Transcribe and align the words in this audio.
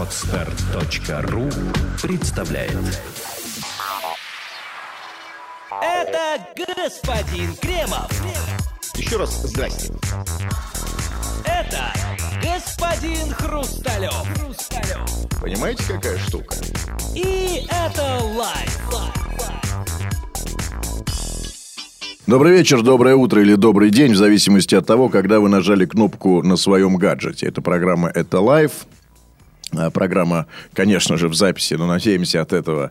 Отстар.ру 0.00 1.50
представляет 2.00 2.72
Это 5.70 6.40
господин 6.56 7.54
Кремов. 7.56 8.10
Еще 8.94 9.18
раз 9.18 9.42
здрасте. 9.42 9.92
Это 11.44 11.92
господин 12.42 13.30
Хрусталев. 13.34 14.14
Хрусталев. 14.38 15.28
Понимаете, 15.38 15.84
какая 15.86 16.16
штука? 16.16 16.56
И 17.14 17.66
это 17.68 18.24
лайф. 18.24 18.80
Добрый 22.26 22.52
вечер, 22.52 22.80
доброе 22.82 23.16
утро 23.16 23.42
или 23.42 23.54
добрый 23.54 23.90
день, 23.90 24.12
в 24.12 24.16
зависимости 24.16 24.74
от 24.74 24.86
того, 24.86 25.10
когда 25.10 25.40
вы 25.40 25.50
нажали 25.50 25.84
кнопку 25.84 26.42
на 26.42 26.56
своем 26.56 26.96
гаджете. 26.96 27.48
Это 27.48 27.60
программа 27.60 28.08
«Это 28.08 28.40
лайф». 28.40 28.86
А, 29.80 29.90
Программа, 29.90 30.46
конечно 30.74 31.16
же, 31.16 31.28
в 31.28 31.34
записи, 31.34 31.74
но 31.74 31.86
надеемся 31.86 32.42
от 32.42 32.52
этого 32.52 32.90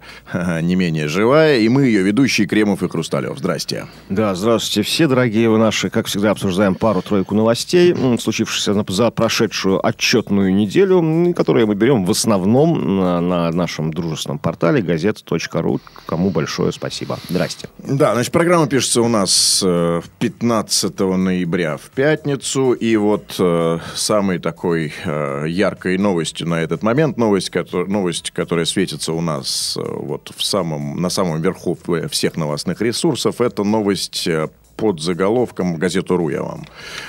не 0.62 0.76
менее 0.76 1.08
живая. 1.08 1.60
И 1.60 1.70
мы 1.70 1.84
ее 1.86 2.02
ведущие 2.02 2.48
Кремов 2.48 2.84
и 2.84 2.90
Хрусталев. 2.90 3.38
Здрасте. 3.38 3.88
Да, 4.10 4.36
здравствуйте 4.36 4.88
все, 4.88 5.08
дорогие 5.08 5.50
вы 5.50 5.58
наши. 5.58 5.90
Как 5.90 6.08
всегда, 6.08 6.32
обсуждаем 6.32 6.76
пару-тройку 6.76 7.36
новостей, 7.36 7.96
случившихся 8.20 8.74
за 8.88 9.12
прошедшую 9.12 9.86
отчетную 9.86 10.54
неделю, 10.54 11.34
которые 11.34 11.66
мы 11.66 11.76
берем 11.76 12.06
в 12.06 12.12
основном 12.12 12.98
на, 12.98 13.22
на 13.22 13.52
нашем 13.52 13.94
дружественном 13.94 14.40
портале 14.40 14.82
газета.ру. 14.82 15.80
Кому 16.06 16.30
большое 16.30 16.72
спасибо. 16.72 17.20
Здрасте. 17.30 17.70
Да, 17.78 18.14
значит, 18.14 18.32
программа 18.32 18.68
пишется 18.68 19.02
у 19.02 19.08
нас 19.08 19.62
э, 19.66 20.02
15 20.20 21.00
ноября 21.00 21.78
в 21.78 21.90
пятницу. 21.90 22.74
И 22.74 22.96
вот 22.96 23.36
э, 23.40 23.80
самой 23.96 24.40
такой 24.40 24.94
э, 25.06 25.46
яркой 25.48 25.98
новостью 25.98 26.48
на 26.48 26.62
этот 26.62 26.79
момент, 26.84 27.18
новость, 27.18 27.50
кото- 27.50 27.86
новость, 27.86 28.32
которая 28.32 28.66
светится 28.66 29.14
у 29.14 29.22
нас 29.22 29.78
э, 29.78 29.82
вот 29.84 30.32
в 30.36 30.44
самом, 30.44 31.02
на 31.02 31.10
самом 31.10 31.42
верху 31.42 31.78
в- 31.86 32.08
всех 32.10 32.36
новостных 32.38 32.82
ресурсов, 32.82 33.42
это 33.42 33.64
новость 33.64 34.28
э, 34.28 34.48
под 34.78 35.02
заголовком 35.02 35.76
газету 35.78 36.16
«Ру» 36.16 36.30
я 36.30 36.42
вам 36.42 36.66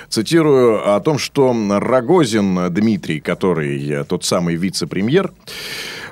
цитирую 0.08 0.95
о 0.95 0.98
том, 1.00 1.19
что 1.19 1.55
Рогозин 1.78 2.72
Дмитрий, 2.75 3.20
который 3.20 3.89
э, 3.89 4.05
тот 4.05 4.25
самый 4.25 4.56
вице-премьер, 4.56 5.33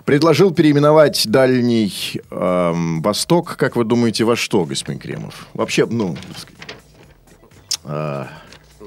предложил 0.05 0.53
переименовать 0.53 1.27
Дальний 1.29 1.93
эм, 2.31 3.03
Восток, 3.03 3.57
как 3.57 3.75
вы 3.77 3.85
думаете, 3.85 4.25
во 4.25 4.37
что, 4.37 4.65
господин 4.65 5.01
Кремов? 5.01 5.49
Вообще, 5.53 5.85
ну, 5.87 6.17
сказать, 6.37 8.29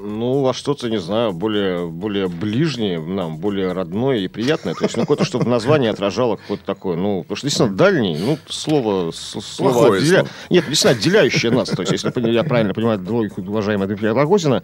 Ну, 0.04 0.42
во 0.42 0.52
что-то, 0.52 0.90
не 0.90 0.98
знаю, 0.98 1.32
более, 1.32 1.86
более 1.86 2.26
ближнее 2.28 3.00
нам, 3.00 3.38
более 3.38 3.72
родное 3.72 4.18
и 4.18 4.26
приятное. 4.28 4.74
То 4.74 4.84
есть, 4.84 4.96
ну, 4.96 5.02
какое-то, 5.02 5.24
чтобы 5.24 5.44
название 5.48 5.90
отражало 5.90 6.36
какое-то 6.36 6.64
такое, 6.64 6.96
ну, 6.96 7.22
потому 7.22 7.36
что, 7.36 7.46
действительно, 7.46 7.76
дальний, 7.76 8.18
ну, 8.18 8.36
слово, 8.48 9.12
слово 9.12 9.96
отделя- 9.96 10.14
слово. 10.16 10.28
Нет, 10.50 10.64
действительно, 10.66 10.98
отделяющее 10.98 11.52
нас. 11.52 11.68
То 11.68 11.82
есть, 11.82 11.92
если 11.92 12.30
я 12.30 12.42
правильно 12.42 12.74
понимаю 12.74 12.98
двойку 12.98 13.42
уважаемого 13.42 13.86
Дмитрия 13.86 14.12
Рогозина, 14.12 14.62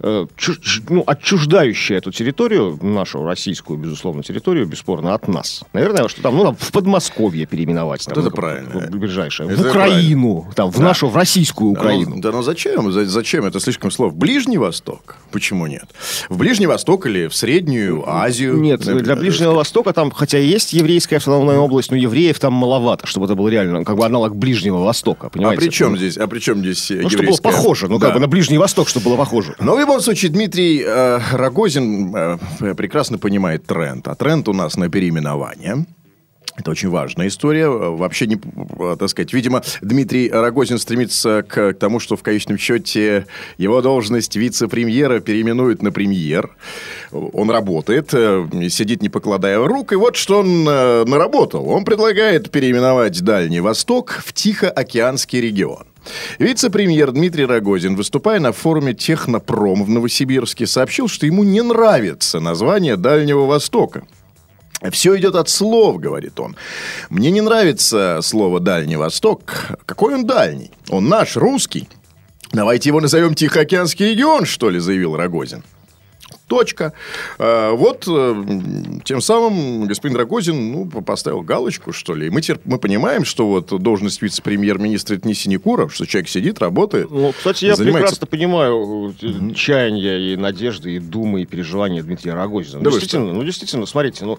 ну, 0.00 1.02
отчуждающее 1.06 1.98
эту 1.98 2.12
территорию, 2.12 2.78
нашу 2.82 3.24
российскую, 3.24 3.78
безусловно, 3.78 4.22
территорию, 4.22 4.66
бесспорно, 4.66 5.14
от 5.14 5.28
нас. 5.28 5.62
Наверное, 5.72 6.08
что 6.08 6.22
там, 6.22 6.36
ну, 6.36 6.44
там 6.44 6.56
в 6.56 6.72
Подмосковье 6.72 7.46
переименовать. 7.46 8.04
там, 8.04 8.12
это 8.12 8.22
ну, 8.22 8.30
правильно. 8.30 8.68
в 8.90 8.90
Ближайшее. 8.96 9.48
Это 9.50 9.62
в 9.62 9.66
Украину, 9.66 10.46
там, 10.54 10.70
в 10.70 10.78
Да. 10.78 10.84
нашу, 10.84 11.08
в 11.08 11.16
российскую 11.16 11.72
Да 11.74 11.80
Украину. 11.80 12.16
ну, 12.16 12.20
Да 12.20 12.32
ну 12.32 12.42
зачем? 12.42 12.92
За- 12.92 13.06
Зачем? 13.06 13.44
Это 13.46 13.60
слишком 13.60 13.90
слов. 13.90 14.14
Ближний 14.14 14.58
Восток? 14.58 15.16
Почему 15.32 15.66
нет? 15.66 15.84
В 16.28 16.36
Ближний 16.38 16.66
Восток 16.66 17.06
или 17.06 17.26
в 17.28 17.34
Среднюю 17.34 18.04
Азию? 18.08 18.56
Нет, 18.56 18.80
например? 18.80 19.02
для 19.04 19.16
Ближнего 19.16 19.52
Востока 19.52 19.92
там, 19.92 20.10
хотя 20.10 20.38
есть 20.38 20.72
еврейская 20.72 21.16
автономная 21.16 21.58
область, 21.58 21.90
но 21.90 21.96
евреев 21.96 22.38
там 22.38 22.52
маловато, 22.52 23.06
чтобы 23.06 23.26
это 23.26 23.34
был 23.34 23.48
реально 23.48 23.84
как 23.84 23.96
бы 23.96 24.04
аналог 24.04 24.36
Ближнего 24.36 24.78
Востока, 24.78 25.26
А 25.28 25.30
понимаете? 25.30 25.62
при 25.62 25.70
чем 25.70 25.96
здесь? 25.96 26.16
А 26.18 26.26
при 26.26 26.38
чем 26.40 26.60
здесь 26.60 26.90
Ну, 26.90 26.96
чтобы 27.08 27.08
было 27.08 27.22
еврейская- 27.22 27.42
похоже, 27.42 27.88
ну, 27.88 27.98
Да. 27.98 28.06
как 28.06 28.14
бы 28.14 28.20
на 28.20 28.26
Ближний 28.28 28.58
Восток, 28.58 28.88
чтобы 28.88 29.04
было 29.06 29.16
похоже. 29.16 29.54
Но 29.60 29.76
любом 29.86 30.00
случае 30.00 30.32
Дмитрий 30.32 30.82
э, 30.84 31.20
Рогозин 31.32 32.14
э, 32.14 32.74
прекрасно 32.74 33.18
понимает 33.18 33.66
тренд. 33.66 34.08
А 34.08 34.16
тренд 34.16 34.48
у 34.48 34.52
нас 34.52 34.76
на 34.76 34.88
переименование. 34.88 35.86
Это 36.56 36.72
очень 36.72 36.88
важная 36.88 37.28
история. 37.28 37.68
Вообще, 37.68 38.26
не, 38.26 38.36
так 38.96 39.08
сказать, 39.08 39.32
видимо, 39.32 39.62
Дмитрий 39.82 40.28
Рогозин 40.28 40.78
стремится 40.78 41.44
к, 41.46 41.74
к 41.74 41.78
тому, 41.78 42.00
что 42.00 42.16
в 42.16 42.22
конечном 42.22 42.58
счете 42.58 43.26
его 43.58 43.80
должность 43.80 44.34
вице-премьера 44.34 45.20
переименуют 45.20 45.82
на 45.82 45.92
премьер. 45.92 46.56
Он 47.12 47.48
работает, 47.48 48.12
э, 48.12 48.48
сидит 48.68 49.02
не 49.02 49.08
покладая 49.08 49.58
рук, 49.58 49.92
и 49.92 49.96
вот 49.96 50.16
что 50.16 50.40
он 50.40 50.68
э, 50.68 51.04
наработал. 51.04 51.68
Он 51.68 51.84
предлагает 51.84 52.50
переименовать 52.50 53.22
Дальний 53.22 53.60
Восток 53.60 54.20
в 54.24 54.32
Тихоокеанский 54.32 55.40
регион. 55.40 55.86
Вице-премьер 56.38 57.12
Дмитрий 57.12 57.46
Рогозин, 57.46 57.96
выступая 57.96 58.40
на 58.40 58.52
форуме 58.52 58.94
«Технопром» 58.94 59.84
в 59.84 59.88
Новосибирске, 59.88 60.66
сообщил, 60.66 61.08
что 61.08 61.26
ему 61.26 61.44
не 61.44 61.62
нравится 61.62 62.40
название 62.40 62.96
Дальнего 62.96 63.46
Востока. 63.46 64.02
Все 64.90 65.16
идет 65.16 65.34
от 65.34 65.48
слов, 65.48 65.98
говорит 65.98 66.38
он. 66.38 66.56
Мне 67.08 67.30
не 67.30 67.40
нравится 67.40 68.20
слово 68.22 68.60
Дальний 68.60 68.96
Восток. 68.96 69.54
Какой 69.86 70.14
он 70.14 70.26
дальний? 70.26 70.70
Он 70.90 71.08
наш, 71.08 71.36
русский. 71.36 71.88
Давайте 72.52 72.90
его 72.90 73.00
назовем 73.00 73.34
Тихоокеанский 73.34 74.10
регион, 74.10 74.44
что 74.44 74.70
ли, 74.70 74.78
заявил 74.78 75.16
Рогозин. 75.16 75.64
Точка. 76.48 76.92
А, 77.38 77.72
Вот 77.72 78.04
э, 78.08 78.44
тем 79.04 79.20
самым 79.20 79.86
господин 79.86 80.16
Рогозин 80.16 80.72
ну, 80.72 80.86
поставил 81.02 81.42
галочку, 81.42 81.92
что 81.92 82.14
ли. 82.14 82.28
И 82.28 82.30
Мы, 82.30 82.40
теперь, 82.40 82.60
мы 82.64 82.78
понимаем, 82.78 83.24
что 83.24 83.48
вот 83.48 83.66
должность 83.82 84.22
вице-премьер-министра 84.22 85.16
это 85.16 85.26
не 85.26 85.34
синекура, 85.34 85.88
что 85.88 86.06
человек 86.06 86.28
сидит, 86.28 86.60
работает. 86.60 87.10
Ну, 87.10 87.32
кстати, 87.36 87.64
я 87.64 87.74
занимается- 87.74 88.20
прекрасно 88.20 88.26
понимаю 88.28 89.14
э, 89.20 89.54
чаяния 89.54 90.18
и 90.18 90.36
надежды, 90.36 90.94
и 90.96 90.98
думы, 91.00 91.42
и 91.42 91.46
переживания 91.46 92.02
Дмитрия 92.02 92.34
Рогозина. 92.34 92.80
Да 92.80 92.90
действительно, 92.90 93.32
ну, 93.32 93.42
действительно, 93.42 93.86
смотрите, 93.86 94.24
ну, 94.24 94.38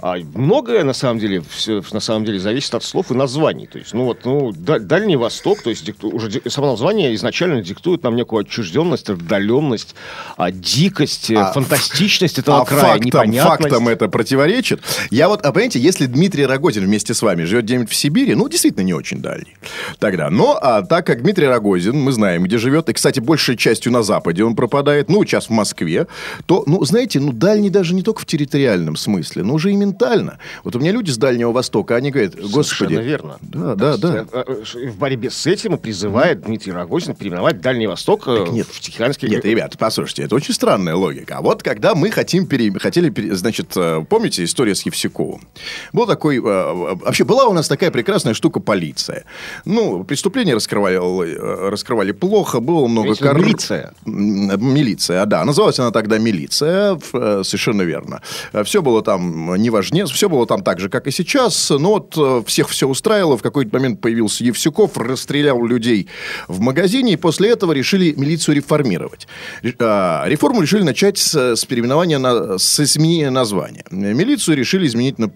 а 0.00 0.16
многое, 0.34 0.84
на 0.84 0.92
самом 0.92 1.18
деле, 1.18 1.42
все, 1.50 1.82
на 1.92 2.00
самом 2.00 2.24
деле, 2.24 2.38
зависит 2.38 2.74
от 2.74 2.84
слов 2.84 3.10
и 3.10 3.14
названий. 3.14 3.66
То 3.66 3.78
есть, 3.78 3.94
ну, 3.94 4.04
вот, 4.04 4.24
ну, 4.24 4.52
Да- 4.56 4.78
Дальний 4.78 5.16
Восток, 5.16 5.62
то 5.62 5.70
есть, 5.70 5.84
дикту- 5.88 6.14
уже 6.14 6.30
само 6.48 6.70
название 6.70 7.14
изначально 7.16 7.62
диктует 7.62 8.02
нам 8.04 8.14
некую 8.16 8.42
отчужденность, 8.42 9.10
отдаленность, 9.10 9.94
а, 10.36 10.50
дикость, 10.52 11.30
А 11.32 11.47
фантастичность 11.52 12.38
этого 12.38 12.62
а 12.62 12.64
края, 12.64 12.82
фактам, 12.82 13.06
непонятность. 13.06 13.62
фактам 13.62 13.88
это 13.88 14.08
противоречит. 14.08 14.80
Я 15.10 15.28
вот, 15.28 15.44
а 15.44 15.52
понимаете, 15.52 15.80
если 15.80 16.06
Дмитрий 16.06 16.46
Рогозин 16.46 16.84
вместе 16.84 17.14
с 17.14 17.22
вами 17.22 17.44
живет 17.44 17.64
где-нибудь 17.64 17.90
в 17.90 17.94
Сибири, 17.94 18.34
ну, 18.34 18.48
действительно, 18.48 18.84
не 18.84 18.94
очень 18.94 19.20
дальний. 19.20 19.56
Тогда. 19.98 20.30
Но 20.30 20.58
а, 20.60 20.82
так 20.82 21.06
как 21.06 21.22
Дмитрий 21.22 21.46
Рогозин, 21.46 21.96
мы 21.96 22.12
знаем, 22.12 22.44
где 22.44 22.58
живет, 22.58 22.88
и, 22.88 22.92
кстати, 22.92 23.20
большей 23.20 23.56
частью 23.56 23.92
на 23.92 24.02
Западе 24.02 24.44
он 24.44 24.54
пропадает, 24.54 25.08
ну, 25.08 25.24
сейчас 25.24 25.46
в 25.46 25.50
Москве, 25.50 26.06
то, 26.46 26.64
ну, 26.66 26.84
знаете, 26.84 27.20
ну, 27.20 27.32
дальний 27.32 27.70
даже 27.70 27.94
не 27.94 28.02
только 28.02 28.22
в 28.22 28.26
территориальном 28.26 28.96
смысле, 28.96 29.42
но 29.42 29.54
уже 29.54 29.72
и 29.72 29.76
ментально. 29.76 30.38
Вот 30.64 30.76
у 30.76 30.80
меня 30.80 30.92
люди 30.92 31.10
с 31.10 31.16
Дальнего 31.16 31.52
Востока, 31.52 31.96
они 31.96 32.10
говорят, 32.10 32.34
господи... 32.34 32.64
Совершенно 32.64 33.00
верно. 33.00 33.36
Да, 33.40 33.74
да, 33.74 33.96
да. 33.96 34.26
Э, 34.32 34.44
э, 34.46 34.88
В 34.88 34.98
борьбе 34.98 35.30
с 35.30 35.46
этим 35.46 35.74
и 35.74 35.78
призывает 35.78 36.42
Дмитрий 36.42 36.72
Рогозин 36.72 37.14
переименовать 37.14 37.60
Дальний 37.60 37.86
Восток 37.86 38.24
э, 38.26 38.46
нет. 38.50 38.66
в 38.70 38.80
Тихоокеанский 38.80 39.28
Нет, 39.28 39.44
ребята, 39.44 39.76
послушайте, 39.78 40.24
это 40.24 40.34
очень 40.34 40.54
странная 40.54 40.94
логика. 40.94 41.37
А 41.38 41.40
вот 41.40 41.62
когда 41.62 41.94
мы 41.94 42.10
хотим 42.10 42.46
пере... 42.46 42.72
хотели, 42.80 43.10
пере- 43.10 43.32
значит, 43.36 43.68
э, 43.76 44.04
помните 44.08 44.42
история 44.42 44.74
с 44.74 44.82
Евсюковым? 44.82 45.46
Был 45.92 46.04
такой, 46.04 46.38
э, 46.38 46.40
вообще 46.42 47.22
была 47.22 47.44
у 47.46 47.52
нас 47.52 47.68
такая 47.68 47.92
прекрасная 47.92 48.34
штука 48.34 48.58
полиция. 48.58 49.22
Ну, 49.64 50.02
преступления 50.02 50.54
раскрывали, 50.54 50.96
э, 50.96 51.68
раскрывали 51.70 52.10
плохо, 52.10 52.58
было 52.58 52.88
много 52.88 53.12
корру- 53.12 53.44
милиция? 53.44 53.92
Милиция, 54.04 55.24
да. 55.26 55.44
Называлась 55.44 55.78
она 55.78 55.92
тогда 55.92 56.18
милиция, 56.18 56.98
совершенно 56.98 57.82
верно. 57.82 58.20
Все 58.64 58.82
было 58.82 59.00
там 59.02 59.54
не 59.54 59.70
важнее, 59.70 60.06
все 60.06 60.28
было 60.28 60.44
там 60.44 60.64
так 60.64 60.80
же, 60.80 60.88
как 60.88 61.06
и 61.06 61.12
сейчас. 61.12 61.70
Но 61.70 62.00
вот 62.00 62.46
всех 62.48 62.68
все 62.68 62.88
устраивало. 62.88 63.38
В 63.38 63.42
какой-то 63.42 63.70
момент 63.78 64.00
появился 64.00 64.42
Евсюков, 64.42 64.96
расстрелял 64.96 65.64
людей 65.64 66.08
в 66.48 66.58
магазине, 66.58 67.12
и 67.12 67.16
после 67.16 67.50
этого 67.50 67.70
решили 67.70 68.12
милицию 68.16 68.56
реформировать. 68.56 69.28
Ре- 69.62 69.76
Реформу 70.24 70.62
решили 70.62 70.82
начать 70.82 71.27
с, 71.28 71.56
с 71.56 71.64
переименования, 71.64 72.18
на, 72.18 72.58
с 72.58 72.80
изменения 72.80 73.30
названия. 73.30 73.84
Милицию 73.90 74.56
решили 74.56 74.86
изменить 74.86 75.18
на, 75.18 75.30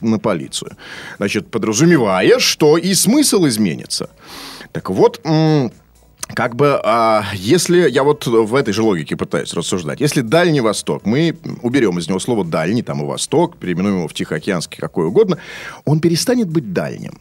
на 0.00 0.18
полицию. 0.18 0.76
Значит, 1.18 1.50
подразумевая, 1.50 2.38
что 2.38 2.76
и 2.76 2.94
смысл 2.94 3.46
изменится. 3.46 4.08
Так 4.72 4.90
вот... 4.90 5.20
как 6.34 6.56
бы, 6.56 6.80
а, 6.82 7.24
если 7.34 7.88
я 7.90 8.02
вот 8.02 8.26
в 8.26 8.54
этой 8.54 8.72
же 8.72 8.82
логике 8.82 9.14
пытаюсь 9.14 9.52
рассуждать, 9.52 10.00
если 10.00 10.22
Дальний 10.22 10.62
Восток, 10.62 11.04
мы 11.04 11.36
уберем 11.62 11.98
из 11.98 12.08
него 12.08 12.18
слово 12.18 12.44
дальний, 12.44 12.82
там 12.82 13.02
и 13.02 13.04
Восток, 13.04 13.58
переименуем 13.58 13.96
его 13.98 14.08
в 14.08 14.14
Тихоокеанский, 14.14 14.78
какой 14.78 15.06
угодно, 15.06 15.36
он 15.84 16.00
перестанет 16.00 16.48
быть 16.48 16.72
дальним, 16.72 17.20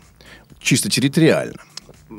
чисто 0.61 0.89
территориально. 0.89 1.59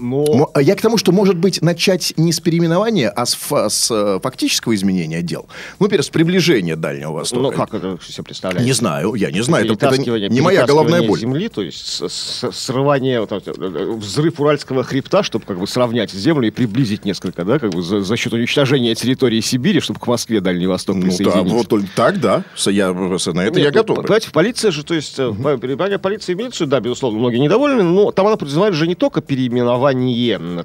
Но... 0.00 0.50
А 0.54 0.62
Я 0.62 0.74
к 0.74 0.80
тому, 0.80 0.98
что, 0.98 1.12
может 1.12 1.36
быть, 1.36 1.62
начать 1.62 2.14
не 2.16 2.32
с 2.32 2.40
переименования, 2.40 3.10
а 3.10 3.26
с, 3.26 3.36
с, 3.68 3.90
э, 3.90 4.20
фактического 4.22 4.74
изменения 4.74 5.22
дел. 5.22 5.46
Ну, 5.78 5.86
например, 5.86 6.02
с 6.02 6.08
приближения 6.08 6.76
Дальнего 6.76 7.12
Востока. 7.12 7.42
Ну, 7.42 7.52
как 7.52 7.74
это 7.74 7.98
себе 8.06 8.24
представляете? 8.24 8.66
Не 8.66 8.72
знаю, 8.72 9.14
я 9.14 9.30
не 9.30 9.42
знаю. 9.42 9.70
Это, 9.72 9.86
это 9.86 10.28
не 10.28 10.40
моя 10.40 10.66
головная 10.66 11.02
боль. 11.02 11.18
земли, 11.18 11.48
то 11.48 11.62
есть 11.62 11.86
с- 11.86 12.08
с- 12.08 12.52
срывание, 12.52 13.20
вот 13.20 13.32
это, 13.32 13.50
э, 13.50 13.92
взрыв 13.92 14.40
Уральского 14.40 14.84
хребта, 14.84 15.22
чтобы 15.22 15.44
как 15.44 15.58
бы 15.58 15.66
сравнять 15.66 16.12
землю 16.12 16.48
и 16.48 16.50
приблизить 16.50 17.04
несколько, 17.04 17.44
да, 17.44 17.58
как 17.58 17.70
бы 17.70 17.82
за, 17.82 18.02
за 18.02 18.16
счет 18.16 18.32
уничтожения 18.32 18.94
территории 18.94 19.40
Сибири, 19.40 19.80
чтобы 19.80 20.00
к 20.00 20.06
Москве 20.06 20.40
Дальний 20.40 20.66
Восток 20.66 20.96
Ну, 20.96 21.02
да, 21.02 21.08
присоединиться. 21.08 21.54
вот 21.54 21.68
только 21.68 21.88
так, 21.94 22.20
да. 22.20 22.44
Я, 22.66 22.92
на 22.92 23.16
это 23.16 23.58
я 23.58 23.66
Нет, 23.66 23.74
ну, 23.74 23.80
готов. 23.80 23.96
Понимаете, 23.98 24.30
полиция 24.30 24.70
же, 24.70 24.84
то 24.84 24.94
есть, 24.94 25.18
угу. 25.18 25.58
перебрание 25.58 25.98
полиции 25.98 26.32
и 26.32 26.34
милицию, 26.34 26.66
да, 26.66 26.80
безусловно, 26.80 27.18
многие 27.18 27.38
недовольны, 27.38 27.82
но 27.82 28.10
там 28.10 28.26
она 28.26 28.36
подразумевает 28.36 28.74
же 28.74 28.86
не 28.86 28.94
только 28.94 29.20
переименование, 29.20 29.83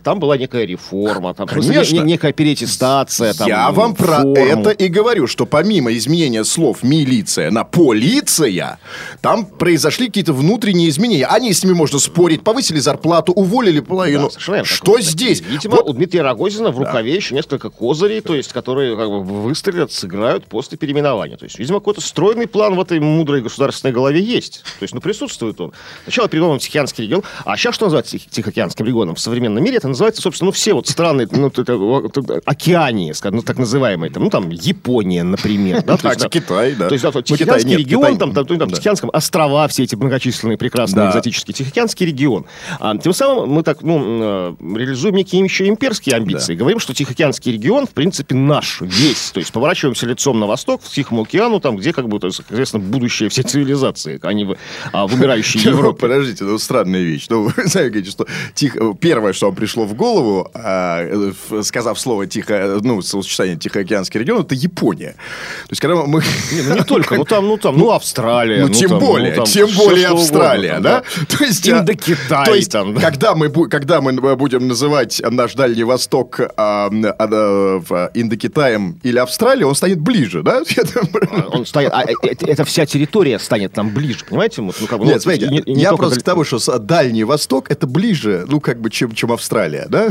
там 0.03 0.19
была 0.19 0.37
некая 0.37 0.65
реформа, 0.65 1.33
там 1.33 1.47
просто 1.47 1.71
Конечно. 1.73 1.95
не- 1.95 2.01
некая 2.13 2.31
переаттестация. 2.31 3.33
Там, 3.33 3.47
Я 3.47 3.71
вам 3.71 3.95
про 3.95 4.17
форму. 4.21 4.35
это 4.35 4.69
и 4.71 4.87
говорю, 4.87 5.27
что 5.27 5.45
помимо 5.45 5.91
изменения 5.93 6.43
слов 6.43 6.83
«милиция» 6.83 7.51
на 7.51 7.63
«полиция», 7.63 8.79
там 9.21 9.45
произошли 9.45 10.07
какие-то 10.07 10.33
внутренние 10.33 10.89
изменения. 10.89 11.25
Они 11.25 11.53
с 11.53 11.63
ними 11.63 11.73
можно 11.73 11.99
спорить, 11.99 12.43
повысили 12.43 12.79
зарплату, 12.79 13.31
уволили 13.33 13.79
половину. 13.79 14.29
Да, 14.47 14.63
что 14.63 14.93
Так, 14.93 15.01
здесь? 15.03 15.41
Видимо, 15.41 15.75
Вот 15.77 15.89
у 15.89 15.93
Дмитрия 15.93 16.21
Рогозина 16.21 16.71
в 16.71 16.79
рукаве 16.79 17.15
еще 17.15 17.35
несколько 17.35 17.69
козырей, 17.69 18.21
то 18.21 18.35
есть, 18.35 18.51
которые 18.53 18.95
как 18.95 19.07
бы, 19.07 19.23
выстрелят, 19.23 19.91
сыграют 19.91 20.45
после 20.45 20.77
переименования. 20.77 21.37
То 21.37 21.45
есть, 21.45 21.59
видимо, 21.59 21.79
какой-то 21.79 22.01
стройный 22.01 22.47
план 22.47 22.75
в 22.75 22.81
этой 22.81 22.99
мудрой 22.99 23.41
государственной 23.41 23.93
голове 23.93 24.21
есть. 24.21 24.63
То 24.79 24.83
есть, 24.83 24.93
ну, 24.93 25.01
присутствует 25.01 25.59
он. 25.61 25.73
Сначала 26.03 26.27
переименован 26.27 26.59
Тихоокеанский 26.59 27.03
регион, 27.05 27.23
а 27.45 27.57
сейчас 27.57 27.75
что 27.75 27.85
называется 27.85 28.17
Тих- 28.17 28.29
Тихоокеанским 28.29 28.85
регионом 28.85 29.08
в 29.15 29.19
современном 29.19 29.63
мире? 29.63 29.77
Это 29.77 29.87
называется, 29.87 30.21
собственно, 30.21 30.47
ну, 30.47 30.51
все 30.51 30.73
вот 30.73 30.87
страны, 30.87 31.27
ну, 31.31 31.47
это, 31.47 31.61
это, 31.61 32.41
океании, 32.45 33.13
ну, 33.31 33.41
так 33.41 33.57
называемые, 33.57 34.11
там, 34.11 34.23
ну, 34.23 34.29
там, 34.29 34.49
Япония, 34.49 35.23
например, 35.23 35.83
да? 35.83 35.97
То 35.97 36.03
Так, 36.03 36.13
есть, 36.13 36.23
да. 36.23 36.29
Китай, 36.29 36.75
да. 36.75 36.87
То 36.87 36.93
есть, 36.93 37.03
да, 37.03 37.11
Ну, 37.13 37.21
Тихоокеанский 37.21 37.75
регион, 37.77 38.03
Китай- 38.05 38.17
там, 38.17 38.33
там, 38.33 38.45
там, 38.45 38.57
да. 38.57 38.65
Тихоокеанском 38.67 39.09
острова, 39.13 39.67
все 39.67 39.83
эти 39.83 39.95
многочисленные, 39.95 40.57
прекрасные, 40.57 41.03
Да. 41.05 41.09
экзотические, 41.09 41.53
Тихоокеанский 41.53 42.05
регион. 42.05 42.45
А, 42.79 42.97
тем 42.97 43.13
самым 43.13 43.49
мы 43.49 43.63
так, 43.63 43.81
ну, 43.81 43.99
э, 44.01 44.55
реализуем 44.77 45.15
некие 45.15 45.41
еще 45.43 45.67
имперские 45.67 46.15
амбиции. 46.15 46.55
Говорим, 46.55 46.79
что 46.79 46.93
Тихоокеанский 46.93 47.51
регион, 47.53 47.85
в 47.87 47.91
принципе, 47.91 48.35
наш 48.35 48.81
весь. 48.81 49.31
То 49.31 49.39
есть 49.39 49.51
поворачиваемся 49.51 50.05
лицом 50.05 50.39
на 50.39 50.47
восток, 50.47 50.81
к 50.81 50.85
Тихому 50.87 51.23
океану, 51.23 51.59
там, 51.59 51.77
где, 51.77 51.93
как 51.93 52.07
бы, 52.07 52.19
то 52.19 52.27
есть, 52.27 52.41
известно, 52.49 52.79
будущее 52.79 53.29
всей 53.29 53.43
цивилизации, 53.43 54.19
а 54.21 54.33
не 54.33 54.45
в, 54.45 54.55
а 54.91 55.07
в 55.07 55.13
умирающей 55.13 55.61
Ну, 55.65 55.71
Европе. 55.71 55.99
Подождите, 56.01 56.43
ну 56.43 56.57
странная 56.57 57.01
вещь. 57.01 57.27
Ну, 57.29 57.43
вы 57.43 57.53
знаете, 57.65 58.03
что 58.09 58.25
тихо... 58.53 58.88
первое, 58.93 59.33
что 59.33 59.47
вам 59.47 59.55
пришло 59.55 59.85
в 59.85 59.93
голову, 59.93 60.49
а, 60.53 61.31
сказав 61.63 61.99
слово 61.99 62.27
тихо, 62.27 62.79
ну, 62.81 63.01
словосочетание 63.01 63.57
Тихоокеанский 63.57 64.19
регион, 64.19 64.41
это 64.41 64.55
Япония. 64.55 65.11
То 65.11 65.71
есть, 65.71 65.81
когда 65.81 65.95
мы... 65.95 66.21
Не, 66.51 66.61
ну, 66.61 66.75
не 66.75 66.83
только, 66.83 67.15
ну 67.15 67.25
там, 67.25 67.47
ну 67.47 67.57
там, 67.57 67.77
ну 67.77 67.91
Австралия. 67.91 68.61
Ну, 68.61 68.69
тем 68.69 68.89
там, 68.89 68.99
более, 68.99 69.33
там 69.33 69.45
тем 69.45 69.67
более 69.75 70.09
угодно 70.09 70.21
Австралия, 70.21 70.73
там, 70.73 70.81
да? 70.83 71.03
То 71.27 71.43
есть, 71.43 71.69
а, 71.69 71.79
Индокитай 71.79 72.45
то 72.45 72.55
есть, 72.55 72.71
там, 72.71 72.93
да. 72.93 73.01
когда 73.01 73.35
мы, 73.35 73.49
когда 73.69 74.01
мы 74.01 74.35
будем 74.35 74.67
называть 74.67 75.21
наш 75.29 75.53
Дальний 75.53 75.83
Восток 75.83 76.39
а, 76.57 76.89
а, 76.89 78.11
Индокитаем 78.13 78.99
или 79.03 79.17
Австралией, 79.17 79.65
он 79.65 79.75
станет 79.75 79.99
ближе, 79.99 80.43
да? 80.43 80.61
Он 81.51 81.65
а, 81.73 82.03
э, 82.03 82.13
это, 82.21 82.45
это 82.45 82.65
вся 82.65 82.85
территория 82.85 83.39
станет 83.39 83.75
нам 83.75 83.89
ближе, 83.89 84.19
понимаете? 84.27 84.61
Вот, 84.61 84.75
ну, 84.79 84.87
как 84.87 84.99
бы, 84.99 85.05
ну, 85.05 85.11
Нет, 85.11 85.21
смотрите, 85.21 85.47
не- 85.47 85.63
не 85.65 85.81
я 85.81 85.93
просто 85.93 86.19
к 86.19 86.23
тому, 86.23 86.43
что 86.43 86.79
Дальний 86.79 87.23
Восток 87.23 87.71
это 87.71 87.87
ближе, 87.87 88.45
ну, 88.47 88.59
как 88.59 88.78
бы, 88.79 88.89
чем, 88.89 89.13
чем 89.13 89.31
Австралия, 89.31 89.87
да? 89.89 90.09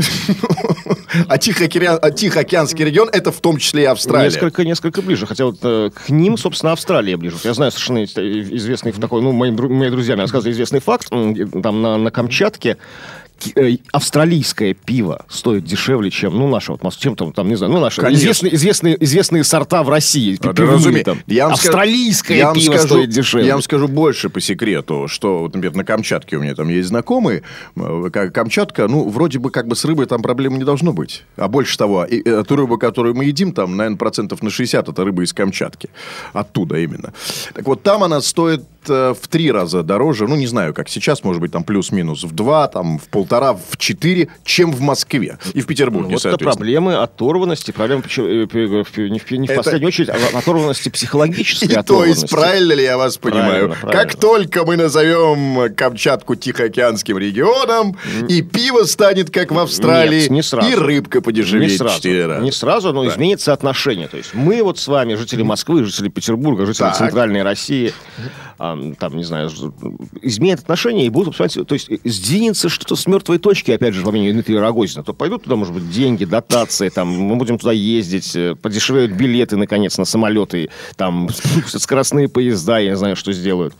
А 1.27 1.37
Тихоокеан- 1.37 1.99
а 2.01 2.11
Тихоокеанский 2.11 2.85
регион 2.85 3.09
это 3.11 3.31
в 3.31 3.39
том 3.41 3.57
числе 3.57 3.83
и 3.83 3.85
Австралия. 3.85 4.25
Несколько, 4.29 4.63
несколько 4.63 5.01
ближе. 5.01 5.25
Хотя 5.25 5.45
вот 5.45 5.57
э, 5.63 5.89
к 5.93 6.09
ним, 6.09 6.37
собственно, 6.37 6.71
Австралия 6.71 7.17
ближе. 7.17 7.37
Я 7.43 7.53
знаю 7.53 7.71
совершенно 7.71 8.03
известный 8.03 8.91
такой, 8.91 9.21
ну, 9.21 9.31
моими 9.31 9.89
друзьями 9.89 10.21
рассказывали 10.21 10.53
известный 10.53 10.79
факт. 10.79 11.09
Там 11.09 11.81
на, 11.81 11.97
на 11.97 12.11
Камчатке 12.11 12.77
австралийское 13.91 14.73
пиво 14.73 15.25
стоит 15.29 15.63
дешевле, 15.63 16.09
чем, 16.11 16.37
ну, 16.37 16.47
наше, 16.47 16.73
вот, 16.73 16.97
чем 16.97 17.15
там, 17.15 17.33
там, 17.33 17.47
не 17.47 17.55
знаю, 17.55 17.73
ну, 17.73 17.79
наши 17.79 18.01
известные, 18.13 18.55
известные, 18.55 19.03
известные 19.03 19.43
сорта 19.43 19.83
в 19.83 19.89
России. 19.89 20.37
А, 20.41 20.53
пивные 20.53 20.77
разуме- 20.77 21.03
там. 21.03 21.19
Я 21.27 21.45
вам 21.45 21.53
Австралийское 21.53 22.37
я 22.37 22.45
вам 22.47 22.55
пиво 22.55 22.73
скажу- 22.73 22.87
стоит 22.87 23.09
дешевле. 23.09 23.47
Я 23.47 23.53
вам 23.53 23.61
скажу 23.61 23.87
больше 23.87 24.29
по 24.29 24.39
секрету, 24.41 25.07
что, 25.07 25.39
вот, 25.39 25.53
например, 25.55 25.75
на 25.75 25.83
Камчатке 25.83 26.37
у 26.37 26.41
меня 26.41 26.55
там 26.55 26.69
есть 26.69 26.89
знакомые. 26.89 27.43
э, 27.75 28.09
Камчатка, 28.33 28.87
ну, 28.87 29.07
вроде 29.09 29.39
бы 29.39 29.51
как 29.51 29.67
бы 29.67 29.75
с 29.75 29.85
рыбой 29.85 30.05
там 30.05 30.21
проблем 30.21 30.57
не 30.57 30.63
должно 30.63 30.93
быть. 30.93 31.23
А 31.35 31.47
больше 31.47 31.77
того, 31.77 32.05
и, 32.05 32.21
э, 32.23 32.43
ту 32.47 32.55
рыбу, 32.55 32.77
которую 32.77 33.15
мы 33.15 33.25
едим, 33.25 33.51
там, 33.53 33.75
наверное, 33.77 33.97
процентов 33.97 34.41
на 34.43 34.49
60 34.49 34.87
это 34.89 35.03
рыба 35.03 35.23
из 35.23 35.33
Камчатки. 35.33 35.89
Оттуда 36.33 36.77
именно. 36.79 37.13
Так 37.53 37.65
вот, 37.67 37.83
там 37.83 38.03
она 38.03 38.21
стоит 38.21 38.61
э, 38.61 38.78
в 38.87 39.17
три 39.29 39.51
раза 39.51 39.83
дороже, 39.83 40.27
ну, 40.27 40.35
не 40.35 40.47
знаю, 40.47 40.73
как 40.73 40.89
сейчас, 40.89 41.23
может 41.23 41.41
быть, 41.41 41.51
там 41.51 41.63
плюс-минус 41.63 42.23
в 42.23 42.31
два, 42.33 42.67
там, 42.67 42.97
в 42.99 43.07
полтора, 43.09 43.53
в 43.53 43.77
четыре, 43.77 44.29
чем 44.43 44.71
в 44.71 44.81
Москве 44.81 45.37
и 45.53 45.61
в 45.61 45.67
Петербурге, 45.67 46.09
Ну, 46.09 46.13
вот 46.15 46.25
это 46.25 46.37
проблемы 46.37 46.95
оторванности, 46.95 47.71
проблемы 47.71 48.03
э, 48.17 48.45
э, 48.51 49.07
не 49.09 49.19
в, 49.19 49.31
не 49.31 49.47
в 49.47 49.49
Это- 49.51 49.55
последнюю 49.63 49.87
очередь, 49.89 50.09
а 50.09 50.17
оторванности 50.37 50.89
психологической 50.89 51.67
И 51.69 51.73
то 51.73 51.79
оторванности. 51.79 52.21
есть, 52.23 52.33
правильно 52.33 52.73
ли 52.73 52.83
я 52.83 52.97
вас 52.97 53.17
понимаю? 53.17 53.49
Правильно, 53.49 53.75
правильно. 53.81 54.03
Как 54.03 54.15
только 54.19 54.65
мы 54.65 54.77
назовем 54.77 55.73
Камчатку 55.75 56.35
Тихоокеанским 56.35 57.17
регионом, 57.17 57.97
и 58.27 58.41
пиво 58.41 58.83
станет, 58.83 59.29
как 59.29 59.51
в 59.51 59.59
Австралии, 59.59 60.21
Нет, 60.21 60.29
не 60.31 60.41
сразу. 60.43 60.67
и 60.69 60.75
рыбка 60.75 61.21
подешевеет 61.21 61.71
Не 61.71 61.75
в 61.75 61.77
сразу, 61.77 61.95
четыре 61.97 62.25
раза. 62.27 62.43
не 62.43 62.51
сразу, 62.51 62.93
но 62.93 63.07
изменится 63.07 63.53
отношение. 63.53 64.07
То 64.07 64.17
есть 64.17 64.33
мы 64.33 64.61
вот 64.63 64.79
с 64.79 64.87
вами, 64.87 65.15
жители 65.15 65.41
Москвы, 65.43 65.83
жители 65.83 66.09
Петербурга, 66.09 66.65
жители 66.65 66.85
Так. 66.85 66.97
Центральной 66.97 67.43
России, 67.43 67.93
там, 68.99 69.17
не 69.17 69.23
знаю, 69.23 69.49
изменят 70.21 70.59
отношения 70.61 71.05
и 71.05 71.09
будут, 71.09 71.35
понимаете, 71.37 71.63
то 71.63 71.73
есть 71.73 71.89
сдвинется 72.03 72.69
что-то 72.69 72.95
с 72.95 73.05
мертвой 73.07 73.37
точки, 73.39 73.71
опять 73.71 73.93
же, 73.93 74.03
во 74.03 74.11
мнению 74.11 74.33
Дмитрия 74.33 74.59
Рогозина, 74.59 75.03
то 75.03 75.13
пойдут 75.13 75.43
туда, 75.43 75.55
может 75.55 75.73
быть, 75.73 75.89
деньги, 75.89 76.25
дотации, 76.25 76.89
там, 76.89 77.07
мы 77.09 77.35
будем 77.35 77.57
туда 77.57 77.71
ездить, 77.71 78.35
э, 78.35 78.55
подешевеют 78.55 79.11
билеты, 79.13 79.57
наконец, 79.57 79.97
на 79.97 80.05
самолеты, 80.05 80.69
там, 80.95 81.29
скоростные 81.67 82.27
поезда, 82.27 82.79
я 82.79 82.91
не 82.91 82.97
знаю, 82.97 83.15
что 83.15 83.31
сделают. 83.31 83.73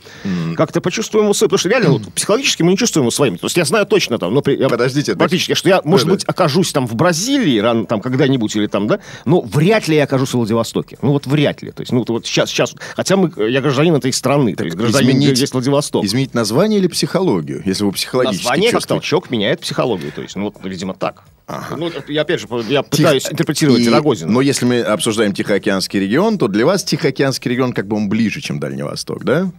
Как-то 0.56 0.80
почувствуем 0.80 1.24
его 1.26 1.34
своим, 1.34 1.48
потому 1.50 1.58
что 1.58 1.68
реально 1.68 1.90
вот, 1.90 2.12
психологически 2.14 2.62
мы 2.62 2.70
не 2.72 2.76
чувствуем 2.76 3.04
его 3.04 3.10
своим. 3.10 3.36
То 3.38 3.46
есть 3.46 3.56
я 3.56 3.64
знаю 3.64 3.86
точно 3.86 4.18
там, 4.18 4.32
ну, 4.34 4.42
при- 4.42 4.56
я 4.58 4.68
Подождите, 4.68 5.12
так- 5.12 5.18
практически, 5.18 5.54
что 5.54 5.68
я, 5.68 5.80
может 5.84 6.06
Да-да. 6.06 6.16
быть, 6.16 6.24
окажусь 6.26 6.72
там 6.72 6.86
в 6.86 6.94
Бразилии 6.94 7.58
рано, 7.58 7.86
там 7.86 8.00
когда-нибудь 8.00 8.54
или 8.56 8.66
там, 8.66 8.86
да, 8.86 9.00
но 9.24 9.40
вряд 9.40 9.88
ли 9.88 9.96
я 9.96 10.04
окажусь 10.04 10.30
в 10.30 10.34
Владивостоке. 10.34 10.98
Ну 11.02 11.12
вот 11.12 11.26
вряд 11.26 11.62
ли. 11.62 11.70
То 11.72 11.82
есть, 11.82 11.92
ну 11.92 12.04
вот 12.06 12.26
сейчас, 12.26 12.50
сейчас, 12.50 12.74
хотя 12.96 13.16
мы, 13.16 13.30
я 13.50 13.60
гражданин 13.60 13.94
этой 13.94 14.12
страны, 14.12 14.54
то 14.54 14.64
есть 14.64 14.76
гражданин, 14.80 15.16
где 15.18 15.28
есть 15.30 15.52
Владивосток. 15.52 16.04
изменить 16.04 16.34
название 16.34 16.78
или 16.78 16.86
психологию, 16.88 17.62
если 17.64 17.84
вы 17.84 17.92
психологически 17.92 18.44
Название 18.44 18.70
как 18.72 18.86
толчок 18.86 19.30
меняет 19.30 19.60
психологию. 19.60 20.12
То 20.12 20.22
есть, 20.22 20.36
ну 20.36 20.44
вот, 20.44 20.56
видимо, 20.64 20.94
так. 20.94 21.22
Ну, 21.76 21.88
это 21.88 22.12
я 22.12 22.22
опять 22.22 22.40
же, 22.40 22.46
я 22.68 22.82
пытаюсь 22.84 23.24
Тихо- 23.24 23.32
интерпретировать 23.34 23.82
И- 23.82 23.88
Рогозина. 23.90 24.30
Но 24.30 24.40
если 24.40 24.66
мы 24.66 24.80
обсуждаем 24.82 25.32
Тихоокеанский 25.32 25.98
регион, 25.98 26.38
то 26.38 26.46
для 26.48 26.64
вас 26.64 26.84
Тихоокеанский 26.84 27.50
регион 27.50 27.72
как 27.72 27.88
бы 27.88 27.96
он 27.96 28.08
ближе, 28.08 28.40
чем 28.40 28.60
Дальний 28.60 28.82
Восток, 28.84 29.24
да? 29.24 29.50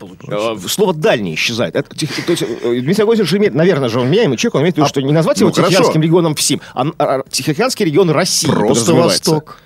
Э, 0.00 0.56
Слово 0.68 0.94
«дальний» 0.94 1.34
исчезает. 1.34 1.74
Это, 1.74 1.92
тих- 1.96 2.24
то 2.24 2.30
есть, 2.30 2.42
э, 2.42 2.80
Дмитрий 2.80 3.02
Рогозин 3.02 3.26
же 3.26 3.36
имеет, 3.38 3.54
наверное 3.54 3.88
же, 3.88 3.98
он 3.98 4.08
меняемый 4.08 4.36
человек, 4.36 4.54
он 4.54 4.60
имеет 4.62 4.74
в 4.74 4.78
виду, 4.78 4.86
А, 4.86 4.88
что 4.88 5.00
не 5.02 5.10
назвать 5.12 5.40
ну, 5.40 5.46
его 5.46 5.52
хорошо. 5.52 5.70
Тихоокеанским 5.70 6.02
регионом 6.02 6.34
всем, 6.36 6.60
а, 6.72 6.86
а 6.98 7.22
Тихоокеанский 7.28 7.84
регион 7.86 8.10
России 8.10 8.46
Просто. 8.48 8.94
Восток. 8.94 9.58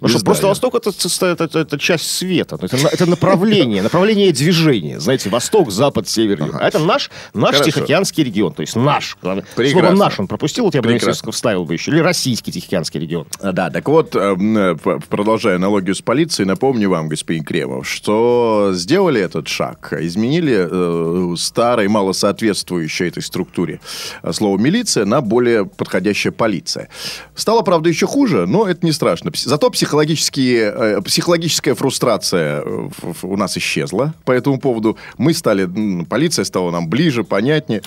Потому 0.00 0.18
что 0.18 0.24
просто. 0.24 0.46
Восток 0.46 0.74
это, 0.74 0.90
это, 0.90 1.44
это- 1.44 1.58
это 1.60 1.78
часть 1.78 2.10
света. 2.10 2.58
Это, 2.60 2.76
это 2.76 3.06
направление, 3.06 3.82
направление 3.88 4.32
движения. 4.32 5.00
Знаете, 5.00 5.30
Восток, 5.30 5.70
Запад, 5.70 6.08
Север, 6.08 6.42
Юг. 6.44 6.56
А 6.60 6.66
это 6.68 6.78
наш, 6.78 7.10
наш 7.32 7.52
Хорошо. 7.56 7.64
Тихоокеанский 7.70 8.24
регион. 8.24 8.52
То 8.52 8.60
есть 8.62 8.76
наш. 8.76 9.16
Слово 9.20 9.42
Прекрасно. 9.56 9.96
наш 9.96 10.20
он 10.20 10.26
пропустил, 10.28 10.64
вот 10.64 10.74
я 10.74 10.82
бы 10.82 10.98
вставил 11.30 11.64
бы 11.64 11.72
еще. 11.74 11.90
Или 11.90 12.00
российский 12.00 12.52
Тихоокеанский 12.52 13.00
регион. 13.00 13.26
А, 13.40 13.52
Да, 13.52 13.70
так 13.70 13.88
вот, 13.88 14.14
э, 14.14 14.18
м, 14.18 14.56
э, 14.58 14.76
продолжая 15.08 15.56
аналогию 15.56 15.94
с 15.94 16.02
полицией, 16.02 16.46
напомню 16.46 16.90
вам, 16.90 17.08
господин 17.08 17.44
Кремов, 17.44 17.88
что 17.88 18.70
сделали 18.74 19.20
этот 19.20 19.48
шаг, 19.48 19.92
изменили 19.98 20.68
э, 20.70 21.36
старое, 21.36 21.88
мало 21.88 22.12
соответствующее 22.12 23.08
этой 23.08 23.22
структуре 23.22 23.80
э, 24.22 24.32
слово 24.32 24.58
«милиция» 24.58 25.04
на 25.04 25.20
более 25.20 25.64
подходящее 25.66 26.32
«полиция». 26.32 26.88
Стало, 27.34 27.62
правда, 27.62 27.88
еще 27.88 28.06
хуже, 28.06 28.46
но 28.46 28.66
это 28.68 28.84
не 28.84 28.92
страшно. 28.92 29.30
Зато 29.34 29.66
психологические, 29.94 30.72
э, 30.74 31.00
психологическая 31.02 31.74
фрустрация 31.76 32.62
э, 32.64 32.88
у 33.22 33.36
нас 33.36 33.56
исчезла 33.56 34.12
по 34.24 34.32
этому 34.32 34.58
поводу. 34.58 34.98
Мы 35.18 35.32
стали, 35.34 35.68
полиция 36.04 36.44
стала 36.44 36.72
нам 36.72 36.88
ближе, 36.88 37.22
понятнее. 37.22 37.82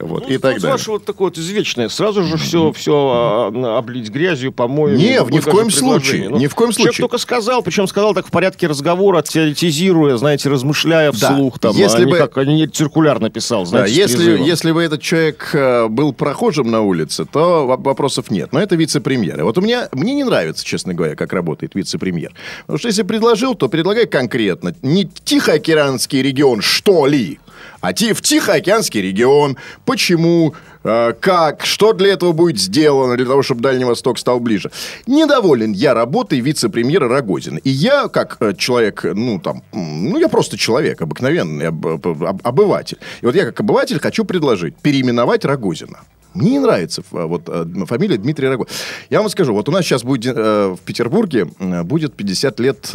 Вот, 0.00 0.22
Ну, 0.28 0.28
и 0.34 0.38
так 0.38 0.54
далее. 0.54 0.70
Ваше 0.72 0.90
вот 0.92 1.04
такое 1.04 1.28
вот 1.28 1.38
извечное. 1.38 1.88
Сразу 1.88 2.22
же 2.24 2.36
все, 2.36 2.72
все 2.72 3.50
облить 3.76 4.08
грязью, 4.10 4.52
помоем. 4.52 4.96
Не, 4.96 5.18
ни 5.30 5.40
в 5.40 5.44
коем 5.46 5.70
случае, 5.70 6.28
ни 6.28 6.46
в 6.46 6.54
коем 6.54 6.72
Человек 6.72 6.94
случае. 6.94 7.02
только 7.04 7.18
сказал, 7.18 7.62
причем 7.62 7.86
сказал 7.86 8.14
так 8.14 8.26
в 8.26 8.30
порядке 8.30 8.66
разговора, 8.66 9.22
теоретизируя, 9.22 10.16
знаете, 10.16 10.48
размышляя 10.48 11.12
Да. 11.12 11.32
вслух. 11.32 11.58
Там, 11.58 11.74
Если 11.76 12.02
а 12.02 12.04
не 12.04 12.10
бы- 12.12 12.18
как, 12.18 12.36
а 12.38 12.44
не 12.44 12.66
циркуляр 12.66 13.20
написал, 13.20 13.62
Да, 13.64 13.70
знаете, 13.70 13.94
с 13.94 13.96
если, 13.96 14.38
если 14.42 14.72
бы 14.72 14.82
этот 14.82 15.02
человек 15.02 15.50
э, 15.54 15.88
был 15.88 16.12
прохожим 16.12 16.70
на 16.70 16.80
улице, 16.82 17.24
то 17.24 17.66
воп- 17.68 17.82
вопросов 17.84 18.30
нет. 18.30 18.52
Но 18.52 18.60
это 18.60 18.76
вице-премьер. 18.76 19.38
И 19.40 19.42
вот 19.42 19.58
у 19.58 19.60
меня, 19.60 19.88
мне 19.92 20.14
не 20.14 20.24
нравится, 20.24 20.64
честно 20.64 20.94
говоря, 20.94 21.14
как 21.16 21.32
работает 21.32 21.74
вице-премьер. 21.74 22.32
Потому 22.62 22.78
что 22.78 22.88
если 22.88 23.02
предложил, 23.02 23.54
то 23.54 23.68
предлагай 23.68 24.06
конкретно. 24.06 24.74
Не 24.82 25.04
Тихоокеанский 25.24 26.22
регион, 26.22 26.60
что 26.60 27.06
ли, 27.06 27.38
а 27.80 27.92
в 27.92 28.20
Тихоокеанский 28.22 29.00
регион. 29.02 29.56
Почему? 29.84 30.54
э, 30.84 31.12
как? 31.20 31.64
Что 31.64 31.92
для 31.92 32.12
этого 32.12 32.32
будет 32.32 32.58
сделано, 32.60 33.16
для 33.16 33.26
того, 33.26 33.42
чтобы 33.42 33.60
Дальний 33.60 33.84
Восток 33.84 34.18
стал 34.18 34.40
ближе? 34.40 34.70
Недоволен 35.06 35.72
я 35.72 35.94
работой 35.94 36.40
вице-премьера 36.40 37.08
Рогозина. 37.08 37.58
И 37.58 37.70
я, 37.70 38.08
как 38.08 38.36
э, 38.40 38.54
человек, 38.56 39.04
ну, 39.04 39.38
там, 39.38 39.62
ну, 39.72 40.18
я 40.18 40.28
просто 40.28 40.56
человек, 40.56 41.02
обыкновенный 41.02 41.68
об- 41.68 41.86
об- 41.86 42.06
об- 42.24 42.40
обыватель. 42.46 42.98
И 43.20 43.26
вот 43.26 43.34
я, 43.34 43.44
как 43.44 43.60
обыватель, 43.60 43.98
хочу 44.00 44.24
предложить 44.24 44.74
переименовать 44.76 45.44
Рогозина. 45.44 46.00
Мне 46.32 46.52
не 46.52 46.58
нравится 46.60 47.02
э, 47.12 47.24
вот 47.24 47.48
фамилия 47.88 48.16
Дмитрий 48.16 48.48
Рогозин. 48.48 48.72
Я 49.10 49.20
вам 49.20 49.28
скажу, 49.28 49.52
вот 49.52 49.68
у 49.68 49.72
нас 49.72 49.84
сейчас 49.84 50.02
будет 50.04 50.36
в 50.36 50.78
Петербурге 50.84 51.46
будет 51.84 52.14
50 52.14 52.60
лет 52.60 52.90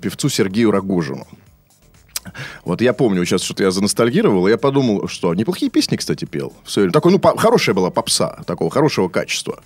певцу 0.00 0.28
Сергею 0.28 0.70
Рогожину. 0.70 1.26
Вот 2.64 2.80
я 2.80 2.92
помню, 2.92 3.24
сейчас 3.24 3.42
что-то 3.42 3.62
я 3.64 3.70
заностальгировал, 3.70 4.46
и 4.46 4.50
я 4.50 4.58
подумал, 4.58 5.08
что 5.08 5.34
неплохие 5.34 5.70
песни, 5.70 5.96
кстати, 5.96 6.24
пел. 6.24 6.52
в 6.64 6.70
своё 6.70 6.84
время. 6.86 6.92
Такой, 6.92 7.12
ну, 7.12 7.18
по- 7.18 7.36
хорошая 7.36 7.74
была 7.74 7.90
попса, 7.90 8.38
такого 8.46 8.70
хорошего 8.70 9.08
качества. 9.08 9.60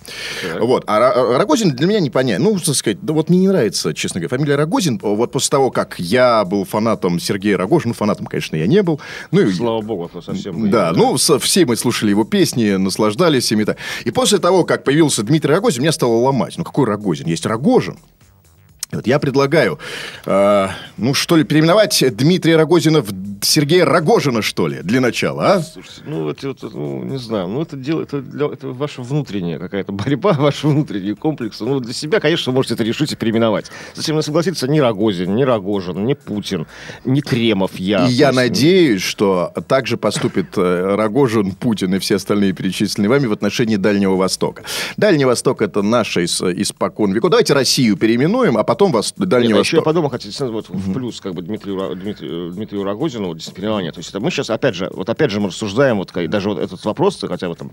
Вот. 0.59 0.83
А 0.87 1.37
Рогозин 1.37 1.71
для 1.71 1.87
меня 1.87 1.99
непонятно. 1.99 2.49
Ну, 2.51 2.59
так 2.59 2.75
сказать, 2.75 2.99
да 3.01 3.13
вот 3.13 3.29
мне 3.29 3.39
не 3.39 3.47
нравится, 3.47 3.93
честно 3.93 4.19
говоря, 4.19 4.29
фамилия 4.37 4.55
Рогозин. 4.55 4.99
Вот 5.01 5.31
после 5.31 5.49
того, 5.49 5.71
как 5.71 5.99
я 5.99 6.43
был 6.45 6.65
фанатом 6.65 7.19
Сергея 7.19 7.57
Рогожина, 7.57 7.89
ну, 7.89 7.93
фанатом, 7.93 8.25
конечно, 8.25 8.55
я 8.55 8.67
не 8.67 8.81
был. 8.83 8.99
Ну, 9.31 9.41
и- 9.41 9.51
Слава 9.53 9.81
богу, 9.81 10.09
то 10.11 10.21
совсем... 10.21 10.69
да, 10.69 10.91
не- 10.91 10.97
ну, 10.97 11.17
со- 11.17 11.39
все 11.39 11.65
мы 11.65 11.75
слушали 11.75 12.09
его 12.11 12.23
песни, 12.23 12.71
наслаждались 12.71 13.51
ими. 13.51 13.63
так. 13.63 13.77
И 14.05 14.11
после 14.11 14.37
того, 14.37 14.63
как 14.63 14.83
появился 14.83 15.23
Дмитрий 15.23 15.53
Рогозин, 15.53 15.81
меня 15.81 15.91
стало 15.91 16.13
ломать. 16.13 16.55
Ну, 16.57 16.63
какой 16.63 16.85
Рогозин? 16.85 17.27
Есть 17.27 17.45
Рогожин. 17.45 17.97
Вот 18.93 19.07
я 19.07 19.19
предлагаю, 19.19 19.79
э, 20.25 20.67
ну, 20.97 21.13
что 21.13 21.37
ли, 21.37 21.43
переименовать 21.45 22.03
Дмитрия 22.15 22.57
Рогозина 22.57 23.01
в 23.01 23.09
Сергея 23.41 23.85
Рогожина, 23.85 24.41
что 24.41 24.67
ли, 24.67 24.81
для 24.83 24.99
начала, 24.99 25.53
а? 25.53 25.61
Слушайте, 25.61 26.01
ну, 26.05 26.29
это, 26.29 26.49
это, 26.49 26.69
ну, 26.69 27.03
не 27.03 27.17
знаю, 27.17 27.47
ну, 27.47 27.61
это 27.61 27.77
дело, 27.77 28.01
это, 28.03 28.21
для- 28.21 28.47
это 28.47 28.67
ваша 28.67 29.01
внутренняя 29.01 29.59
какая-то 29.59 29.93
борьба, 29.93 30.33
ваши 30.37 30.67
внутренние 30.67 31.15
комплексы. 31.15 31.63
Ну, 31.63 31.79
для 31.79 31.93
себя, 31.93 32.19
конечно, 32.19 32.51
вы 32.51 32.55
можете 32.57 32.73
это 32.73 32.83
решить 32.83 33.13
и 33.13 33.15
переименовать. 33.15 33.71
Зачем 33.95 34.17
не 34.17 34.23
согласиться 34.23 34.67
ни 34.67 34.79
Рогозин, 34.79 35.35
ни 35.35 35.43
Рогожин, 35.43 36.05
ни 36.05 36.13
Путин, 36.13 36.67
ни 37.05 37.21
Кремов, 37.21 37.71
я. 37.77 38.05
И 38.07 38.11
я 38.11 38.27
есть, 38.27 38.35
надеюсь, 38.35 39.01
что 39.01 39.53
так 39.67 39.87
же 39.87 39.95
поступит 39.95 40.57
э, 40.57 40.95
Рогожин, 40.95 41.53
Путин 41.53 41.95
и 41.95 41.99
все 41.99 42.17
остальные 42.17 42.51
перечисленные 42.53 43.09
вами 43.09 43.27
в 43.27 43.31
отношении 43.31 43.77
Дальнего 43.77 44.15
Востока. 44.17 44.63
Дальний 44.97 45.25
Восток– 45.25 45.61
это 45.63 45.81
наша 45.81 46.21
из, 46.21 46.41
испокон 46.41 47.13
веков. 47.13 47.31
Давайте 47.31 47.53
Россию 47.53 47.95
переименуем, 47.95 48.57
а 48.57 48.63
потом 48.63 48.80
вас, 48.89 49.13
Дальний 49.15 49.49
Нет, 49.49 49.57
а 49.57 49.59
еще 49.59 49.77
я 49.77 49.79
Восток. 49.81 49.85
подумал, 49.85 50.09
хотя 50.09 50.45
вот 50.47 50.69
в 50.69 50.93
плюс 50.93 51.21
как 51.21 51.35
бы 51.35 51.41
Дмитрию, 51.43 51.95
Дмитрию, 51.95 52.51
Дмитрию 52.51 52.83
Рогозину 52.83 53.27
вот, 53.27 53.37
дисциплинование. 53.37 53.91
То 53.91 53.99
есть 53.99 54.09
это 54.09 54.19
мы 54.19 54.31
сейчас, 54.31 54.49
опять 54.49 54.73
же, 54.75 54.89
вот 54.93 55.09
опять 55.09 55.29
же 55.29 55.39
мы 55.39 55.49
рассуждаем, 55.49 55.97
вот 55.97 56.11
даже 56.29 56.49
вот 56.49 56.59
этот 56.59 56.83
вопрос, 56.85 57.19
хотя 57.21 57.49
бы 57.49 57.55
там, 57.55 57.71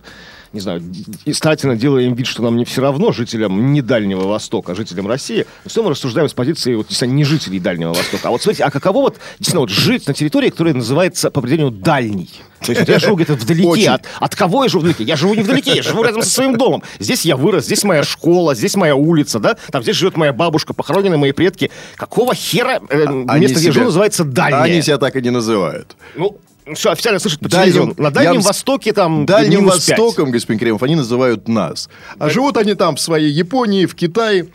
не 0.52 0.60
знаю, 0.60 0.82
и 1.24 1.32
старательно 1.32 1.76
делаем 1.76 2.14
вид, 2.14 2.26
что 2.26 2.42
нам 2.42 2.56
не 2.56 2.64
все 2.64 2.82
равно, 2.82 3.12
жителям 3.12 3.72
не 3.72 3.80
Дальнего 3.80 4.26
Востока, 4.26 4.72
а 4.72 4.74
жителям 4.74 5.06
России, 5.06 5.46
все 5.64 5.82
мы 5.82 5.90
рассуждаем 5.90 6.28
с 6.28 6.34
позиции 6.34 6.74
вот, 6.74 6.88
действительно, 6.88 7.16
не 7.16 7.24
жителей 7.24 7.60
Дальнего 7.60 7.94
Востока. 7.94 8.28
А 8.28 8.30
вот 8.30 8.42
смотрите, 8.42 8.64
а 8.64 8.70
каково 8.70 8.98
вот 8.98 9.14
действительно 9.38 9.60
вот 9.60 9.70
жить 9.70 10.06
на 10.06 10.14
территории, 10.14 10.50
которая 10.50 10.74
называется 10.74 11.30
по 11.30 11.40
определению 11.40 11.70
дальней? 11.70 12.28
То 12.60 12.70
есть 12.72 12.80
вот 12.80 12.88
я 12.88 12.98
живу 12.98 13.16
где-то 13.16 13.34
вдалеке. 13.34 13.68
Очень. 13.68 13.88
От, 13.88 14.04
от 14.18 14.34
кого 14.34 14.64
я 14.64 14.68
живу 14.68 14.80
вдалеке? 14.80 15.04
Я 15.04 15.16
живу 15.16 15.34
не 15.34 15.42
вдалеке, 15.42 15.76
я 15.76 15.82
живу 15.82 16.02
рядом 16.02 16.22
со 16.22 16.30
своим 16.30 16.56
домом. 16.56 16.82
Здесь 16.98 17.24
я 17.24 17.36
вырос, 17.36 17.66
здесь 17.66 17.84
моя 17.84 18.02
школа, 18.02 18.54
здесь 18.54 18.74
моя 18.74 18.96
улица, 18.96 19.38
да? 19.38 19.56
Там 19.70 19.82
здесь 19.82 19.96
живет 19.96 20.16
моя 20.16 20.32
бабушка, 20.32 20.74
похоронены 20.98 21.16
мои 21.18 21.32
предки. 21.32 21.70
Какого 21.96 22.34
хера 22.34 22.80
э, 22.90 23.04
Они 23.28 23.40
место, 23.40 23.58
где 23.58 23.66
я 23.66 23.72
себя- 23.72 23.72
живу, 23.72 23.84
называется 23.86 24.24
дальнее? 24.24 24.62
Они 24.62 24.82
себя 24.82 24.98
так 24.98 25.16
и 25.16 25.22
не 25.22 25.30
называют. 25.30 25.96
Ну, 26.16 26.36
все 26.74 26.90
официально 26.90 27.18
слышат 27.18 27.40
по 27.40 27.48
Дальним- 27.48 27.72
телевизору. 27.72 27.94
На 27.98 28.04
я 28.08 28.10
Дальнем 28.10 28.42
с- 28.42 28.46
Востоке 28.46 28.92
там 28.92 29.26
Дальним. 29.26 29.66
Востоком, 29.66 30.30
господин 30.30 30.58
Кремов, 30.58 30.82
они 30.82 30.96
называют 30.96 31.48
нас. 31.48 31.88
А 32.18 32.28
живут 32.28 32.56
они 32.56 32.74
там 32.74 32.96
в 32.96 33.00
своей 33.00 33.30
Японии, 33.30 33.86
в 33.86 33.94
Китае 33.94 34.48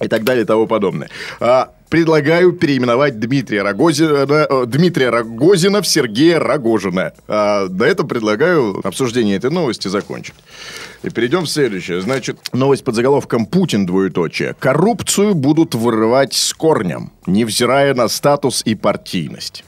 и 0.00 0.08
так 0.08 0.24
далее 0.24 0.44
и 0.44 0.46
тому 0.46 0.66
подобное. 0.66 1.08
А, 1.40 1.70
предлагаю 1.88 2.52
переименовать 2.52 3.20
Дмитрия 3.20 3.62
Рогозина, 3.62 4.26
э, 4.28 4.64
Дмитрия 4.66 5.10
Рогозина 5.10 5.82
в 5.82 5.86
Сергея 5.86 6.38
Рогожина. 6.38 7.12
А, 7.28 7.66
до 7.68 7.84
этого 7.84 8.06
предлагаю 8.06 8.80
обсуждение 8.84 9.36
этой 9.36 9.50
новости 9.50 9.88
закончить. 9.88 10.34
И 11.02 11.10
перейдем 11.10 11.42
в 11.42 11.48
следующее. 11.48 12.00
Значит, 12.00 12.38
новость 12.52 12.84
под 12.84 12.94
заголовком 12.94 13.46
«Путин, 13.46 13.86
двоеточие». 13.86 14.54
Коррупцию 14.58 15.34
будут 15.34 15.74
вырывать 15.74 16.32
с 16.32 16.54
корнем, 16.54 17.12
невзирая 17.26 17.94
на 17.94 18.08
статус 18.08 18.62
и 18.64 18.74
партийность. 18.74 19.64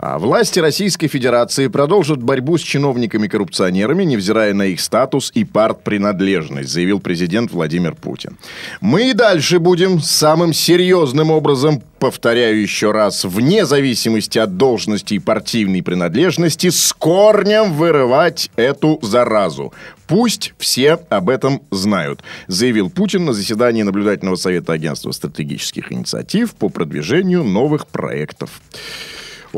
А 0.00 0.20
Власти 0.20 0.60
Российской 0.60 1.08
Федерации 1.08 1.66
продолжат 1.66 2.22
борьбу 2.22 2.56
с 2.56 2.60
чиновниками-коррупционерами, 2.60 4.04
невзирая 4.04 4.54
на 4.54 4.66
их 4.66 4.80
статус 4.80 5.32
и 5.34 5.44
партпринадлежность, 5.44 6.68
заявил 6.68 7.00
президент 7.00 7.50
Владимир 7.50 7.96
Путин. 7.96 8.38
Мы 8.80 9.10
и 9.10 9.12
дальше 9.12 9.58
будем 9.58 10.00
самым 10.00 10.52
серьезным 10.52 11.32
образом, 11.32 11.82
повторяю 11.98 12.62
еще 12.62 12.92
раз, 12.92 13.24
вне 13.24 13.66
зависимости 13.66 14.38
от 14.38 14.56
должности 14.56 15.14
и 15.14 15.18
партийной 15.18 15.82
принадлежности, 15.82 16.70
с 16.70 16.92
корнем 16.92 17.72
вырывать 17.72 18.52
эту 18.54 19.00
заразу. 19.02 19.72
Пусть 20.06 20.54
все 20.58 21.00
об 21.08 21.28
этом 21.28 21.60
знают, 21.72 22.22
заявил 22.46 22.88
Путин 22.88 23.24
на 23.24 23.32
заседании 23.32 23.82
наблюдательного 23.82 24.36
совета 24.36 24.74
агентства 24.74 25.10
стратегических 25.10 25.92
инициатив 25.92 26.54
по 26.54 26.68
продвижению 26.68 27.42
новых 27.42 27.88
проектов. 27.88 28.60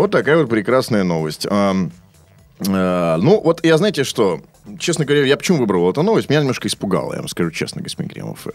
Вот 0.00 0.12
такая 0.12 0.38
вот 0.38 0.48
прекрасная 0.48 1.04
новость. 1.04 1.46
Ам, 1.50 1.92
э, 2.66 3.16
ну, 3.20 3.38
вот 3.38 3.62
я, 3.62 3.76
знаете 3.76 4.02
что, 4.02 4.40
честно 4.78 5.04
говоря, 5.04 5.26
я 5.26 5.36
почему 5.36 5.58
выбрал 5.58 5.90
эту 5.90 6.02
новость? 6.02 6.30
Меня 6.30 6.40
немножко 6.40 6.68
испугало, 6.68 7.12
я 7.12 7.18
вам 7.18 7.28
скажу 7.28 7.50
честно, 7.50 7.82
господин 7.82 8.10
Кремов. 8.10 8.46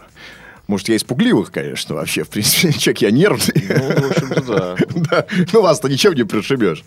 Может, 0.66 0.88
я 0.88 0.96
испугливых, 0.96 1.52
конечно, 1.52 1.94
вообще, 1.94 2.24
в 2.24 2.30
принципе, 2.30 2.72
человек 2.76 3.02
я 3.02 3.12
нервный. 3.12 3.64
Ну, 3.68 4.08
в 4.08 4.10
общем-то, 4.10 4.42
да. 4.42 4.76
Да, 5.08 5.26
ну 5.52 5.62
вас-то 5.62 5.88
ничем 5.88 6.14
не 6.14 6.24
прошибешь. 6.24 6.82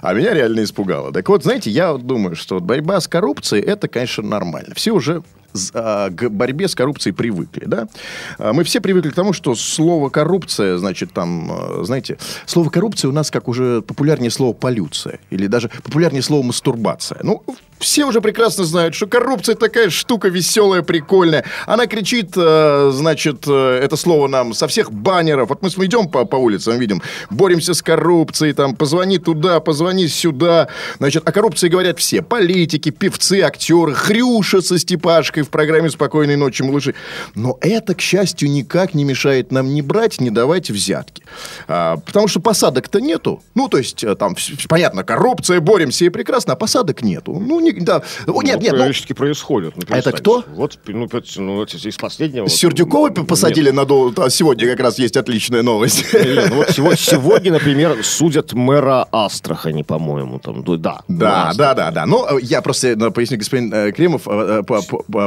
А 0.00 0.14
меня 0.14 0.32
реально 0.32 0.62
испугало. 0.62 1.12
Так 1.12 1.28
вот, 1.28 1.42
знаете, 1.42 1.70
я 1.70 1.94
думаю, 1.94 2.36
что 2.36 2.60
борьба 2.60 3.00
с 3.00 3.08
коррупцией, 3.08 3.64
это, 3.64 3.88
конечно, 3.88 4.22
нормально. 4.22 4.74
Все 4.76 4.92
уже 4.92 5.24
а, 5.24 5.43
к 5.58 6.28
борьбе 6.30 6.66
с 6.68 6.74
коррупцией 6.74 7.14
привыкли, 7.14 7.64
да? 7.66 7.86
А, 8.38 8.52
Мы 8.52 8.64
все 8.64 8.80
привыкли 8.80 9.10
к 9.10 9.14
тому, 9.14 9.32
что 9.32 9.54
слово 9.54 10.08
коррупция, 10.08 10.78
значит, 10.78 11.12
там, 11.12 11.50
а, 11.52 11.84
знаете, 11.84 12.18
слово 12.46 12.70
коррупция 12.70 13.08
у 13.08 13.12
нас 13.12 13.30
как 13.30 13.46
уже 13.48 13.80
популярнее 13.82 14.30
слово 14.30 14.52
полюция. 14.52 15.20
Или 15.30 15.46
даже 15.46 15.70
популярнее 15.82 16.22
слово 16.22 16.42
мастурбация. 16.42 17.20
Ну, 17.22 17.42
все 17.78 18.04
уже 18.04 18.20
прекрасно 18.20 18.64
знают, 18.64 18.94
что 18.94 19.06
коррупция 19.06 19.54
такая 19.54 19.90
штука 19.90 20.28
веселая, 20.28 20.82
прикольная. 20.82 21.44
Она 21.66 21.86
кричит, 21.86 22.34
значит, 22.34 23.44
э, 23.46 23.80
это 23.82 23.96
слово 23.96 24.26
нам 24.26 24.54
со 24.54 24.66
всех 24.68 24.90
баннеров. 24.90 25.50
Вот 25.50 25.62
мы 25.62 25.70
с- 25.70 25.76
мы 25.76 25.84
идем 25.86 26.08
по, 26.08 26.24
по 26.24 26.36
улицам, 26.36 26.78
видим, 26.78 27.02
боремся 27.30 27.74
с 27.74 27.82
коррупцией, 27.82 28.54
там, 28.54 28.74
позвони 28.74 29.18
туда, 29.18 29.60
позвони 29.60 30.08
сюда. 30.08 30.68
Значит, 30.98 31.28
о 31.28 31.32
коррупции 31.32 31.68
говорят 31.68 31.98
все. 31.98 32.22
Политики, 32.22 32.90
певцы, 32.90 33.40
актеры, 33.42 33.94
Хрюша 33.94 34.62
со 34.62 34.78
Степашкой 34.78 35.43
в 35.44 35.50
программе 35.50 35.90
«Спокойной 35.90 36.36
ночи, 36.36 36.62
малыши». 36.62 36.94
Но 37.34 37.58
это, 37.60 37.94
к 37.94 38.00
счастью, 38.00 38.50
никак 38.50 38.94
не 38.94 39.04
мешает 39.04 39.52
нам 39.52 39.74
не 39.74 39.82
брать, 39.82 40.20
не 40.20 40.30
давать 40.30 40.70
взятки. 40.70 41.22
А, 41.68 41.96
потому 41.98 42.28
что 42.28 42.40
посадок-то 42.40 43.00
нету. 43.00 43.42
Ну, 43.54 43.68
то 43.68 43.78
есть, 43.78 44.04
э, 44.04 44.14
там, 44.14 44.36
понятно, 44.68 45.04
коррупция, 45.04 45.60
боремся 45.60 46.04
и 46.04 46.08
прекрасно, 46.08 46.54
а 46.54 46.56
посадок 46.56 47.02
нету. 47.02 47.34
Ну, 47.34 47.60
не, 47.60 47.72
да. 47.72 48.02
О, 48.26 48.42
нет, 48.42 48.60
нет, 48.60 48.74
ну, 48.76 49.14
происходит. 49.14 49.76
ну, 49.76 49.82
это 49.82 49.92
перестаньте. 49.92 50.18
кто? 50.18 50.44
Вот, 50.54 50.78
ну, 50.86 51.08
ну, 51.36 51.54
вот 51.56 51.74
из 51.74 51.96
последнего. 51.96 52.44
вот, 52.44 52.52
Сердюкова 52.52 53.12
ну, 53.14 53.24
посадили 53.24 53.70
на 53.70 53.84
дол... 53.84 54.12
а 54.16 54.30
Сегодня 54.30 54.68
как 54.68 54.80
раз 54.80 54.98
есть 54.98 55.16
отличная 55.16 55.62
новость. 55.62 56.12
Нет, 56.12 56.46
ну 56.50 56.56
вот 56.56 56.70
сего- 56.70 56.96
сегодня, 56.96 57.52
например, 57.52 58.02
судят 58.02 58.52
мэра 58.52 59.06
Астрахани, 59.12 59.82
по-моему, 59.82 60.38
там, 60.38 60.62
ну, 60.66 60.76
да. 60.76 61.02
Да, 61.08 61.50
ну, 61.52 61.58
да, 61.58 61.74
да, 61.74 61.90
да. 61.90 62.06
Ну, 62.06 62.26
э, 62.26 62.40
я 62.42 62.62
просто 62.62 62.88
э, 62.88 63.10
поясню, 63.10 63.38
господин 63.38 63.92
Кремов, 63.92 64.26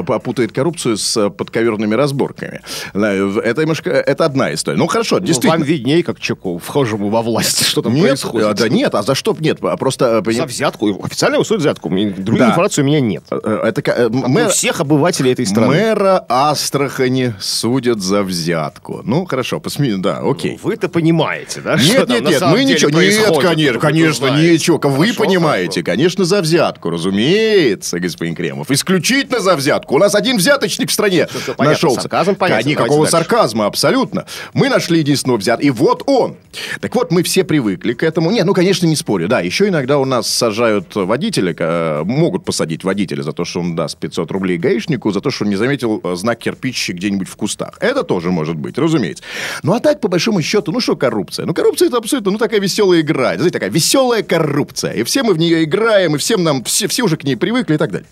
э, 0.10 0.14
э, 0.14 0.18
попутает 0.18 0.52
коррупцию 0.52 0.98
с 0.98 1.18
э, 1.18 1.30
подковерными 1.30 1.96
разборками. 1.96 2.62
Да, 2.94 3.14
Это, 3.14 3.62
немножко, 3.62 3.90
это 3.92 4.26
одна 4.26 4.54
история. 4.54 4.78
Ну, 4.78 4.88
хорошо, 4.88 5.20
Ну, 5.20 5.26
действительно. 5.26 5.58
Вам 5.60 5.64
видней, 5.68 6.04
как 6.04 6.20
человеку 6.20 6.58
вхожему 6.58 7.10
во 7.10 7.22
власть, 7.22 7.66
что 7.68 7.82
там 7.82 7.94
Нет, 7.94 8.08
происходит. 8.08 8.48
а, 8.48 8.54
да 8.54 8.70
нет, 8.70 8.96
а 8.96 9.04
за 9.04 9.16
что 9.16 9.36
нет? 9.40 9.60
Просто... 9.60 10.24
э, 10.26 10.32
За 10.32 10.46
взятку. 10.46 11.04
Официально 11.04 11.38
высуют 11.40 11.62
взятку. 11.62 11.90
Другой 11.90 12.40
Да. 12.40 12.50
информации 12.50 12.82
у 12.82 12.86
меня 12.86 13.00
нет. 13.00 13.24
э, 13.32 13.60
Это 13.64 13.82
э, 13.92 14.08
У 14.08 14.28
мэр- 14.28 14.50
всех 14.50 14.82
обывателей 14.82 15.32
этой 15.34 15.46
страны. 15.46 15.68
Мэра 15.70 16.26
Астрахани 16.30 17.34
судят 17.40 18.02
за 18.02 18.24
взятку. 18.24 19.02
Ну, 19.04 19.26
хорошо, 19.26 19.60
посме... 19.60 19.96
да, 19.98 20.20
окей. 20.24 20.60
Вы-то 20.62 20.90
понимаете, 20.90 21.62
да? 21.62 21.76
Нет, 21.78 22.10
нет, 22.10 22.24
нет, 22.24 22.42
мы 22.50 22.64
ничего, 22.64 22.90
нет, 22.92 23.24
конечно, 23.42 23.80
конечно, 23.80 24.28
ничего. 24.38 24.80
Вы 24.84 25.14
понимаете, 25.14 25.84
конечно, 25.84 26.26
за 26.26 26.42
взятку, 26.42 26.90
разумеется, 26.90 28.00
господин 28.00 28.36
Кремов. 28.36 28.72
Исключительно 28.72 29.40
за 29.40 29.56
взятку. 29.56 29.97
У 29.98 30.00
нас 30.00 30.14
один 30.14 30.38
взяточник 30.38 30.92
в 30.92 30.94
стране 30.94 31.28
понятно, 31.28 31.64
нашелся. 31.66 32.02
сарказм 32.02 32.36
понятен, 32.36 32.66
Да, 32.66 32.70
Никакого 32.70 33.06
дальше. 33.06 33.12
сарказма, 33.12 33.66
абсолютно. 33.66 34.28
Мы 34.54 34.70
нашли 34.70 35.00
единственного 35.00 35.40
взят, 35.40 35.60
и 35.64 35.72
вот 35.72 36.04
он. 36.06 36.38
Так 36.82 36.94
вот, 36.94 37.12
мы 37.12 37.24
все 37.24 37.44
привыкли 37.44 37.94
к 37.94 38.04
этому. 38.04 38.30
Нет, 38.30 38.46
ну, 38.46 38.54
конечно, 38.54 38.86
не 38.86 38.96
спорю. 38.96 39.28
Да, 39.28 39.40
еще 39.40 39.68
иногда 39.68 39.98
у 39.98 40.06
нас 40.06 40.30
сажают 40.30 40.96
водителя, 40.96 42.04
могут 42.04 42.46
посадить 42.46 42.84
водителя 42.84 43.24
за 43.24 43.32
то, 43.32 43.44
что 43.44 43.60
он 43.62 43.76
даст 43.76 43.98
500 43.98 44.30
рублей 44.30 44.60
гаишнику, 44.60 45.12
за 45.12 45.20
то, 45.20 45.32
что 45.32 45.46
он 45.46 45.50
не 45.50 45.56
заметил 45.56 46.00
э, 46.04 46.16
знак 46.16 46.38
кирпичи 46.38 46.92
где-нибудь 46.94 47.28
в 47.28 47.36
кустах. 47.36 47.78
Это 47.80 48.04
тоже 48.04 48.30
может 48.30 48.56
быть, 48.56 48.78
разумеется. 48.78 49.24
Ну, 49.64 49.74
а 49.74 49.80
так, 49.80 50.00
по 50.00 50.10
большому 50.10 50.44
счету, 50.44 50.72
ну, 50.72 50.80
что 50.80 50.96
коррупция? 50.96 51.48
Ну, 51.48 51.56
коррупция 51.56 51.88
это 51.88 51.98
абсолютно, 51.98 52.32
ну, 52.34 52.38
такая 52.38 52.60
веселая 52.60 53.02
игра. 53.02 53.34
Знаете, 53.34 53.50
такая 53.50 53.72
веселая 53.72 54.22
коррупция. 54.22 54.94
И 54.94 55.02
все 55.02 55.24
мы 55.24 55.34
в 55.34 55.40
нее 55.40 55.64
играем, 55.64 56.14
и 56.14 56.18
всем 56.20 56.44
нам, 56.44 56.64
все, 56.66 56.88
все 56.88 57.02
уже 57.02 57.18
к 57.18 57.24
ней 57.24 57.36
привыкли 57.36 57.74
и 57.74 57.78
так 57.78 57.92
далее. 57.92 58.08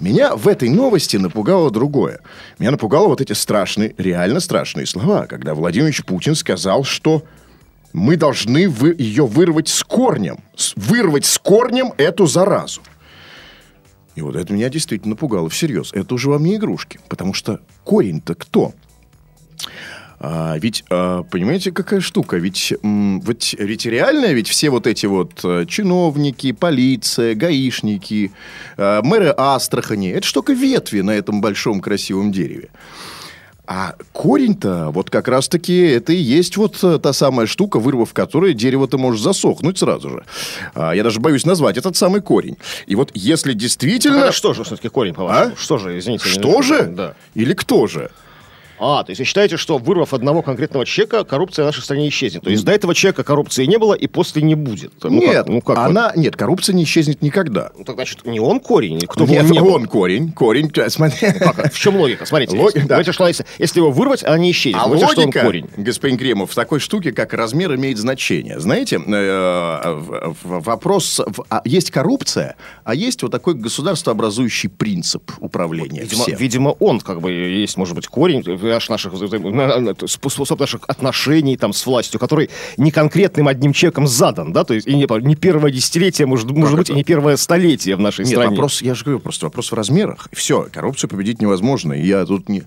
Меня 0.00 0.34
в 0.34 0.48
этой 0.48 0.68
новости 0.68 1.16
напугало 1.28 1.70
другое. 1.70 2.20
Меня 2.58 2.72
напугало 2.72 3.08
вот 3.08 3.20
эти 3.20 3.32
страшные, 3.32 3.94
реально 3.98 4.40
страшные 4.40 4.86
слова, 4.86 5.26
когда 5.26 5.54
Владимир 5.54 5.92
Путин 6.04 6.34
сказал, 6.34 6.84
что 6.84 7.22
мы 7.92 8.16
должны 8.16 8.68
вы, 8.68 8.94
ее 8.98 9.26
вырвать 9.26 9.68
с 9.68 9.82
корнем. 9.82 10.38
С- 10.56 10.74
вырвать 10.76 11.24
с 11.24 11.38
корнем 11.38 11.92
эту 11.96 12.26
заразу. 12.26 12.80
И 14.14 14.20
вот 14.20 14.36
это 14.36 14.52
меня 14.52 14.68
действительно 14.68 15.10
напугало 15.10 15.48
всерьез. 15.48 15.92
Это 15.92 16.14
уже 16.14 16.28
вам 16.28 16.42
не 16.44 16.56
игрушки. 16.56 16.98
Потому 17.08 17.34
что 17.34 17.60
корень-то 17.84 18.34
кто? 18.34 18.72
А, 20.20 20.56
ведь, 20.58 20.84
а, 20.90 21.22
понимаете, 21.22 21.70
какая 21.70 22.00
штука? 22.00 22.36
Ведь, 22.38 22.72
м, 22.82 23.20
ведь, 23.20 23.54
ведь 23.58 23.86
реально, 23.86 24.32
ведь 24.32 24.48
все 24.48 24.70
вот 24.70 24.86
эти 24.86 25.06
вот 25.06 25.40
э, 25.44 25.64
чиновники, 25.68 26.52
полиция, 26.52 27.34
гаишники, 27.34 28.32
э, 28.76 29.00
мэры 29.02 29.32
Астрахани, 29.36 30.10
это 30.10 30.32
только 30.32 30.52
ветви 30.54 31.02
на 31.02 31.12
этом 31.12 31.40
большом 31.40 31.80
красивом 31.80 32.32
дереве. 32.32 32.68
А 33.70 33.96
корень-то 34.14 34.88
вот 34.92 35.10
как 35.10 35.28
раз-таки 35.28 35.76
это 35.78 36.14
и 36.14 36.16
есть 36.16 36.56
вот 36.56 36.82
э, 36.82 36.98
та 36.98 37.12
самая 37.12 37.46
штука, 37.46 37.78
вырвав 37.78 38.14
которой 38.14 38.54
дерево-то 38.54 38.96
может 38.96 39.22
засохнуть 39.22 39.78
сразу 39.78 40.08
же. 40.08 40.24
А, 40.74 40.92
я 40.94 41.04
даже 41.04 41.20
боюсь 41.20 41.44
назвать 41.44 41.76
этот 41.76 41.94
самый 41.94 42.22
корень. 42.22 42.56
И 42.86 42.94
вот 42.96 43.10
если 43.12 43.52
действительно... 43.52 44.20
Это 44.24 44.32
что 44.32 44.54
же 44.54 44.64
все-таки 44.64 44.88
корень, 44.88 45.12
по-вашему? 45.12 45.54
Что 45.56 45.76
же, 45.76 45.98
извините. 45.98 46.24
А? 46.26 46.28
Что 46.30 46.54
не- 46.56 46.62
же? 46.62 46.82
Да. 46.86 47.14
Или 47.34 47.52
кто 47.52 47.86
же? 47.86 48.10
А, 48.80 49.02
то 49.02 49.10
есть 49.10 49.18
вы 49.18 49.24
считаете, 49.24 49.56
что 49.56 49.78
вырвав 49.78 50.14
одного 50.14 50.42
конкретного 50.42 50.86
человека, 50.86 51.24
коррупция 51.24 51.64
в 51.64 51.66
нашей 51.66 51.82
стране 51.82 52.08
исчезнет? 52.08 52.42
То 52.42 52.50
есть 52.50 52.64
до 52.64 52.72
этого 52.72 52.94
человека 52.94 53.24
коррупции 53.24 53.64
не 53.64 53.78
было 53.78 53.94
и 53.94 54.06
после 54.06 54.42
не 54.42 54.54
будет? 54.54 54.92
Ну, 55.02 55.10
нет, 55.10 55.36
как? 55.44 55.48
ну 55.48 55.60
как? 55.60 55.78
она... 55.78 56.12
Нет, 56.16 56.36
коррупция 56.36 56.74
не 56.74 56.84
исчезнет 56.84 57.22
никогда. 57.22 57.70
Ну, 57.76 57.84
так 57.84 57.96
значит, 57.96 58.24
не 58.24 58.40
он 58.40 58.60
корень? 58.60 59.00
Кто 59.00 59.24
Нет, 59.26 59.44
он 59.44 59.50
не 59.50 59.60
был? 59.60 59.74
он 59.74 59.86
корень. 59.86 60.32
Корень, 60.32 60.70
э, 60.76 60.90
смотри. 60.90 61.32
Как? 61.32 61.72
В 61.72 61.78
чем 61.78 61.96
логика? 61.96 62.26
Смотрите, 62.26 62.56
Логи- 62.56 62.76
если, 62.76 62.88
да. 62.88 63.12
что 63.12 63.26
если, 63.26 63.78
его 63.78 63.90
вырвать, 63.90 64.24
она 64.24 64.38
не 64.38 64.50
исчезнет. 64.50 64.82
А 64.82 64.88
Значит, 64.88 65.10
что 65.10 65.20
он 65.20 65.26
логика, 65.26 65.40
корень. 65.40 65.70
господин 65.76 66.18
Кремов, 66.18 66.50
в 66.50 66.54
такой 66.54 66.80
штуке, 66.80 67.12
как 67.12 67.32
размер, 67.34 67.74
имеет 67.74 67.98
значение. 67.98 68.60
Знаете, 68.60 69.00
э, 69.04 70.32
вопрос... 70.42 71.20
а 71.48 71.62
Есть 71.64 71.90
коррупция, 71.90 72.56
а 72.84 72.94
есть 72.94 73.22
вот 73.22 73.32
такой 73.32 73.54
государствообразующий 73.54 74.68
принцип 74.68 75.30
управления 75.40 76.02
Видимо, 76.02 76.24
видимо, 76.38 76.68
он 76.70 77.00
как 77.00 77.20
бы 77.20 77.32
есть, 77.32 77.76
может 77.76 77.94
быть, 77.94 78.06
корень 78.06 78.42
аж 78.76 78.88
наших, 78.88 79.12
взаим- 79.14 79.50
на- 79.50 79.78
на- 79.80 79.94
способ 80.06 80.60
наших 80.60 80.82
отношений 80.86 81.56
там 81.56 81.72
с 81.72 81.86
властью, 81.86 82.20
который 82.20 82.50
не 82.76 82.90
конкретным 82.90 83.48
одним 83.48 83.72
человеком 83.72 84.06
задан, 84.06 84.52
да, 84.52 84.64
то 84.64 84.74
есть 84.74 84.86
и 84.86 84.94
не, 84.94 85.06
не 85.26 85.34
первое 85.34 85.70
десятилетие, 85.70 86.26
может, 86.26 86.50
может 86.50 86.76
быть, 86.76 86.90
и 86.90 86.92
не 86.94 87.04
первое 87.04 87.36
столетие 87.36 87.96
в 87.96 88.00
нашей 88.00 88.24
Нет, 88.24 88.34
стране. 88.34 88.50
вопрос, 88.50 88.82
я 88.82 88.94
же 88.94 89.04
говорю, 89.04 89.20
просто 89.20 89.46
вопрос 89.46 89.72
в 89.72 89.74
размерах. 89.74 90.28
Все, 90.32 90.68
коррупцию 90.72 91.10
победить 91.10 91.40
невозможно. 91.40 91.92
Я 91.92 92.24
тут 92.26 92.48
не... 92.48 92.64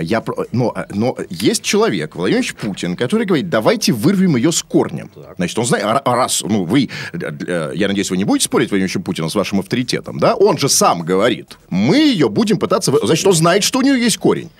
Я, 0.00 0.22
но, 0.52 0.74
но 0.94 1.16
есть 1.30 1.62
человек, 1.62 2.16
Владимир 2.16 2.54
Путин, 2.54 2.96
который 2.96 3.26
говорит, 3.26 3.48
давайте 3.48 3.92
вырвем 3.92 4.36
ее 4.36 4.52
с 4.52 4.62
корнем. 4.62 5.10
Значит, 5.36 5.58
он 5.58 5.66
знает, 5.66 5.84
а 5.84 6.02
а 6.06 6.14
раз, 6.16 6.42
ну, 6.46 6.64
вы, 6.64 6.88
э, 7.12 7.72
я 7.74 7.88
надеюсь, 7.88 8.10
вы 8.10 8.16
не 8.16 8.24
будете 8.24 8.44
спорить, 8.46 8.70
Владимир 8.70 8.88
Ильич 8.90 9.04
Путин, 9.04 9.28
с 9.28 9.34
вашим 9.34 9.60
авторитетом, 9.60 10.18
да? 10.18 10.34
Он 10.34 10.56
же 10.56 10.68
сам 10.68 11.02
говорит, 11.02 11.58
мы 11.68 11.96
ее 11.96 12.28
будем 12.28 12.58
пытаться... 12.58 12.92
Значит, 13.02 13.26
он 13.26 13.32
знает, 13.32 13.64
что 13.64 13.80
у 13.80 13.82
нее 13.82 14.00
есть 14.00 14.18
корень. 14.18 14.50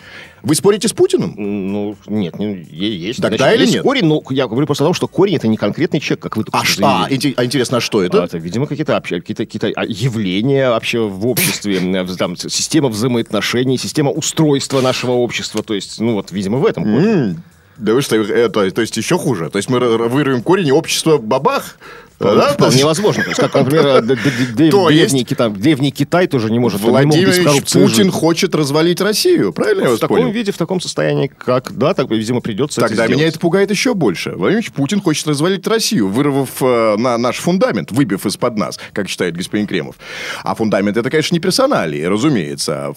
Вы 0.42 0.54
спорите 0.54 0.88
с 0.88 0.92
Путиным? 0.92 1.34
Ну, 1.36 1.96
нет, 2.06 2.38
не, 2.38 2.62
есть. 2.70 3.20
Тогда 3.20 3.38
Значит, 3.38 3.54
или 3.54 3.62
есть 3.62 3.74
нет? 3.74 3.82
корень, 3.82 4.04
но 4.04 4.22
я 4.30 4.46
говорю 4.46 4.66
просто 4.66 4.84
о 4.84 4.86
том, 4.86 4.94
что 4.94 5.08
корень 5.08 5.36
это 5.36 5.48
не 5.48 5.56
конкретный 5.56 6.00
человек, 6.00 6.22
как 6.22 6.36
вы 6.36 6.44
только 6.44 6.58
А, 6.58 6.64
что 6.64 6.86
а, 6.86 7.08
а 7.08 7.44
интересно, 7.44 7.78
а 7.78 7.80
что 7.80 8.00
А 8.00 8.06
это? 8.06 8.22
Это, 8.22 8.38
видимо, 8.38 8.66
какие-то, 8.66 9.00
какие-то, 9.00 9.44
какие-то 9.44 9.72
а, 9.74 9.84
явления 9.84 10.68
вообще 10.70 11.00
в 11.00 11.26
обществе, 11.26 11.78
э, 11.78 12.06
там, 12.16 12.36
система 12.36 12.88
взаимоотношений, 12.88 13.78
система 13.78 14.10
устройства 14.10 14.80
нашего 14.80 15.12
общества. 15.12 15.62
То 15.62 15.74
есть, 15.74 16.00
ну 16.00 16.14
вот, 16.14 16.32
видимо, 16.32 16.58
в 16.58 16.66
этом 16.66 16.84
корень. 16.84 17.36
Да 17.78 17.92
вы 17.92 18.00
что, 18.00 18.16
э, 18.16 18.48
то, 18.48 18.62
есть 18.62 18.96
еще 18.96 19.18
хуже? 19.18 19.50
То 19.50 19.58
есть 19.58 19.68
мы 19.68 19.78
вырвем 19.78 20.42
корень 20.42 20.68
и 20.68 20.72
общество 20.72 21.18
бабах? 21.18 21.76
Да? 22.18 22.52
Вполне 22.52 22.84
возможно. 22.84 23.22
То 23.22 23.30
есть, 23.30 23.40
как, 23.40 23.54
например, 23.54 23.86
э, 23.86 24.02
древний, 24.02 25.24
Китай, 25.24 25.50
древний 25.50 25.90
Китай 25.90 26.26
тоже 26.26 26.50
не 26.50 26.58
может 26.58 26.80
Владимир 26.80 27.32
Путин 27.62 28.04
жить. 28.04 28.12
хочет 28.12 28.54
развалить 28.54 29.00
Россию, 29.00 29.52
правильно 29.52 29.82
я 29.82 29.88
в 29.88 29.90
вас 29.92 30.00
таком 30.00 30.18
понял? 30.18 30.30
виде, 30.30 30.52
в 30.52 30.56
таком 30.56 30.80
состоянии, 30.80 31.28
как, 31.28 31.72
да, 31.76 31.94
так, 31.94 32.10
видимо, 32.10 32.40
придется 32.40 32.80
Тогда 32.80 33.06
меня 33.06 33.26
это 33.26 33.38
пугает 33.38 33.70
еще 33.70 33.94
больше. 33.94 34.32
Владимир 34.32 34.64
Путин 34.72 35.00
хочет 35.00 35.26
развалить 35.26 35.66
Россию, 35.66 36.08
вырвав 36.08 36.50
э, 36.60 36.96
на 36.96 37.18
наш 37.18 37.38
фундамент, 37.38 37.92
выбив 37.92 38.24
из-под 38.26 38.56
нас, 38.56 38.78
как 38.92 39.08
считает 39.08 39.36
господин 39.36 39.66
Кремов. 39.66 39.96
А 40.42 40.54
фундамент 40.54 40.96
это, 40.96 41.10
конечно, 41.10 41.34
не 41.34 41.40
персоналии, 41.40 42.02
разумеется. 42.02 42.94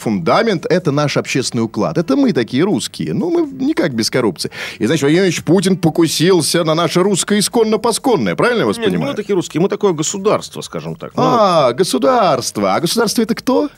Фундамент 0.00 0.66
это 0.66 0.92
наш 0.92 1.16
общественный 1.16 1.64
уклад. 1.64 1.98
Это 1.98 2.16
мы 2.16 2.32
такие 2.32 2.64
русские. 2.64 3.12
Ну, 3.14 3.30
мы 3.30 3.64
никак 3.64 3.92
без 3.94 4.10
коррупции. 4.10 4.50
И, 4.78 4.86
значит, 4.86 5.02
Владимир 5.02 5.42
Путин 5.44 5.76
покусился 5.76 6.64
на 6.64 6.74
наше 6.74 7.02
русское 7.02 7.38
исконно-посконное. 7.38 8.34
Правильно 8.34 8.45
я 8.54 8.66
вас 8.66 8.76
Нет, 8.78 8.86
не 8.86 8.92
мы 8.92 8.98
понимаю? 8.98 9.14
такие 9.16 9.34
русские, 9.34 9.60
мы 9.60 9.68
такое 9.68 9.92
государство, 9.92 10.60
скажем 10.60 10.96
так. 10.96 11.12
Ну, 11.16 11.22
А, 11.24 11.72
государство. 11.72 12.74
А 12.74 12.80
государство 12.80 13.22
это 13.22 13.34
кто? 13.34 13.68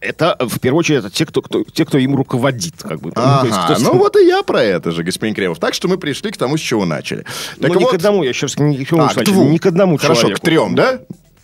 Это, 0.00 0.36
в 0.40 0.60
первую 0.60 0.80
очередь, 0.80 1.00
это 1.00 1.10
те, 1.10 1.24
кто, 1.26 1.40
кто, 1.42 1.64
те, 1.64 1.84
кто 1.84 1.98
им 1.98 2.14
руководит. 2.14 2.74
Как 2.82 3.00
бы. 3.00 3.08
Ну, 3.08 3.12
то 3.14 3.40
есть, 3.44 3.56
Ага, 3.56 3.74
кто- 3.74 3.82
ну 3.82 3.98
вот 3.98 4.16
и 4.16 4.26
я 4.26 4.42
про 4.42 4.62
это 4.62 4.92
же, 4.92 5.02
господин 5.02 5.34
Кремов. 5.34 5.58
Так 5.58 5.74
что 5.74 5.88
мы 5.88 5.96
пришли 5.96 6.30
к 6.30 6.36
тому, 6.36 6.56
с 6.58 6.60
чего 6.60 6.84
начали. 6.84 7.24
Ну, 7.56 7.68
Так 7.68 7.76
не 7.78 7.84
вот- 7.84 7.92
к 7.92 7.94
одному, 7.94 8.22
я 8.22 8.28
еще 8.28 8.46
раз 8.46 8.58
не, 8.58 8.84
к 8.84 8.92
А, 8.92 9.08
к 9.08 9.24
двум. 9.24 9.50
не 9.50 9.58
к 9.58 9.66
одному 9.66 9.96
Хорошо, 9.96 10.20
человеку. 10.22 10.40
к 10.42 10.44
трем, 10.44 10.74
да? 10.74 11.00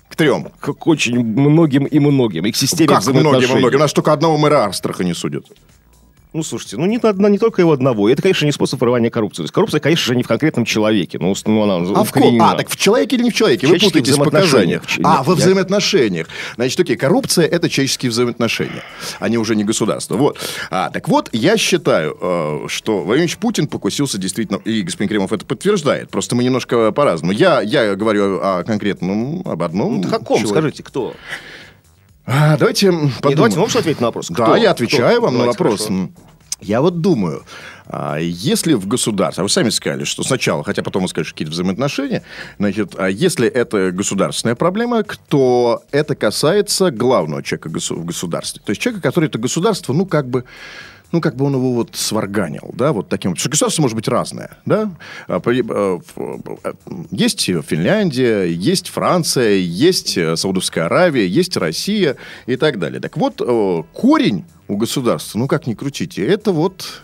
К 0.08 0.16
трем. 0.16 0.48
К 0.60 0.86
очень 0.86 1.18
многим 1.24 1.84
и 1.86 1.98
многим. 1.98 2.44
И 2.44 2.52
к 2.52 2.56
системе 2.56 2.88
Как 2.88 3.04
многим 3.06 3.40
и 3.56 3.58
многим? 3.58 3.76
У 3.78 3.80
нас 3.80 3.92
только 3.94 4.12
одного 4.12 4.36
мэра 4.36 4.66
Астрахани 4.66 5.14
судят. 5.14 5.46
Ну, 6.32 6.42
слушайте, 6.42 6.78
ну 6.78 6.86
не, 6.86 6.96
одна, 6.96 7.28
не 7.28 7.36
только 7.38 7.60
его 7.60 7.72
одного. 7.72 8.08
И 8.08 8.12
Это, 8.12 8.22
конечно, 8.22 8.46
не 8.46 8.52
способ 8.52 8.80
вырывания 8.80 9.10
коррупции. 9.10 9.42
То 9.42 9.44
есть 9.44 9.52
коррупция, 9.52 9.80
конечно 9.80 10.04
же, 10.06 10.16
не 10.16 10.22
в 10.22 10.28
конкретном 10.28 10.64
человеке. 10.64 11.18
Ну, 11.20 11.34
ну 11.44 11.62
она 11.62 11.74
А, 11.74 12.04
в 12.04 12.10
ком? 12.10 12.22
укоренена. 12.22 12.52
а, 12.52 12.56
так 12.56 12.70
в 12.70 12.76
человеке 12.76 13.16
или 13.16 13.24
не 13.24 13.30
в 13.30 13.34
человеке? 13.34 13.66
Вы 13.66 13.78
Человеческих 13.78 14.14
путаетесь 14.14 14.14
в 14.18 14.24
показаниях. 14.24 14.82
взаимоотношениях. 14.86 15.06
А, 15.14 15.18
Нет, 15.18 15.26
во 15.26 15.32
я- 15.34 15.36
взаимоотношениях. 15.38 16.26
Значит, 16.56 16.80
окей, 16.80 16.96
коррупция– 16.96 17.46
это 17.46 17.68
человеческие 17.68 18.10
взаимоотношения. 18.10 18.82
Они 19.20 19.36
уже 19.36 19.54
не 19.56 19.64
государство. 19.64 20.16
Вот. 20.16 20.38
А, 20.70 20.88
так 20.90 21.06
вот, 21.08 21.28
я 21.32 21.58
считаю, 21.58 22.16
э, 22.18 22.64
что 22.68 23.00
Владимир 23.02 23.36
Путин 23.38 23.66
покусился 23.66 24.16
действительно, 24.16 24.56
и 24.64 24.80
господин 24.82 25.08
Кремов 25.10 25.32
это 25.34 25.44
подтверждает. 25.44 26.08
Просто 26.10 26.34
мы 26.34 26.44
немножко 26.44 26.92
по-разному. 26.92 27.32
Я, 27.32 27.60
я 27.60 27.94
говорю 27.94 28.40
о 28.42 28.64
конкретном, 28.64 29.42
об 29.44 29.62
одном 29.62 30.00
Ну, 30.00 30.08
каком, 30.08 30.38
человеке. 30.38 30.48
скажите, 30.54 30.82
кто? 30.82 31.14
А, 32.24 32.56
давайте 32.56 32.88
м, 32.88 32.94
Не, 33.06 33.10
подумаем. 33.10 33.36
давайте 33.36 33.58
можете 33.58 33.78
ответить 33.80 34.00
на 34.00 34.06
вопрос. 34.08 34.28
Да, 34.30 34.44
Кто? 34.44 34.56
я 34.56 34.70
отвечаю 34.70 35.12
Кто? 35.18 35.22
вам 35.22 35.34
на 35.34 35.38
Давайте, 35.40 35.58
вопрос. 35.58 35.86
хорошо. 35.86 36.08
Я 36.60 36.80
вот 36.80 37.00
думаю, 37.00 37.42
а, 37.86 38.18
если 38.18 38.74
в 38.74 38.86
государстве, 38.86 39.40
а 39.40 39.44
вы 39.44 39.48
сами 39.48 39.68
сказали, 39.70 40.04
что 40.04 40.22
сначала, 40.22 40.62
хотя 40.62 40.84
потом 40.84 41.02
вы 41.02 41.08
скажете, 41.08 41.30
что 41.30 41.34
какие-то 41.34 41.50
взаимоотношения, 41.52 42.22
значит, 42.58 42.94
а 42.96 43.08
если 43.10 43.48
это 43.48 43.90
государственная 43.90 44.54
проблема, 44.54 45.02
то 45.28 45.82
это 45.90 46.14
касается 46.14 46.92
главного 46.92 47.42
человека 47.42 47.68
в 47.68 48.04
государстве. 48.04 48.62
То 48.64 48.70
есть 48.70 48.80
человека, 48.80 49.02
который 49.02 49.28
это 49.28 49.38
государство, 49.38 49.92
ну, 49.92 50.06
как 50.06 50.28
бы, 50.28 50.44
ну, 51.12 51.20
как 51.20 51.36
бы 51.36 51.44
он 51.44 51.54
его 51.54 51.72
вот 51.74 51.90
сварганил, 51.94 52.70
да, 52.74 52.92
вот 52.92 53.08
таким. 53.08 53.32
Потому 53.32 53.42
государство 53.50 53.82
может 53.82 53.94
быть 53.94 54.08
разное, 54.08 54.58
да. 54.66 54.90
А, 55.28 55.40
в- 56.14 56.58
а, 56.64 56.74
Есть 57.10 57.40
Финляндия, 57.40 58.44
есть 58.44 58.88
Франция, 58.88 59.56
есть 59.56 60.16
э, 60.18 60.36
Саудовская 60.36 60.86
Аравия, 60.86 61.26
есть 61.26 61.56
Россия 61.56 62.16
и 62.46 62.56
так 62.56 62.78
далее. 62.78 63.00
Так 63.00 63.16
вот, 63.16 63.40
э, 63.40 63.82
корень 63.92 64.44
у 64.68 64.76
государства, 64.76 65.38
ну, 65.38 65.48
как 65.48 65.66
ни 65.66 65.74
крутите, 65.74 66.26
это 66.26 66.52
вот 66.52 67.02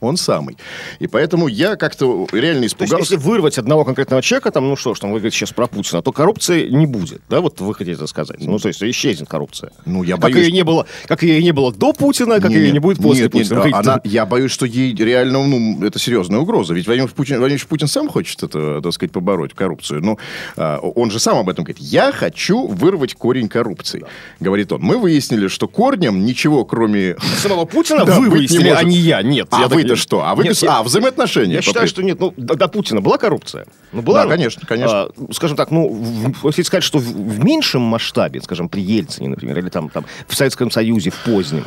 он 0.00 0.16
самый. 0.16 0.56
И 0.98 1.06
поэтому 1.06 1.46
я 1.48 1.76
как-то 1.76 2.26
реально 2.32 2.60
То 2.60 2.62
есть, 2.64 2.74
испугался. 2.74 3.14
если 3.14 3.16
вырвать 3.16 3.58
одного 3.58 3.84
конкретного 3.84 4.22
человека, 4.22 4.50
там, 4.50 4.68
ну 4.68 4.76
что 4.76 4.94
ж, 4.94 5.00
там 5.00 5.10
вы 5.12 5.18
говорите 5.18 5.36
сейчас 5.36 5.52
про 5.52 5.66
Путина, 5.66 6.02
то 6.02 6.12
коррупции 6.12 6.68
не 6.68 6.86
будет, 6.86 7.20
да, 7.28 7.40
вот 7.40 7.60
вы 7.60 7.74
хотите 7.74 7.96
это 7.96 8.06
сказать. 8.06 8.38
Ну, 8.40 8.58
то 8.58 8.68
есть, 8.68 8.82
исчезнет 8.82 9.28
коррупция. 9.28 9.72
Ну, 9.84 10.02
я 10.02 10.14
как 10.14 10.22
боюсь- 10.22 10.46
ее 10.46 10.52
не 10.52 10.62
было, 10.64 10.86
как 11.06 11.22
ее 11.22 11.42
не 11.42 11.52
было 11.52 11.72
до 11.72 11.92
Путина, 11.92 12.40
как 12.40 12.50
Не, 12.50 12.56
ее 12.56 12.72
не, 12.72 12.78
будет 12.78 12.98
после 12.98 13.24
нет, 13.24 13.34
нет, 13.34 13.42
Путина. 13.42 13.60
Вы 13.62 13.70
говорите, 13.70 13.90
она- 13.90 14.00
я 14.04 14.26
боюсь, 14.26 14.50
что 14.50 14.66
ей 14.66 14.94
реально, 14.94 15.46
ну, 15.46 15.84
это 15.84 15.98
серьезная 15.98 16.40
угроза. 16.40 16.74
Ведь 16.74 16.86
Владимир 16.86 17.08
Путин, 17.10 17.38
Владимир 17.38 17.64
Путин 17.66 17.86
сам 17.88 18.08
хочет 18.08 18.42
это, 18.42 18.80
так 18.80 18.92
сказать, 18.92 19.12
побороть 19.12 19.54
коррупцию. 19.54 20.02
Ну, 20.02 20.18
а, 20.56 20.78
он 20.78 21.10
же 21.10 21.18
сам 21.18 21.38
об 21.38 21.48
этом 21.48 21.64
говорит. 21.64 21.82
Я 21.82 22.12
хочу 22.12 22.66
вырвать 22.66 23.14
корень 23.14 23.48
коррупции, 23.48 24.04
говорит 24.40 24.72
он. 24.72 24.80
Мы 24.82 24.98
выяснили, 24.98 25.48
что 25.48 25.68
корнем 25.68 26.24
ничего, 26.24 26.64
кроме... 26.64 27.16
Самого 27.42 27.64
Путина 27.64 28.04
Да, 28.10 28.18
вы 28.18 28.30
выяснили, 28.30 28.68
а 28.68 28.82
не 28.82 28.96
я. 28.96 29.22
Нет. 29.22 29.48
А 29.50 29.60
я 29.60 29.68
так 29.68 29.76
не- 29.94 29.96
что? 30.00 30.24
А 30.24 30.34
вы 30.34 30.44
Нет, 30.44 30.62
а, 30.66 30.82
взаимоотношения. 30.82 31.54
Я 31.54 31.62
считаю, 31.62 31.86
что 31.88 32.02
нет. 32.02 32.18
Ну, 32.20 32.32
до, 32.36 32.54
до 32.54 32.68
Путина 32.68 33.00
была 33.00 33.18
коррупция? 33.18 33.66
Ну, 33.92 34.02
была. 34.02 34.18
Да, 34.18 34.24
ну, 34.24 34.30
конечно, 34.30 34.66
конечно. 34.66 35.00
а, 35.02 35.10
скажем 35.32 35.56
так, 35.56 35.70
ну, 35.70 35.88
в- 35.88 36.46
если 36.46 36.62
сказать, 36.62 36.84
что 36.84 36.98
в, 36.98 37.02
в 37.04 37.44
меньшем 37.44 37.82
масштабе, 37.82 38.40
скажем, 38.42 38.68
при 38.68 38.80
Ельцине, 38.82 39.28
например, 39.28 39.58
или 39.58 39.68
там, 39.68 39.88
там 39.88 40.04
в 40.28 40.34
Советском 40.34 40.70
Союзе, 40.70 41.10
в 41.10 41.16
позднем, 41.24 41.64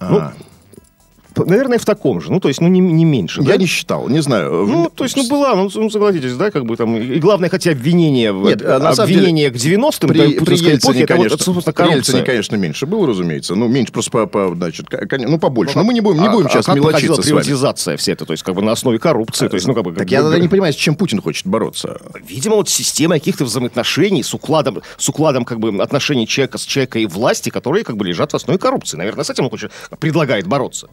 ну, 0.00 0.18
А. 0.18 0.28
п- 0.30 0.34
наверное, 1.46 1.78
в 1.78 1.84
таком 1.84 2.20
же. 2.20 2.30
Ну, 2.30 2.40
то 2.40 2.48
есть, 2.48 2.60
ну, 2.60 2.68
не, 2.68 2.80
не 2.80 3.04
меньше. 3.04 3.40
Я 3.42 3.48
да? 3.48 3.56
не 3.56 3.66
считал, 3.66 4.08
не 4.08 4.20
знаю. 4.20 4.66
Ну, 4.66 4.90
то 4.94 5.04
есть, 5.04 5.16
ну, 5.16 5.28
была, 5.28 5.54
ну, 5.54 5.70
ну, 5.74 5.90
согласитесь, 5.90 6.34
да, 6.34 6.50
как 6.50 6.64
бы 6.66 6.76
там, 6.76 6.96
и 6.96 7.18
главное, 7.18 7.48
хотя 7.48 7.72
обвинение, 7.72 8.32
Нет, 8.32 8.62
а 8.62 8.78
на 8.78 8.94
самом 8.94 9.08
деле, 9.08 9.20
обвинение 9.20 9.50
к 9.50 9.54
90-м, 9.54 10.08
При, 10.08 10.18
да, 10.18 10.24
при 10.24 10.38
путинской 10.38 10.76
эпохе, 10.76 11.00
Ельцине, 11.00 11.04
это 11.04 11.14
вот, 11.14 11.22
конечно, 11.22 11.38
собственно, 11.38 11.62
при 11.62 11.72
коррупция. 11.72 11.96
Ельцине, 11.96 12.22
конечно, 12.22 12.56
меньше 12.56 12.86
было, 12.86 13.06
разумеется. 13.06 13.54
Ну, 13.54 13.68
меньше 13.68 13.92
просто 13.92 14.10
по, 14.10 14.26
по, 14.26 14.54
значит, 14.54 14.86
ну, 15.10 15.38
побольше. 15.38 15.76
Но 15.76 15.84
мы 15.84 15.94
не 15.94 16.00
будем, 16.00 16.20
не 16.20 16.28
А- 16.28 16.32
будем 16.32 16.46
а 16.46 16.50
сейчас 16.50 16.66
как 16.66 16.76
проходила 16.76 17.12
мелочиться 17.12 17.22
с 17.22 17.30
вами. 17.30 17.42
приватизация 17.42 17.96
вся 17.96 18.12
эта, 18.12 18.24
то 18.26 18.32
есть, 18.32 18.42
как 18.42 18.54
бы 18.54 18.62
на 18.62 18.72
основе 18.72 18.98
коррупции, 18.98 19.48
то 19.48 19.54
есть, 19.54 19.66
ну, 19.66 19.74
как 19.74 19.84
бы... 19.84 19.92
Так 19.92 20.10
я 20.10 20.22
тогда 20.22 20.38
не 20.38 20.48
понимаю, 20.48 20.72
с 20.72 20.76
чем 20.76 20.94
Путин 20.94 21.20
хочет 21.20 21.46
бороться. 21.46 22.00
Видимо, 22.26 22.56
вот 22.56 22.68
система 22.68 23.14
каких-то 23.14 23.44
взаимоотношений 23.44 24.22
с 24.22 24.34
укладом, 24.34 24.82
с 24.96 25.08
укладом 25.08 25.44
как 25.44 25.60
бы 25.60 25.82
отношений 25.82 26.26
человека 26.26 26.58
с 26.58 26.64
человека 26.64 26.98
и 26.98 27.06
власти, 27.06 27.50
которые 27.50 27.84
как 27.84 27.96
бы 27.96 28.04
лежат 28.04 28.32
в 28.32 28.36
основе 28.36 28.58
коррупции. 28.58 28.96
Наверное, 28.96 29.24
с 29.24 29.30
этим 29.30 29.44
он 29.44 29.50
хочет, 29.50 29.72
предлагает 29.98 30.46
бороться. 30.46 30.88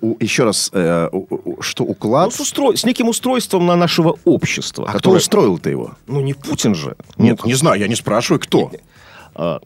У- 0.00 0.16
еще 0.18 0.44
раз, 0.44 0.70
э, 0.72 1.08
у- 1.12 1.26
у- 1.30 1.62
что 1.62 1.84
Ну, 1.84 1.90
уклад... 1.90 2.32
с, 2.32 2.40
устро- 2.40 2.74
с 2.76 2.84
неким 2.84 3.08
устройством 3.08 3.66
на 3.66 3.76
нашего 3.76 4.16
общества. 4.24 4.84
а 4.86 4.88
кто 4.90 4.98
которое- 4.98 5.16
устроил-то 5.18 5.68
его? 5.68 5.92
Ну, 6.06 6.20
не 6.20 6.32
Путин 6.34 6.74
же. 6.74 6.96
Нет, 7.18 7.40
Ну, 7.42 7.48
не 7.48 7.54
знаю, 7.54 7.78
я 7.80 7.86
не 7.88 7.94
спрашиваю, 7.94 8.40
кто. 8.40 8.70
а, 9.34 9.60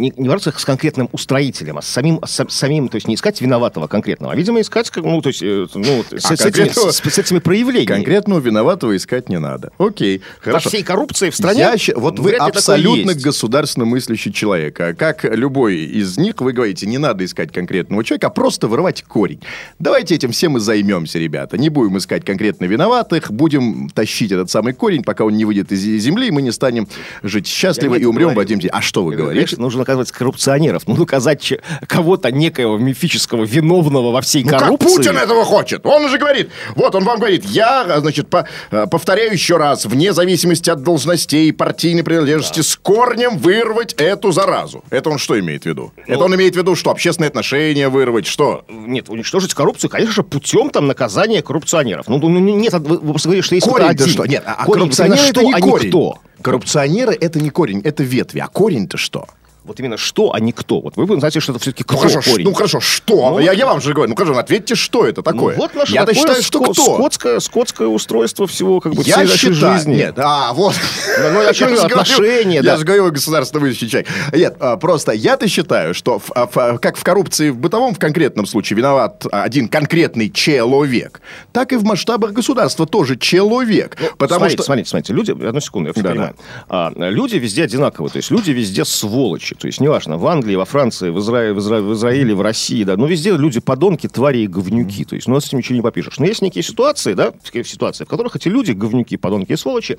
не, 0.00 0.12
не 0.16 0.28
бороться 0.28 0.52
с 0.56 0.64
конкретным 0.64 1.08
устроителем, 1.12 1.78
а 1.78 1.82
с 1.82 1.86
самим, 1.88 2.20
с, 2.24 2.44
самим, 2.48 2.88
то 2.88 2.96
есть 2.96 3.08
не 3.08 3.14
искать 3.14 3.40
виноватого 3.40 3.86
конкретного, 3.86 4.32
а, 4.32 4.36
видимо, 4.36 4.60
искать, 4.60 4.90
ну, 4.96 5.20
то 5.22 5.28
есть, 5.28 5.42
э, 5.42 5.66
ну, 5.74 6.04
с, 6.16 6.24
А 6.30 6.36
с 6.36 6.44
этими, 6.44 6.68
с- 6.68 7.00
с 7.02 7.18
этими 7.18 7.38
проявлениями. 7.38 7.86
Конкретного 7.86 8.40
виноватого 8.40 8.96
искать 8.96 9.28
не 9.28 9.38
надо. 9.38 9.72
Окей, 9.78 10.18
По 10.38 10.44
хорошо. 10.50 10.68
всей 10.68 10.82
коррупции 10.82 11.30
в 11.30 11.36
стране. 11.36 11.60
Я 11.60 11.76
вот 11.96 12.18
вы 12.18 12.32
абсолютно 12.32 13.14
государственно 13.14 13.86
мыслящий 13.86 14.32
человек. 14.32 14.78
А 14.80 14.94
Как 14.94 15.24
любой 15.24 15.76
из 15.76 16.16
них, 16.18 16.40
вы 16.40 16.52
говорите, 16.52 16.86
не 16.86 16.98
надо 16.98 17.24
искать 17.24 17.52
конкретного 17.52 18.04
человека, 18.04 18.26
а 18.28 18.30
просто 18.30 18.68
вырывать 18.68 19.02
корень. 19.02 19.40
Давайте 19.78 20.14
этим 20.14 20.32
всем 20.32 20.56
и 20.56 20.60
займемся, 20.60 21.18
ребята. 21.18 21.58
Не 21.58 21.68
будем 21.68 21.96
искать 21.98 22.24
конкретно 22.24 22.64
виноватых, 22.66 23.30
будем 23.30 23.88
тащить 23.90 24.32
этот 24.32 24.50
самый 24.50 24.72
корень, 24.74 25.02
пока 25.02 25.24
он 25.24 25.36
не 25.36 25.44
выйдет 25.44 25.72
из 25.72 25.80
земли, 26.02 26.28
и 26.28 26.30
мы 26.30 26.42
не 26.42 26.52
станем 26.52 26.88
жить 27.22 27.46
счастливо 27.46 27.94
Я 27.94 28.02
и 28.02 28.04
умрем 28.04 28.22
говорю. 28.28 28.36
в 28.36 28.40
один 28.40 28.58
день. 28.58 28.70
А 28.72 28.80
что 28.82 29.04
вы 29.04 29.12
Значит, 29.14 29.22
говорите? 29.24 29.56
нужно 29.56 29.84
наказывать 29.86 30.10
коррупционеров. 30.10 30.82
Ну, 30.86 30.96
наказать 30.96 31.52
кого-то 31.86 32.32
некоего 32.32 32.76
мифического 32.76 33.44
виновного 33.44 34.10
во 34.10 34.20
всей 34.20 34.42
Ну, 34.42 34.50
как 34.50 34.60
коррупции. 34.60 34.96
Путин 34.96 35.16
этого 35.16 35.44
хочет? 35.44 35.86
Он 35.86 36.04
уже 36.04 36.18
говорит, 36.18 36.50
вот 36.74 36.94
он 36.94 37.04
вам 37.04 37.18
говорит, 37.18 37.44
я, 37.44 38.00
значит, 38.00 38.28
по- 38.28 38.46
э, 38.72 38.86
повторяю 38.90 39.32
еще 39.32 39.56
раз, 39.56 39.86
вне 39.86 40.12
зависимости 40.12 40.70
от 40.70 40.82
должностей 40.82 41.48
и 41.48 41.52
партийной 41.52 42.02
принадлежности, 42.02 42.60
с 42.60 42.76
корнем 42.76 43.38
вырвать 43.38 43.92
эту 43.94 44.32
заразу. 44.32 44.82
Это 44.90 45.10
он 45.10 45.18
что 45.18 45.38
имеет 45.38 45.62
в 45.62 45.66
виду? 45.66 45.92
Это 46.06 46.24
он 46.24 46.34
имеет 46.34 46.54
в 46.54 46.58
виду, 46.58 46.74
что 46.74 46.90
общественные 46.90 47.28
отношения 47.28 47.88
вырвать, 47.88 48.26
что? 48.26 48.64
Нет, 48.68 49.08
уничтожить 49.08 49.54
коррупцию, 49.54 49.90
конечно 49.90 50.12
же, 50.12 50.22
путем 50.24 50.70
там 50.70 50.86
наказания 50.86 51.42
коррупционеров. 51.42 52.08
Ну, 52.08 52.18
ну, 52.18 52.28
ну, 52.28 52.40
нет, 52.40 52.72
вы 52.74 52.98
вы 52.98 53.10
просто 53.12 53.28
говорите, 53.28 53.46
что 53.46 53.54
есть 53.54 53.66
Корень-то 53.68 53.90
один. 53.90 54.08
что? 54.08 54.26
Нет, 54.26 54.42
а, 54.46 54.64
Корень, 54.64 54.80
коррупционеры 54.80 55.18
именно 55.18 55.28
это 55.30 55.40
что, 55.40 55.46
не 55.46 55.52
а 55.52 55.60
корень. 55.60 55.88
кто. 55.88 56.14
Коррупционеры 56.42 57.16
это 57.20 57.40
не 57.40 57.50
корень, 57.50 57.80
это 57.82 58.02
ветви. 58.02 58.38
А 58.40 58.48
корень-то 58.48 58.96
что? 58.96 59.26
Вот 59.66 59.80
именно 59.80 59.96
что, 59.96 60.32
а 60.32 60.40
не 60.40 60.52
кто. 60.52 60.80
Вот 60.80 60.96
вы 60.96 61.18
знаете, 61.18 61.40
что 61.40 61.52
это 61.52 61.60
все-таки 61.60 61.82
кто 61.84 61.94
Ну 61.94 62.00
хорошо, 62.00 62.30
корень. 62.30 62.44
ну 62.44 62.52
хорошо, 62.54 62.80
что? 62.80 63.30
Ну, 63.30 63.38
я, 63.40 63.52
я 63.52 63.66
вам 63.66 63.80
же 63.80 63.92
говорю, 63.92 64.10
ну 64.10 64.16
хорошо, 64.16 64.38
ответьте, 64.38 64.74
что 64.76 65.04
это 65.06 65.22
Ну, 65.24 65.32
такое? 65.32 65.56
вот 65.56 65.74
наше 65.74 65.92
Я-то 65.92 66.12
такое 66.14 66.20
считаю, 66.22 66.42
что 66.42 66.58
ско- 66.60 66.72
кто? 66.72 66.94
Скотское, 66.94 67.40
скотское 67.40 67.88
устройство 67.88 68.46
всего, 68.46 68.80
как 68.80 68.94
бы, 68.94 69.02
всей 69.02 69.10
Я 69.10 69.16
нашей 69.18 69.36
считаю, 69.52 69.76
жизни. 69.76 69.94
нет, 69.96 70.14
а, 70.18 70.52
вот. 70.52 70.74
Ну, 71.18 71.32
ну, 71.32 71.42
я 71.42 71.52
же 71.52 71.60
говорю, 71.64 71.76
же 71.76 71.88
говорю, 71.88 72.00
отношения, 72.00 72.62
да. 72.62 72.72
Я 72.72 72.76
же 72.78 72.84
говорю, 72.84 73.10
государственный 73.10 73.62
мыслящий 73.62 73.88
человек. 73.88 74.08
Нет, 74.32 74.56
а, 74.60 74.76
просто 74.76 75.12
я-то 75.12 75.48
считаю, 75.48 75.94
что 75.94 76.20
в- 76.20 76.30
а, 76.34 76.46
в- 76.46 76.78
как 76.78 76.96
в 76.96 77.02
коррупции 77.02 77.50
в 77.50 77.56
бытовом, 77.58 77.94
в 77.94 77.98
конкретном 77.98 78.46
случае 78.46 78.76
виноват 78.76 79.26
а, 79.32 79.42
один 79.42 79.68
конкретный 79.68 80.30
человек, 80.30 81.20
так 81.52 81.72
и 81.72 81.76
в 81.76 81.82
масштабах 81.84 82.32
государства 82.32 82.86
тоже 82.86 83.16
человек. 83.16 83.96
потому 84.18 84.38
смотрите, 84.38 84.56
что... 84.58 84.62
смотрите, 84.64 84.90
смотрите, 84.90 85.12
люди, 85.12 85.30
одну 85.32 85.60
секунду, 85.60 85.88
я 85.88 85.92
все 85.92 86.02
Да, 86.02 86.10
понимаю. 86.10 86.36
А, 86.68 86.92
люди 86.96 87.36
везде 87.36 87.64
одинаковые, 87.64 88.10
то 88.10 88.18
есть 88.18 88.30
люди 88.30 88.50
везде 88.52 88.84
сволочи, 88.84 89.55
то 89.58 89.66
есть 89.66 89.80
неважно, 89.80 90.18
в 90.18 90.26
Англии, 90.26 90.56
во 90.56 90.64
Франции, 90.64 91.10
в, 91.10 91.18
Изра... 91.18 91.52
в, 91.52 91.58
Изра... 91.58 91.80
в 91.80 91.92
Израиле, 91.94 92.34
в 92.34 92.40
России, 92.40 92.84
да, 92.84 92.96
но 92.96 93.06
везде 93.06 93.36
люди 93.36 93.60
подонки, 93.60 94.08
твари 94.08 94.38
и 94.38 94.46
говнюки, 94.46 95.04
то 95.04 95.14
есть, 95.14 95.28
ну, 95.28 95.40
с 95.40 95.46
этим 95.46 95.58
ничего 95.58 95.76
не 95.76 95.82
попишешь. 95.82 96.18
Но 96.18 96.26
есть 96.26 96.42
некие 96.42 96.62
ситуации, 96.62 97.14
да, 97.14 97.32
ситуации, 97.64 98.04
в 98.04 98.08
которых 98.08 98.36
эти 98.36 98.48
люди, 98.48 98.72
говнюки, 98.72 99.16
подонки 99.16 99.52
и 99.52 99.56
сволочи, 99.56 99.98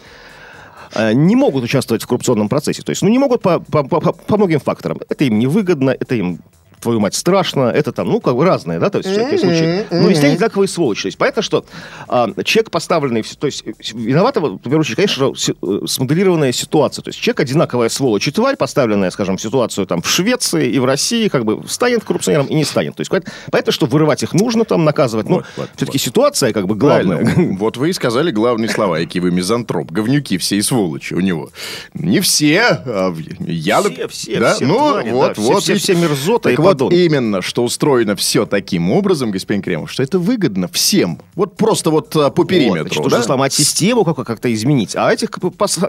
э, 0.94 1.14
не 1.14 1.36
могут 1.36 1.64
участвовать 1.64 2.04
в 2.04 2.08
коррупционном 2.08 2.50
процессе. 2.50 2.82
То 2.82 2.92
есть, 2.92 3.02
ну, 3.02 3.10
не 3.10 3.20
могут 3.20 3.42
по, 3.42 3.60
по- 3.60 3.84
по- 3.84 4.14
по 4.14 4.38
многим 4.38 4.60
факторам. 4.60 5.00
Это 5.10 5.26
им 5.26 5.40
невыгодно, 5.40 5.92
это 5.92 6.16
им 6.16 6.40
твою 6.80 7.00
мать, 7.00 7.16
страшно, 7.16 7.64
это 7.70 7.92
там, 7.92 8.08
ну, 8.08 8.20
как 8.22 8.36
бы 8.36 8.46
разное, 8.46 8.80
да, 8.80 8.90
то 8.90 9.00
есть, 9.00 9.10
в 9.10 9.16
таких 9.16 9.40
случаях. 9.40 9.86
Но 9.92 10.08
везде 10.10 10.28
одинаковые 10.28 10.68
сволочи. 10.68 11.04
То 11.04 11.08
есть, 11.08 11.18
понятно, 11.18 11.42
что 11.42 11.66
а, 12.08 12.30
человек, 12.44 12.70
поставленный, 12.72 13.24
то 13.24 13.48
есть, 13.48 13.64
виноватого, 13.94 14.58
в 14.58 14.60
первую 14.60 14.82
очередь, 14.82 14.96
конечно, 14.98 15.28
же, 15.34 15.40
си- 15.40 15.56
э, 15.62 15.80
смоделированная 15.88 16.52
ситуация. 16.52 17.02
То 17.04 17.10
есть, 17.10 17.20
человек 17.20 17.40
одинаковая 17.42 17.90
сволочь 17.90 18.28
и 18.28 18.32
тварь, 18.32 18.56
поставленная, 18.58 19.10
скажем, 19.12 19.38
в 19.38 19.42
ситуацию 19.42 19.88
там 19.88 20.02
в 20.02 20.08
Швеции 20.08 20.70
и 20.70 20.80
в 20.80 20.86
России, 20.86 21.28
как 21.30 21.46
бы, 21.46 21.64
станет 21.68 22.04
коррупционером 22.04 22.46
и 22.48 22.54
не 22.54 22.64
станет. 22.64 22.96
То 22.96 23.02
есть, 23.02 23.10
понятно, 23.10 23.32
понятно, 23.52 23.72
что 23.72 23.86
вырывать 23.88 24.24
их 24.24 24.34
нужно, 24.34 24.64
там, 24.66 24.86
наказывать. 24.86 25.28
Но 25.30 25.38
Вот, 25.38 25.46
вот, 25.58 25.70
все-таки 25.76 25.98
ситуация, 25.98 26.54
как 26.54 26.68
бы, 26.68 26.76
главная. 26.76 27.24
Правильно. 27.24 27.58
Вот 27.58 27.78
вы 27.78 27.90
и 27.90 27.94
сказали 27.94 28.32
главные 28.32 28.70
слова, 28.70 29.00
який 29.00 29.20
вы 29.20 29.32
мизантроп. 29.32 29.92
Говнюки 29.92 30.38
все 30.38 30.58
и 30.58 30.62
сволочи 30.62 31.14
у 31.16 31.20
него. 31.22 31.50
Не 31.94 32.20
все. 32.20 32.62
а 32.86 33.14
я, 33.40 33.82
Все, 33.82 34.08
все, 34.08 34.40
да? 34.40 34.54
все 34.56 34.66
ну, 34.66 34.76
твари, 34.92 35.10
вот, 35.12 35.28
да, 35.28 35.34
все- 35.34 35.42
вот. 35.42 35.64
все- 35.64 35.74
и- 35.74 35.78
все 35.78 35.96
мерзоты 35.96 36.50
так 36.56 36.60
вот 36.68 36.94
именно, 36.94 37.42
что 37.42 37.64
устроено 37.64 38.16
все 38.16 38.46
таким 38.46 38.92
образом, 38.92 39.32
господин 39.32 39.62
Кремов, 39.62 39.92
что 39.92 40.04
это 40.04 40.20
выгодно 40.20 40.68
всем. 40.68 41.20
Вот 41.36 41.56
просто 41.58 41.90
вот 41.92 42.16
а, 42.16 42.30
по 42.30 42.42
Вот, 42.42 42.48
периметру. 42.50 42.82
значит, 42.84 43.04
нужно 43.04 43.18
да? 43.20 43.24
сломать 43.24 43.54
систему, 43.54 44.04
как- 44.04 44.18
как-то 44.26 44.54
изменить. 44.54 44.96
А 44.96 45.12
этих 45.12 45.30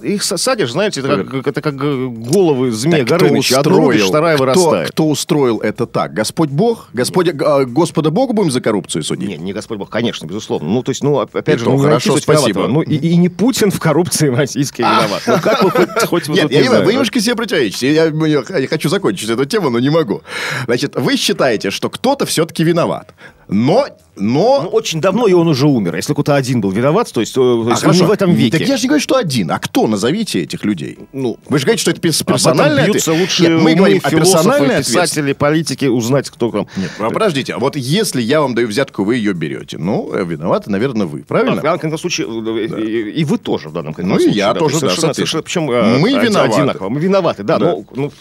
их 0.03 0.23
садишь, 0.23 0.73
знаете, 0.73 1.01
это 1.01 1.25
как, 1.25 1.47
это 1.47 1.61
как 1.63 1.75
э, 1.75 2.07
головы 2.09 2.71
змея 2.71 2.99
Так 3.05 3.09
Горыныча. 3.21 3.61
Одну 3.61 3.77
рубишь, 3.79 4.03
вторая 4.05 4.35
кто, 4.37 4.45
вырастает. 4.45 4.91
кто 4.91 5.09
устроил 5.09 5.59
это 5.59 5.87
так? 5.87 6.13
Господь 6.15 6.51
Бог? 6.51 6.89
Господь, 6.93 7.29
а, 7.29 7.65
Господа 7.65 8.11
Бога 8.11 8.33
будем 8.33 8.51
за 8.51 8.61
коррупцию 8.61 9.03
судить? 9.03 9.29
Не, 9.29 9.37
не 9.37 9.53
Господь 9.53 9.79
Бог, 9.79 9.91
конечно, 9.91 10.27
безусловно. 10.27 10.69
Ну, 10.69 10.83
то 10.83 10.91
есть, 10.91 11.03
ну, 11.03 11.19
опять 11.19 11.49
И 11.57 11.59
же, 11.59 11.65
ну, 11.65 11.77
не 11.77 11.83
хорошо, 11.83 12.17
спасибо. 12.19 12.69
Ну, 12.69 12.83
и, 12.83 12.97
и 12.97 13.17
не 13.17 13.29
Путин 13.29 13.71
в 13.71 13.81
коррупции 13.81 14.29
российской 14.29 14.83
виноват. 14.83 15.23
Ну, 15.27 15.35
как 15.41 15.63
вы 15.63 15.71
хоть, 16.07 16.29
Нет, 16.29 16.51
я 16.51 16.61
не 16.63 16.69
знаю, 16.69 16.85
вы 16.85 16.93
немножко 16.93 17.21
себе 17.21 17.35
противоречите. 17.35 17.93
Я 17.95 18.67
хочу 18.69 18.89
закончить 18.89 19.29
эту 19.31 19.45
тему, 19.45 19.71
но 19.71 19.79
не 19.79 19.91
могу. 19.91 20.23
Значит, 20.69 20.97
вы 20.97 21.17
считаете, 21.17 21.71
что 21.71 21.89
кто-то 21.89 22.27
все-таки 22.27 22.63
виноват. 22.63 23.15
Но, 23.49 23.87
но... 24.17 24.61
Ну, 24.63 24.69
очень 24.69 25.01
давно, 25.01 25.27
и 25.27 25.33
он 25.33 25.49
уже 25.49 25.67
умер. 25.67 25.97
Если 25.97 26.13
кто-то 26.13 26.35
один 26.37 26.61
был 26.61 26.71
виноват, 26.71 27.11
то 27.13 27.21
есть, 27.21 27.33
э, 27.33 27.35
то 27.37 27.65
А, 27.67 27.71
есть 27.71 27.83
он 27.85 27.91
хорошо. 27.93 28.01
не 28.03 28.07
в 28.09 28.11
этом 28.13 28.33
веке. 28.35 28.59
Так 28.59 28.69
я 28.69 28.77
же 28.77 28.83
не 28.83 28.89
говорю, 28.89 29.03
что 29.03 29.17
один. 29.17 29.51
А 29.51 29.59
кто? 29.59 29.87
Назовите 29.87 30.43
этих 30.43 30.65
людей. 30.65 30.99
Ну, 31.13 31.39
Вы 31.49 31.59
же 31.59 31.65
говорите, 31.65 31.81
что 31.83 31.91
это 31.93 32.01
перс- 32.01 32.21
об 32.21 32.27
персональное... 32.27 32.85
бьются 32.87 33.13
лучшие 33.13 33.49
Нет, 33.51 33.63
мы 33.63 33.75
говорим 33.75 34.01
о 34.03 34.11
персональной 34.11 34.79
писатели, 34.79 35.33
политики, 35.33 35.87
узнать, 35.87 36.29
кто 36.31 36.51
там. 36.51 36.67
Нет, 36.77 36.91
а 36.99 37.11
подождите, 37.11 37.55
а 37.55 37.59
вот 37.59 37.77
если 37.77 38.21
я 38.21 38.41
вам 38.43 38.55
даю 38.55 38.69
взятку, 38.69 39.05
вы 39.05 39.17
ее 39.17 39.33
берете, 39.33 39.79
ну, 39.79 40.11
э, 40.13 40.25
виноваты, 40.25 40.71
наверное, 40.71 41.07
вы, 41.07 41.21
А, 41.21 41.25
правильно? 41.25 41.61
в 41.61 41.63
данном 41.63 41.99
случае, 41.99 42.27
э, 42.27 42.83
и, 42.85 43.21
и 43.21 43.25
вы 43.25 43.39
тоже 43.39 43.69
в 43.71 43.73
данном 43.73 43.95
Ну, 43.97 44.05
и 44.17 44.19
случае. 44.19 44.33
я 44.33 44.53
да, 44.53 44.59
тоже, 44.59 44.75
да, 44.75 44.81
совершенно- 44.81 45.15
совершенно- 45.15 45.43
Причем 45.43 45.63
Мы 45.65 45.75
э, 45.75 46.25
виноваты. 46.27 46.55
одинаково. 46.55 46.89
Мы 46.91 47.01
виноваты, 47.01 47.43
да. 47.45 47.59
Да. 47.59 47.67
Но, 47.67 47.85
ну, 47.95 48.13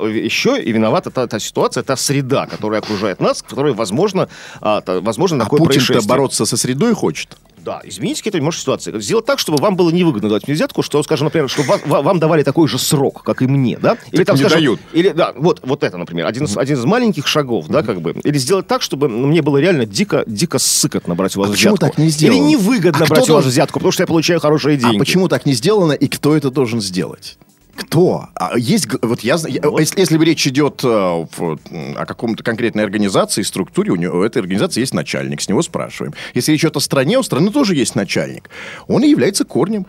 но 0.00 0.06
еще 0.08 0.60
и 0.60 0.72
виновата 0.72 1.10
та, 1.10 1.26
та 1.26 1.38
ситуация, 1.38 1.82
та 1.84 1.96
среда, 1.96 2.46
которая 2.46 2.80
окружает 2.80 3.20
нас, 3.20 3.42
которая, 3.42 3.74
возможно, 3.74 4.26
а, 4.60 4.80
та- 4.80 5.00
возможно, 5.00 5.38
А 5.38 5.40
такое 5.44 5.58
Путин-то 5.58 5.74
происшествие. 5.86 6.08
бороться 6.08 6.44
со 6.46 6.56
средой 6.56 6.94
хочет. 6.94 7.36
Да, 7.58 7.80
изменить 7.82 8.18
какие-то 8.18 8.40
может 8.40 8.60
ситуации. 8.60 8.96
Сделать 9.00 9.24
так, 9.26 9.40
чтобы 9.40 9.60
вам 9.60 9.74
было 9.74 9.90
невыгодно 9.90 10.28
давать 10.28 10.46
мне 10.46 10.54
взятку, 10.54 10.82
что, 10.82 11.02
скажем, 11.02 11.24
например, 11.24 11.48
чтобы 11.50 11.68
вам, 11.70 11.80
ва- 11.86 12.00
вам 12.02 12.20
давали 12.20 12.44
такой 12.44 12.68
же 12.68 12.78
срок, 12.78 13.24
как 13.24 13.42
и 13.42 13.48
мне, 13.48 13.76
да? 13.76 13.96
Или 14.12 14.22
Так 14.22 14.36
не 14.36 14.42
скажем, 14.42 14.58
дают. 14.60 14.80
Или, 14.92 15.08
да, 15.08 15.32
вот, 15.36 15.62
вот 15.64 15.82
это, 15.82 15.98
например, 15.98 16.26
один, 16.26 16.44
из, 16.44 16.56
один 16.56 16.76
из 16.76 16.84
маленьких 16.84 17.26
шагов, 17.26 17.66
да, 17.66 17.82
как 17.82 18.00
бы. 18.00 18.12
Или 18.22 18.38
сделать 18.38 18.68
так, 18.68 18.82
чтобы 18.82 19.08
мне 19.08 19.42
было 19.42 19.56
реально 19.56 19.84
дико, 19.84 20.22
дико 20.28 20.60
сыкотно 20.60 21.16
брать 21.16 21.36
у 21.36 21.40
вас 21.40 21.48
А 21.48 21.52
почему 21.54 21.74
взятку. 21.74 21.86
так 21.88 21.98
не 21.98 22.08
сделано? 22.08 22.36
Или 22.38 22.44
невыгодно 22.44 23.04
А 23.04 23.08
брать 23.08 23.10
у 23.10 23.14
вас 23.22 23.26
должен- 23.26 23.50
взятку, 23.50 23.80
потому 23.80 23.90
что 23.90 24.04
я 24.04 24.06
получаю 24.06 24.38
хорошие 24.38 24.76
деньги. 24.76 24.94
А 24.94 24.98
почему 25.00 25.26
так 25.26 25.44
не 25.44 25.52
сделано 25.54 25.92
и 25.92 26.06
кто 26.06 26.36
это 26.36 26.52
должен 26.52 26.80
сделать? 26.80 27.36
Кто? 27.76 28.28
А 28.34 28.56
есть, 28.58 28.88
вот 29.02 29.20
я, 29.20 29.36
я- 29.48 29.60
если, 29.78 30.00
если 30.00 30.18
речь 30.24 30.46
идет 30.46 30.82
э, 30.84 30.88
в- 30.88 31.58
о 31.96 32.06
каком-то 32.06 32.42
конкретной 32.42 32.84
организации, 32.84 33.42
структуре, 33.42 33.92
у, 33.92 33.96
него, 33.96 34.18
у 34.18 34.22
этой 34.22 34.38
организации 34.38 34.80
есть 34.80 34.94
начальник, 34.94 35.40
с 35.40 35.48
него 35.48 35.62
спрашиваем. 35.62 36.14
Если 36.34 36.52
речь 36.52 36.60
идет 36.62 36.76
о 36.76 36.80
стране, 36.80 37.18
у 37.18 37.22
страны 37.22 37.50
тоже 37.50 37.74
есть 37.74 37.94
начальник. 37.94 38.48
Он 38.88 39.02
и 39.04 39.08
является 39.08 39.44
корнем. 39.44 39.86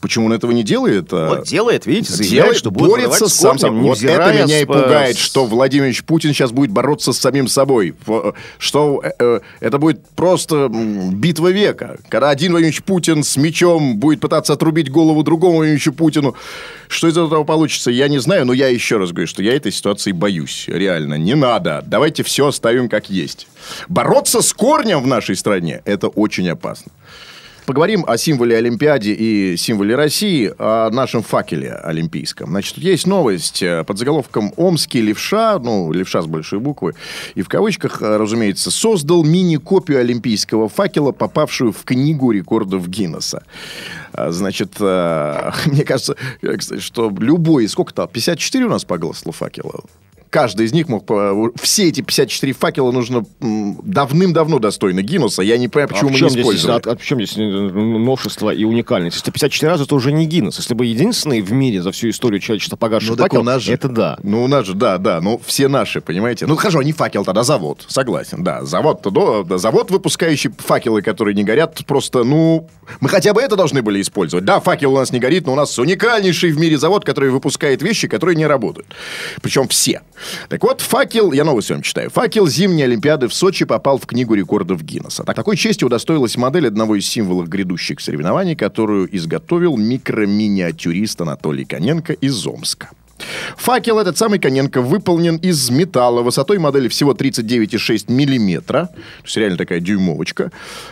Почему 0.00 0.26
он 0.26 0.32
этого 0.32 0.52
не 0.52 0.62
делает? 0.62 1.08
А, 1.12 1.28
Вот 1.36 1.46
делает, 1.46 1.86
видите, 1.86 2.12
заявляет, 2.12 2.30
делает, 2.32 2.56
что 2.58 2.70
будет 2.70 2.88
борется 2.90 3.28
с 3.28 3.34
сам 3.34 3.58
собой. 3.58 3.80
Вот 3.80 4.02
это 4.02 4.32
меня 4.32 4.60
и 4.60 4.64
с- 4.64 4.66
пугает, 4.66 5.16
что 5.18 5.44
Владимир 5.44 5.92
Путин 6.06 6.32
сейчас 6.32 6.52
будет 6.52 6.70
бороться 6.70 7.12
с 7.12 7.18
самим 7.18 7.48
собой. 7.48 7.94
В- 8.06 8.34
Что 8.58 9.00
э, 9.04 9.10
э, 9.18 9.40
это 9.60 9.78
будет 9.78 10.06
просто 10.16 10.68
битва 10.70 11.48
века. 11.48 11.98
Когда 12.08 12.30
один 12.30 12.52
Владимир 12.52 12.80
Путин 12.82 13.22
с 13.24 13.36
мечом 13.36 13.96
будет 13.98 14.20
пытаться 14.20 14.52
отрубить 14.52 14.90
голову 14.90 15.22
другому 15.22 15.56
Владимиру 15.58 15.92
Путину. 15.92 16.34
Что 16.88 17.06
из 17.08 17.12
этого 17.18 17.44
получится, 17.44 17.90
я 17.90 18.08
не 18.08 18.18
знаю, 18.18 18.46
но 18.46 18.52
я 18.54 18.68
еще 18.68 18.96
раз 18.96 19.10
говорю, 19.10 19.26
что 19.26 19.42
я 19.42 19.54
этой 19.54 19.70
ситуации 19.72 20.12
боюсь. 20.12 20.64
Реально, 20.68 21.14
не 21.18 21.34
надо. 21.34 21.82
Давайте 21.86 22.22
все 22.22 22.46
оставим 22.46 22.88
как 22.88 23.10
есть. 23.10 23.46
Бороться 23.88 24.40
с 24.40 24.52
корнем 24.54 25.02
в 25.02 25.06
нашей 25.06 25.36
стране– 25.36 25.82
это 25.84 26.08
очень 26.08 26.48
опасно. 26.48 26.90
Поговорим 27.68 28.06
о 28.08 28.16
символе 28.16 28.56
Олимпиаде 28.56 29.12
и 29.12 29.58
символе 29.58 29.94
России, 29.94 30.50
о 30.58 30.88
нашем 30.88 31.22
факеле 31.22 31.74
олимпийском. 31.74 32.48
Значит, 32.48 32.78
есть 32.78 33.06
новость 33.06 33.62
э, 33.62 33.84
под 33.84 33.98
заголовком 33.98 34.54
«Омский 34.56 35.02
левша», 35.02 35.58
ну, 35.58 35.92
левша 35.92 36.22
с 36.22 36.26
большой 36.26 36.60
буквы, 36.60 36.94
и 37.34 37.42
в 37.42 37.48
кавычках, 37.50 38.00
э, 38.00 38.16
разумеется, 38.16 38.70
создал 38.70 39.22
мини-копию 39.22 40.00
олимпийского 40.00 40.70
факела, 40.70 41.12
попавшую 41.12 41.72
в 41.72 41.84
книгу 41.84 42.30
рекордов 42.30 42.88
Гиннесса. 42.88 43.42
А, 44.14 44.32
Значит, 44.32 44.76
э, 44.80 45.50
мне 45.66 45.84
кажется, 45.84 46.16
кстати, 46.40 46.80
что 46.80 47.14
любой, 47.18 47.68
сколько 47.68 47.92
там, 47.92 48.08
54 48.08 48.64
у 48.64 48.70
нас 48.70 48.86
погасло 48.86 49.30
факела? 49.30 49.82
Каждый 50.30 50.66
из 50.66 50.72
них 50.72 50.88
мог... 50.88 51.08
Все 51.60 51.88
эти 51.88 52.00
54 52.00 52.52
факела 52.52 52.92
нужно 52.92 53.24
давным-давно 53.40 54.58
достойны 54.58 55.00
Гиннесса. 55.00 55.42
Я 55.42 55.56
не 55.58 55.68
понимаю, 55.68 55.88
почему 55.88 56.10
а 56.10 56.12
мы 56.12 56.20
не 56.20 56.28
здесь, 56.28 56.42
использовали. 56.42 56.82
а, 56.86 56.92
а 56.92 56.96
в 56.96 57.02
чем 57.02 57.18
здесь 57.24 57.36
новшество 57.36 58.50
и 58.50 58.64
уникальность? 58.64 59.16
Если 59.16 59.30
54 59.30 59.72
раза, 59.72 59.84
это 59.84 59.94
уже 59.94 60.12
не 60.12 60.26
Гиннес. 60.26 60.58
Если 60.58 60.74
бы 60.74 60.86
единственный 60.86 61.40
в 61.40 61.52
мире 61.52 61.82
за 61.82 61.92
всю 61.92 62.10
историю 62.10 62.40
человечества 62.40 62.76
погасший 62.76 63.10
Ну, 63.10 63.16
так 63.16 63.26
факел, 63.26 63.40
у 63.40 63.44
нас 63.44 63.62
же. 63.62 63.72
это 63.72 63.88
да. 63.88 64.18
Ну, 64.22 64.44
у 64.44 64.48
нас 64.48 64.66
же, 64.66 64.74
да, 64.74 64.98
да. 64.98 65.20
Ну, 65.20 65.40
все 65.44 65.68
наши, 65.68 66.00
понимаете? 66.00 66.46
Ну, 66.46 66.56
хорошо, 66.56 66.82
не 66.82 66.92
факел, 66.92 67.24
тогда 67.24 67.42
завод. 67.42 67.84
Согласен, 67.88 68.44
да. 68.44 68.64
Завод, 68.64 69.00
да, 69.02 69.42
да, 69.44 69.58
завод, 69.58 69.90
выпускающий 69.90 70.50
факелы, 70.58 71.02
которые 71.02 71.34
не 71.34 71.44
горят, 71.44 71.84
просто, 71.86 72.24
ну... 72.24 72.68
Мы 73.00 73.08
хотя 73.08 73.34
бы 73.34 73.40
это 73.40 73.56
должны 73.56 73.82
были 73.82 74.00
использовать. 74.00 74.44
Да, 74.44 74.60
факел 74.60 74.92
у 74.92 74.96
нас 74.96 75.12
не 75.12 75.18
горит, 75.18 75.46
но 75.46 75.52
у 75.52 75.56
нас 75.56 75.78
уникальнейший 75.78 76.52
в 76.52 76.58
мире 76.58 76.78
завод, 76.78 77.04
который 77.04 77.30
выпускает 77.30 77.82
вещи, 77.82 78.08
которые 78.08 78.36
не 78.36 78.46
работают. 78.46 78.88
Причем 79.42 79.68
все. 79.68 80.02
Так 80.48 80.62
вот, 80.62 80.80
факел, 80.80 81.32
я 81.32 81.44
новость 81.44 81.70
вам 81.70 81.82
читаю. 81.82 82.10
Факел 82.10 82.46
зимней 82.46 82.84
Олимпиады 82.84 83.28
в 83.28 83.34
Сочи 83.34 83.64
попал 83.64 83.98
в 83.98 84.06
книгу 84.06 84.34
рекордов 84.34 84.82
Гиннесса. 84.82 85.24
Так, 85.24 85.36
такой 85.36 85.56
чести 85.56 85.84
удостоилась 85.84 86.36
модель 86.36 86.66
одного 86.66 86.96
из 86.96 87.06
символов 87.06 87.48
грядущих 87.48 88.00
соревнований, 88.00 88.56
которую 88.56 89.14
изготовил 89.16 89.76
микроминиатюрист 89.76 91.20
Анатолий 91.20 91.64
Коненко 91.64 92.12
из 92.12 92.46
Омска. 92.46 92.90
Факел 93.56 93.98
этот 93.98 94.16
самый 94.16 94.38
Коненко 94.38 94.80
выполнен 94.80 95.36
из 95.36 95.70
металла 95.70 96.22
высотой 96.22 96.58
модели 96.58 96.88
всего 96.88 97.12
39,6 97.12 98.10
миллиметра. 98.12 98.86
То 98.86 99.24
есть 99.24 99.36
реально 99.36 99.58
такая 99.58 99.80
дюймовочка. 99.80 100.50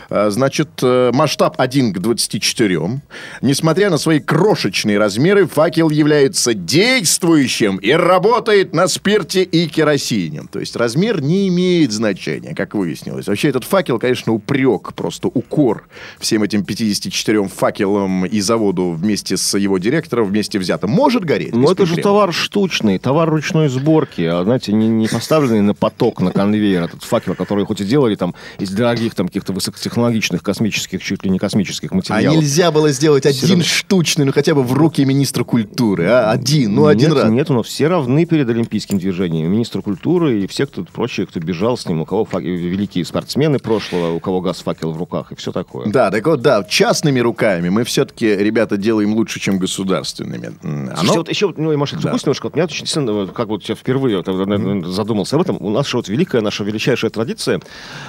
А, 0.09 0.29
Значит, 0.29 0.69
э, 0.83 1.11
масштаб 1.13 1.55
1 1.59 1.93
к 1.93 1.99
24. 1.99 3.01
Несмотря 3.41 3.89
на 3.89 3.97
свои 3.97 4.19
крошечные 4.19 4.97
размеры, 4.97 5.47
факел 5.47 5.89
является 5.89 6.53
действующим 6.53 7.77
и 7.77 7.91
работает 7.91 8.73
на 8.73 8.87
спирте 8.87 9.43
и 9.43 9.67
керосине. 9.67 10.43
То 10.51 10.59
есть 10.59 10.75
размер 10.75 11.21
не 11.21 11.47
имеет 11.47 11.91
значения, 11.91 12.53
как 12.53 12.75
выяснилось. 12.75 13.27
Вообще 13.27 13.49
этот 13.49 13.63
факел, 13.63 13.99
конечно, 13.99 14.33
упрек, 14.33 14.93
просто 14.93 15.27
укор 15.27 15.87
всем 16.19 16.43
этим 16.43 16.63
54 16.63 17.47
факелам 17.47 18.25
и 18.25 18.39
заводу 18.39 18.91
вместе 18.91 19.37
с 19.37 19.57
его 19.57 19.77
директором 19.77 20.27
вместе 20.27 20.59
взятым. 20.59 20.91
Может 20.91 21.25
гореть? 21.25 21.55
Но 21.55 21.63
без 21.63 21.71
это 21.71 21.85
же. 21.85 21.95
Товар 22.17 22.33
штучный, 22.33 22.97
товар 22.97 23.29
ручной 23.29 23.67
сборки, 23.69 24.21
а, 24.23 24.43
знаете, 24.43 24.73
не, 24.73 24.87
не 24.87 25.07
поставленный 25.07 25.61
на 25.61 25.75
поток, 25.75 26.19
на 26.19 26.31
конвейер, 26.31 26.81
этот 26.81 27.03
факел, 27.03 27.35
который 27.35 27.63
хоть 27.63 27.79
и 27.81 27.85
делали 27.85 28.15
там 28.15 28.33
из 28.57 28.71
дорогих, 28.71 29.13
там, 29.13 29.27
каких-то 29.27 29.53
высокотехнологичных 29.53 30.41
космических, 30.41 31.03
чуть 31.03 31.23
ли 31.23 31.29
не 31.29 31.37
космических 31.37 31.91
А 31.91 31.95
материалов. 31.95 32.39
нельзя 32.41 32.71
было 32.71 32.89
сделать 32.91 33.27
один 33.27 33.49
равно. 33.49 33.63
штучный, 33.63 34.25
ну 34.25 34.31
хотя 34.33 34.55
бы 34.55 34.63
в 34.63 34.73
руки 34.73 35.05
министра 35.05 35.43
культуры, 35.43 36.05
а? 36.07 36.31
Один, 36.31 36.73
ну 36.73 36.87
один 36.87 37.09
нет, 37.11 37.17
раз. 37.23 37.29
Нет, 37.31 37.49
но 37.49 37.61
все 37.61 37.87
равны 37.87 38.25
перед 38.25 38.49
олимпийским 38.49 38.97
движением. 38.97 39.51
Министр 39.51 39.83
культуры 39.83 40.41
и 40.41 40.47
все, 40.47 40.65
кто 40.65 40.83
прочие, 40.85 41.27
кто 41.27 41.39
бежал 41.39 41.77
с 41.77 41.87
ним, 41.87 42.01
у 42.01 42.05
кого 42.05 42.25
фак- 42.25 42.41
великие 42.43 43.05
спортсмены 43.05 43.59
прошлого, 43.59 44.13
у 44.13 44.19
кого 44.19 44.41
газ 44.41 44.61
факел 44.61 44.91
в 44.91 44.97
руках 44.97 45.31
и 45.31 45.35
все 45.35 45.51
такое. 45.51 45.87
Да, 45.87 46.09
так 46.09 46.25
вот, 46.25 46.41
да, 46.41 46.63
частными 46.63 47.19
руками 47.19 47.69
мы 47.69 47.83
все-таки, 47.83 48.25
ребята, 48.35 48.75
делаем 48.77 49.13
лучше, 49.13 49.39
чем 49.39 49.59
государственными. 49.59 50.47
М, 50.63 50.87
Слушайте, 50.87 51.01
оно- 51.01 51.13
вот 51.13 51.29
еще, 51.29 51.53
ну, 51.55 51.77
может, 51.77 51.99
Да. 52.07 52.11
отвлекусь 52.11 52.25
немножко, 52.25 52.45
вот 52.45 52.55
меня 52.55 52.65
очень 52.65 52.87
сильно, 52.87 53.27
как 53.27 53.47
вот 53.47 53.63
я 53.63 53.75
впервые 53.75 54.17
вот, 54.17 54.27
наверное, 54.27 54.83
задумался 54.83 55.35
об 55.35 55.41
этом, 55.41 55.57
у 55.59 55.69
нас 55.69 55.87
же 55.87 55.97
вот 55.97 56.07
великая 56.07 56.41
наша 56.41 56.63
величайшая 56.63 57.11
традиция 57.11 57.59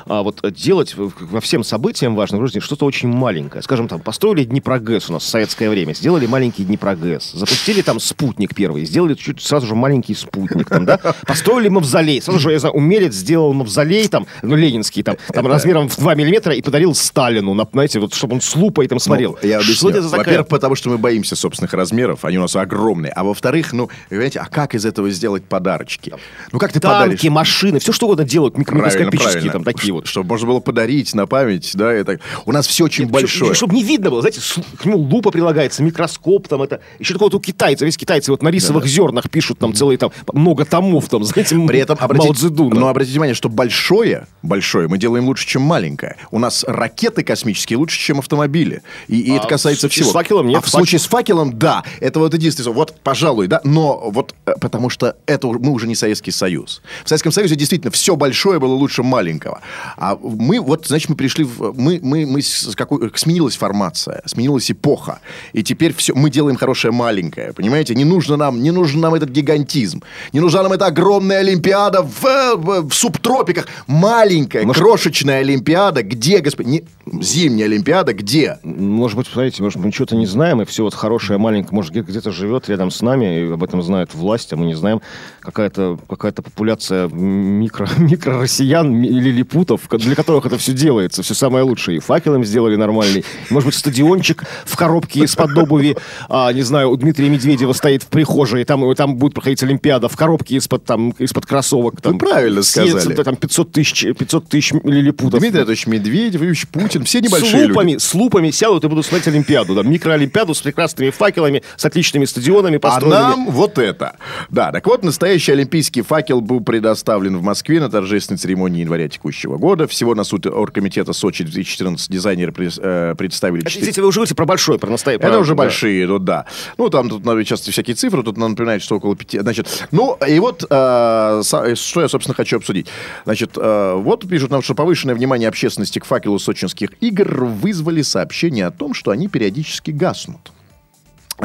а, 0.07 0.23
вот 0.23 0.41
делать 0.53 0.95
во 0.97 1.41
всем 1.41 1.65
событиям 1.65 2.15
важным 2.15 2.41
в 2.41 2.47
жизни 2.47 2.61
что-то 2.61 2.87
очень 2.87 3.09
маленькое. 3.09 3.63
Скажем, 3.63 3.89
там, 3.89 4.01
построили 4.01 4.45
Днепрогэс 4.45 5.11
у 5.11 5.13
нас 5.15 5.25
в 5.25 5.29
советское 5.29 5.69
время, 5.71 5.95
сделали 5.95 6.27
маленький 6.27 6.65
Днепрогэс, 6.65 7.33
запустили 7.33 7.83
там 7.83 8.01
спутник 8.01 8.55
первый, 8.55 8.85
сделали 8.85 9.15
чуть 9.15 9.43
сразу 9.43 9.67
же 9.67 9.75
маленький 9.75 10.15
спутник, 10.15 10.69
там, 10.69 10.85
да, 10.85 10.99
построили 11.27 11.69
мавзолей, 11.69 12.23
сразу 12.23 12.39
же, 12.39 12.53
я 12.53 12.59
знаю, 12.59 12.75
умелец 12.75 13.15
сделал 13.15 13.53
мавзолей, 13.53 14.09
там, 14.09 14.27
ну, 14.43 14.57
ленинский, 14.57 15.03
там, 15.03 15.17
там 15.33 15.47
размером 15.47 15.89
в 15.89 15.97
2 15.97 16.15
миллиметра 16.15 16.55
и 16.55 16.63
подарил 16.63 16.95
Сталину, 16.95 17.55
на, 17.55 17.67
знаете, 17.73 18.01
вот, 18.01 18.15
чтобы 18.15 18.35
он 18.35 18.41
с 18.41 18.55
лупой 18.57 18.89
там 18.89 18.99
смотрел. 18.99 19.39
Ну, 19.43 19.49
я 19.49 19.59
объясню. 19.59 19.91
Во-первых, 19.91 20.49
потому 20.49 20.75
что 20.75 20.91
мы 20.91 20.99
боимся 20.99 21.37
собственных 21.37 21.73
размеров, 21.73 22.25
они 22.25 22.39
у 22.39 22.43
нас 22.43 22.57
огромные. 22.57 23.13
А 23.13 23.25
во-вторых, 23.25 23.73
ну, 23.73 23.88
понимаете, 24.09 24.41
а 24.41 24.47
как 24.47 24.75
из 24.75 24.85
этого 24.85 25.11
сделать 25.11 25.45
подарочки? 25.45 26.15
Ну, 26.53 26.59
как 26.59 26.73
ты 26.73 26.81
подаришь? 26.81 27.21
Танки, 27.21 27.29
машины, 27.29 27.79
все 27.79 27.93
что 27.93 28.07
угодно 28.07 28.25
делают, 28.25 28.57
микроскопические 28.57 29.33
правильно. 29.33 29.53
там 29.53 29.65
такие 29.65 29.93
вот. 29.93 30.07
Чтобы 30.07 30.29
можно 30.29 30.47
было 30.47 30.61
подарить 30.61 31.15
на 31.15 31.27
память, 31.27 31.73
да, 31.75 31.93
это... 31.93 32.19
У 32.47 32.53
нас 32.53 32.67
все 32.67 32.85
очень 32.85 33.09
большое. 33.09 33.55
Чтобы 33.55 33.75
не 33.75 33.83
видно 33.83 34.11
было, 34.11 34.21
знаете, 34.21 34.41
к 34.79 34.85
нему 34.85 34.99
лупа 34.99 35.31
прилагается, 35.31 35.83
микроскоп 35.83 36.49
там 36.49 36.63
это. 36.63 36.81
Еще 36.99 37.15
такого 37.15 37.29
вот 37.31 37.35
у 37.35 37.41
китайцев, 37.41 37.87
весь 37.87 37.97
китайцы 37.97 38.31
вот 38.31 38.43
на 38.43 38.49
рисовых 38.49 38.87
зернах 38.87 39.31
пишут 39.31 39.59
там 39.59 39.75
целые 39.75 39.99
там 39.99 40.11
много 40.33 40.65
томов 40.65 41.09
там, 41.09 41.25
знаете, 41.25 41.57
При 41.67 41.79
этом 41.79 41.99
обратите, 42.01 42.49
но 42.51 42.89
обратите 42.89 43.13
внимание, 43.13 43.35
что 43.35 43.49
большое, 43.49 44.27
большое 44.43 44.89
мы 44.89 44.99
делаем 44.99 45.27
лучше, 45.27 45.47
чем 45.47 45.63
маленькое. 45.63 46.17
У 46.31 46.39
нас 46.39 46.65
ракеты 46.67 47.23
космические 47.23 47.79
лучше, 47.79 47.99
чем 47.99 48.19
автомобили. 48.19 48.83
И, 49.07 49.21
и 49.21 49.33
А 49.33 49.37
это 49.37 49.49
касается 49.49 49.89
всего. 49.89 50.11
с 50.11 50.13
факелом 50.13 50.49
нет. 50.49 50.59
А 50.59 50.61
в 50.61 50.69
случае 50.69 50.99
с 50.99 51.07
факелом, 51.07 51.59
да. 51.59 51.85
Это 52.01 52.19
вот 52.19 52.35
единственное. 52.35 52.73
Вот, 52.73 52.95
пожалуй, 53.03 53.47
да. 53.47 53.61
Но 53.65 53.78
но 53.79 54.11
вот 54.11 54.35
э, 54.47 54.55
потому 54.61 54.91
что 54.91 55.15
это 55.27 55.47
мы 55.47 55.71
уже 55.71 55.87
не 55.87 55.95
Советский 55.95 56.33
Союз. 56.33 56.83
В 57.05 57.09
Советском 57.09 57.31
Союзе 57.33 57.55
действительно 57.55 57.93
все 57.93 58.17
большое 58.17 58.59
было 58.59 58.75
лучше 58.75 59.03
маленького. 59.05 59.61
А 59.97 60.17
мы 60.21 60.59
вот, 60.61 60.87
значит, 60.87 61.09
мы 61.11 61.15
пришли 61.17 61.45
в... 61.45 61.75
Мы, 61.79 62.01
мы, 62.03 62.27
мы 62.27 62.43
с 62.43 62.75
какой, 62.75 63.11
сменилась 63.15 63.57
формация, 63.57 64.23
сменилась 64.27 64.69
эпоха. 64.71 65.21
И 65.53 65.63
теперь 65.63 65.95
все, 65.95 66.13
мы 66.15 66.29
делаем 66.31 66.57
хорошее 66.57 66.93
маленькое, 66.93 67.53
понимаете? 67.53 67.95
Не 67.95 68.05
нужно 68.05 68.37
нам, 68.37 68.61
не 68.63 68.73
нужен 68.73 69.01
нам 69.01 69.15
этот 69.15 69.31
гигантизм. 69.31 70.03
Не 70.33 70.41
нужна 70.41 70.63
нам 70.65 70.73
эта 70.73 70.87
огромная 70.87 71.39
Олимпиада 71.39 72.03
в, 72.03 72.23
в- 72.57 72.89
в 72.89 72.93
субтропиках. 72.93 73.69
Маленькая, 73.87 74.65
Может- 74.65 74.83
крошечная 74.83 75.41
Олимпиада. 75.41 76.03
Где, 76.03 76.39
господин? 76.39 76.73
Не- 76.73 76.85
Зимняя 77.23 77.67
Олимпиада, 77.67 78.13
где? 78.13 78.59
Может 78.63 79.17
быть, 79.17 79.27
смотрите, 79.27 79.63
может, 79.63 79.79
мы 79.83 79.91
чего-то 79.93 80.17
не 80.17 80.27
знаем, 80.27 80.63
и 80.63 80.65
все 80.65 80.83
вот 80.85 80.95
хорошее, 80.95 81.39
маленькое, 81.39 81.75
может, 81.75 81.91
где- 81.93 82.01
где-то 82.03 82.31
живет 82.33 82.69
рядом 82.69 82.91
с 82.91 83.01
нами, 83.03 83.41
и 83.49 83.53
об 83.53 83.63
этом 83.63 83.83
знает 83.83 84.15
власть, 84.15 84.53
а 84.53 84.57
мы 84.57 84.67
не 84.67 84.75
знаем. 84.75 85.01
Какая-то 85.41 85.99
какая 86.09 86.33
популяция 86.33 87.09
микро, 87.09 87.89
микро-россиян 87.99 88.91
ми- 88.93 89.09
или 89.09 89.31
липутов, 89.31 89.89
для 89.91 90.15
которых 90.15 90.47
это 90.47 90.59
все 90.59 90.73
делается, 90.73 91.23
все 91.23 91.35
самое 91.35 91.65
лучшее. 91.65 91.97
И 91.99 92.01
факел 92.01 92.35
им 92.35 92.45
сделали 92.45 92.77
нормальный. 92.77 93.25
Может 93.51 93.67
быть, 93.69 93.75
стадиончик 93.77 94.45
в 94.65 94.77
коробке 94.77 95.21
из-под 95.21 95.57
обуви, 95.57 95.97
а, 96.29 96.53
не 96.53 96.63
знаю, 96.63 96.91
у 96.91 96.97
Дмитрия 96.97 97.29
Медведева 97.29 97.73
стоит 97.73 98.03
в 98.03 98.09
прихожей, 98.09 98.65
там, 98.65 98.95
там 98.95 99.17
будет 99.17 99.35
проходить 99.35 99.63
Олимпиада 99.63 100.09
в 100.09 100.17
коробке 100.17 100.57
из-под, 100.57 100.85
там, 100.85 101.11
из-под 101.19 101.47
кроссовок. 101.47 102.01
Там, 102.01 102.19
правильно 102.19 102.63
съедется, 102.63 103.01
сказали. 103.01 103.23
Там 103.23 103.37
500 103.37 103.73
тысяч, 103.73 104.03
500 104.19 104.49
тысяч 104.49 104.73
лилипутов. 104.85 105.41
Дмитрий 105.41 105.59
Анатольевич 105.61 105.87
Медведев, 105.87 106.41
Юрьевич 106.41 106.67
Путин, 106.69 106.98
все 107.05 107.19
с 107.21 107.23
небольшие 107.23 107.67
лупами, 107.69 107.93
люди. 107.93 108.03
с 108.03 108.15
лупами 108.15 108.51
сядут 108.51 108.85
и 108.85 108.89
будут 108.89 109.07
смотреть 109.07 109.29
Олимпиаду. 109.29 109.75
Да, 109.75 109.83
микроолимпиаду 109.83 110.55
с 110.55 110.61
прекрасными 110.61 111.11
факелами, 111.11 111.63
с 111.77 111.85
отличными 111.85 112.25
стадионами 112.25 112.77
А 112.77 112.81
построенными. 112.81 113.21
нам 113.21 113.51
вот 113.51 113.79
это. 113.79 114.17
Да, 114.51 114.73
так 114.73 114.87
вот, 114.87 115.03
настоящий 115.05 115.53
олимпийский 115.53 116.03
факел 116.03 116.41
был 116.41 116.61
предоставлен 116.61 117.37
в 117.39 117.43
Москве 117.43 117.81
на 117.81 117.89
торжественной 117.91 118.39
церемонии 118.39 118.81
января 118.81 119.09
текущего 119.09 119.57
года. 119.59 119.87
Всего 119.87 120.15
на 120.15 120.25
суд 120.25 120.47
оргкомитета 120.47 121.13
Сочи 121.13 121.45
2014 121.45 122.09
дизайнеры 122.11 122.53
э, 122.59 123.15
представили... 123.17 123.63
Это, 123.63 123.71
четыре- 123.71 123.83
Извините, 123.85 124.03
вы 124.03 124.09
уже 124.09 124.17
говорите 124.19 124.35
про 124.35 124.45
большой, 124.47 124.79
про 124.79 124.91
настоящий. 124.91 125.25
Это 125.25 125.39
уже 125.39 125.55
большие, 125.55 126.07
ну 126.07 126.19
да. 126.19 126.47
Ну, 126.77 126.89
там 126.91 127.09
тут 127.09 127.25
надо 127.25 127.45
часто 127.45 127.71
всякие 127.73 127.95
цифры, 127.97 128.23
тут 128.23 128.37
нам 128.37 128.51
напоминает, 128.51 128.83
что 128.83 128.97
около 128.97 129.17
пяти. 129.17 129.39
Значит, 129.41 129.87
ну, 129.91 130.17
и 130.27 130.39
вот, 130.39 130.65
э, 130.69 131.41
со- 131.45 131.77
что 131.77 132.01
я, 132.03 132.09
собственно, 132.09 132.35
хочу 132.35 132.57
обсудить. 132.57 132.87
Значит, 133.25 133.53
э, 133.57 133.93
вот 133.97 134.29
пишут 134.29 134.51
нам, 134.51 134.63
что 134.63 134.75
повышенное 134.75 135.15
внимание 135.15 135.49
общественности 135.49 135.99
к 135.99 136.05
факелу 136.05 136.39
сочинских 136.39 136.88
игр 137.01 137.45
вызвали 137.45 138.03
сообщение 138.03 138.67
о 138.67 138.71
том, 138.71 138.95
что 138.95 139.11
они 139.11 139.29
периодически 139.29 139.91
гаснут. 139.91 140.53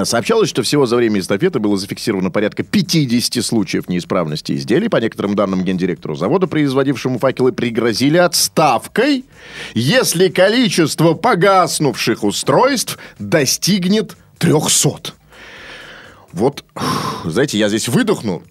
Сообщалось, 0.03 0.49
что 0.49 0.63
всего 0.63 0.87
за 0.87 0.95
время 0.95 1.19
эстафеты 1.19 1.59
было 1.59 1.77
зафиксировано 1.77 2.31
порядка 2.31 2.63
50 2.63 3.45
случаев 3.45 3.87
неисправности 3.87 4.53
изделий. 4.53 4.89
По 4.89 4.97
некоторым 4.97 5.35
данным, 5.35 5.63
гендиректору 5.63 6.15
завода, 6.15 6.47
производившему 6.47 7.19
факелы, 7.19 7.51
пригрозили 7.51 8.17
отставкой, 8.17 9.25
если 9.75 10.29
количество 10.29 11.13
погаснувших 11.13 12.23
устройств 12.23 12.97
достигнет 13.19 14.17
300. 14.39 15.13
Вот, 16.31 16.65
знаете, 17.23 17.59
я 17.59 17.69
здесь 17.69 17.87
выдохнул. 17.87 18.41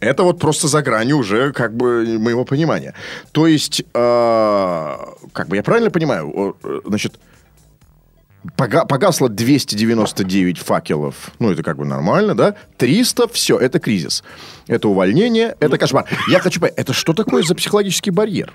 Это 0.00 0.22
вот 0.24 0.38
просто 0.38 0.68
за 0.68 0.82
гранью 0.82 1.16
уже 1.18 1.52
как 1.52 1.74
бы 1.74 2.18
моего 2.18 2.44
понимания. 2.44 2.94
То 3.32 3.46
есть, 3.46 3.80
э, 3.94 4.96
как 5.32 5.48
бы 5.48 5.56
я 5.56 5.62
правильно 5.62 5.90
понимаю, 5.90 6.56
э, 6.62 6.80
значит, 6.84 7.18
пога- 8.56 8.86
погасло 8.86 9.28
299 9.28 10.58
факелов. 10.58 11.30
Ну, 11.38 11.50
это 11.50 11.62
как 11.62 11.78
бы 11.78 11.84
нормально, 11.86 12.34
да? 12.34 12.54
300, 12.76 13.28
все, 13.28 13.58
это 13.58 13.78
кризис. 13.78 14.22
Это 14.66 14.88
увольнение, 14.88 15.56
это 15.60 15.78
кошмар. 15.78 16.04
Я 16.28 16.40
хочу 16.40 16.60
понять, 16.60 16.76
это 16.76 16.92
что 16.92 17.12
такое 17.14 17.42
за 17.42 17.54
психологический 17.54 18.10
барьер? 18.10 18.52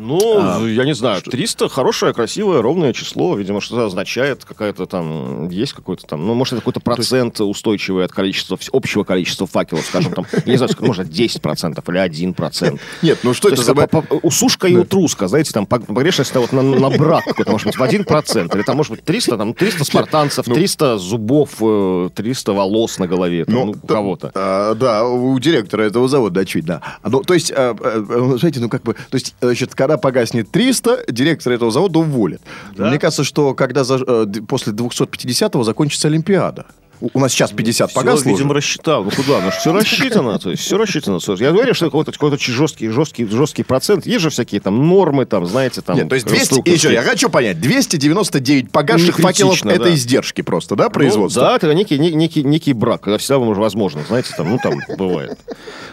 Ну, 0.00 0.66
я 0.66 0.84
не 0.84 0.94
знаю, 0.94 1.20
300 1.22 1.68
хорошее, 1.68 2.14
красивое, 2.14 2.62
ровное 2.62 2.92
число. 2.92 3.36
Видимо, 3.36 3.60
что 3.60 3.76
это 3.76 3.86
означает, 3.86 4.44
какая-то 4.44 4.86
там, 4.86 5.48
есть 5.50 5.74
какой-то 5.74 6.06
там, 6.06 6.26
ну, 6.26 6.34
может, 6.34 6.54
это 6.54 6.62
какой-то 6.62 6.80
процент 6.80 7.40
устойчивый 7.40 8.04
от 8.04 8.12
количества, 8.12 8.58
общего 8.72 9.04
количества 9.04 9.46
факелов, 9.46 9.84
скажем, 9.84 10.12
там, 10.12 10.26
я 10.46 10.52
не 10.52 10.56
знаю, 10.56 10.70
сколько, 10.72 10.86
может, 10.86 11.08
10% 11.08 11.82
или 11.88 12.32
1%. 12.34 12.80
Нет, 13.02 13.18
ну 13.22 13.34
что 13.34 13.48
То 13.48 13.54
это 13.54 13.62
есть 13.62 13.66
за... 13.66 13.86
по- 13.88 14.04
усушка 14.22 14.68
и 14.68 14.76
утруска, 14.76 15.28
знаете, 15.28 15.52
там 15.52 15.64
пог- 15.64 15.84
погрешность 15.92 16.34
вот 16.34 16.52
на, 16.52 16.62
брак 16.90 17.24
какой-то, 17.24 17.50
может 17.50 17.66
быть, 17.66 17.76
в 17.76 17.82
1%, 17.82 18.54
или 18.56 18.62
там, 18.62 18.76
может 18.76 18.92
быть, 18.92 19.04
300, 19.04 19.36
там, 19.36 19.52
300 19.54 19.84
спартанцев, 19.84 20.44
300 20.46 20.98
зубов, 20.98 21.50
э, 21.60 22.08
300 22.14 22.52
волос 22.52 22.98
на 22.98 23.06
голове, 23.06 23.44
ну, 23.46 23.70
у 23.70 23.74
да, 23.74 23.94
кого-то. 23.94 24.30
а, 24.34 24.74
да, 24.74 25.04
у 25.06 25.38
директора 25.38 25.82
этого 25.82 26.08
завода, 26.08 26.40
очевидно. 26.40 26.80
А, 27.02 27.10
Ну, 27.10 27.22
то 27.22 27.34
есть, 27.34 27.52
а, 27.52 27.76
а, 27.78 28.06
а, 28.34 28.38
знаете, 28.38 28.60
ну 28.60 28.68
как 28.68 28.82
бы, 28.82 28.94
то 28.94 29.14
есть, 29.14 29.34
значит, 29.40 29.74
когда 29.90 29.98
погаснет 29.98 30.50
300, 30.50 31.04
директор 31.08 31.52
этого 31.52 31.70
завода 31.70 31.98
уволят. 31.98 32.40
Мне 32.76 32.98
кажется, 32.98 33.24
что 33.24 33.54
когда 33.54 33.82
за- 33.84 34.04
э, 34.06 34.26
после 34.46 34.72
250-го 34.72 35.64
закончится 35.64 36.08
Олимпиада. 36.08 36.66
У, 37.00 37.18
нас 37.18 37.32
сейчас 37.32 37.50
50 37.52 37.90
Всё, 37.90 37.98
погасло 38.00 38.20
уже. 38.20 38.30
видимо, 38.30 38.54
рассчитал. 38.54 39.04
Ну 39.04 39.10
куда? 39.10 39.40
Ну 39.40 39.50
все 39.50 39.72
рассчитано. 39.72 40.38
То 40.38 40.50
есть 40.50 40.62
все 40.62 40.76
рассчитано. 40.76 41.18
Я 41.38 41.52
говорю, 41.52 41.72
что 41.74 41.86
какой-то 41.86 42.12
какой 42.12 42.36
жесткий, 42.38 42.88
жесткий, 42.88 43.26
жесткий 43.26 43.62
процент. 43.62 44.06
Есть 44.06 44.20
же 44.20 44.30
всякие 44.30 44.60
там 44.60 44.86
нормы, 44.88 45.24
там, 45.24 45.46
знаете, 45.46 45.80
там. 45.80 45.96
Нет, 45.96 46.08
то 46.08 46.14
есть 46.14 46.26
200, 46.26 46.38
конструкторские. 46.40 46.74
еще, 46.92 46.92
я 46.92 47.02
хочу 47.02 47.30
понять, 47.30 47.60
299 47.60 48.70
погасших 48.70 49.18
факелов 49.18 49.64
это 49.64 49.94
издержки 49.94 50.42
просто, 50.42 50.76
да, 50.76 50.84
Ну, 50.84 50.90
производства? 50.90 51.42
да, 51.42 51.56
это 51.56 51.72
некий, 51.74 51.98
не- 51.98 52.12
некий, 52.12 52.42
некий 52.42 52.72
брак, 52.72 53.02
когда 53.02 53.18
всегда 53.18 53.38
возможно, 53.38 54.02
знаете, 54.06 54.30
там, 54.36 54.50
ну, 54.50 54.58
там 54.62 54.74
бывает. 54.96 55.38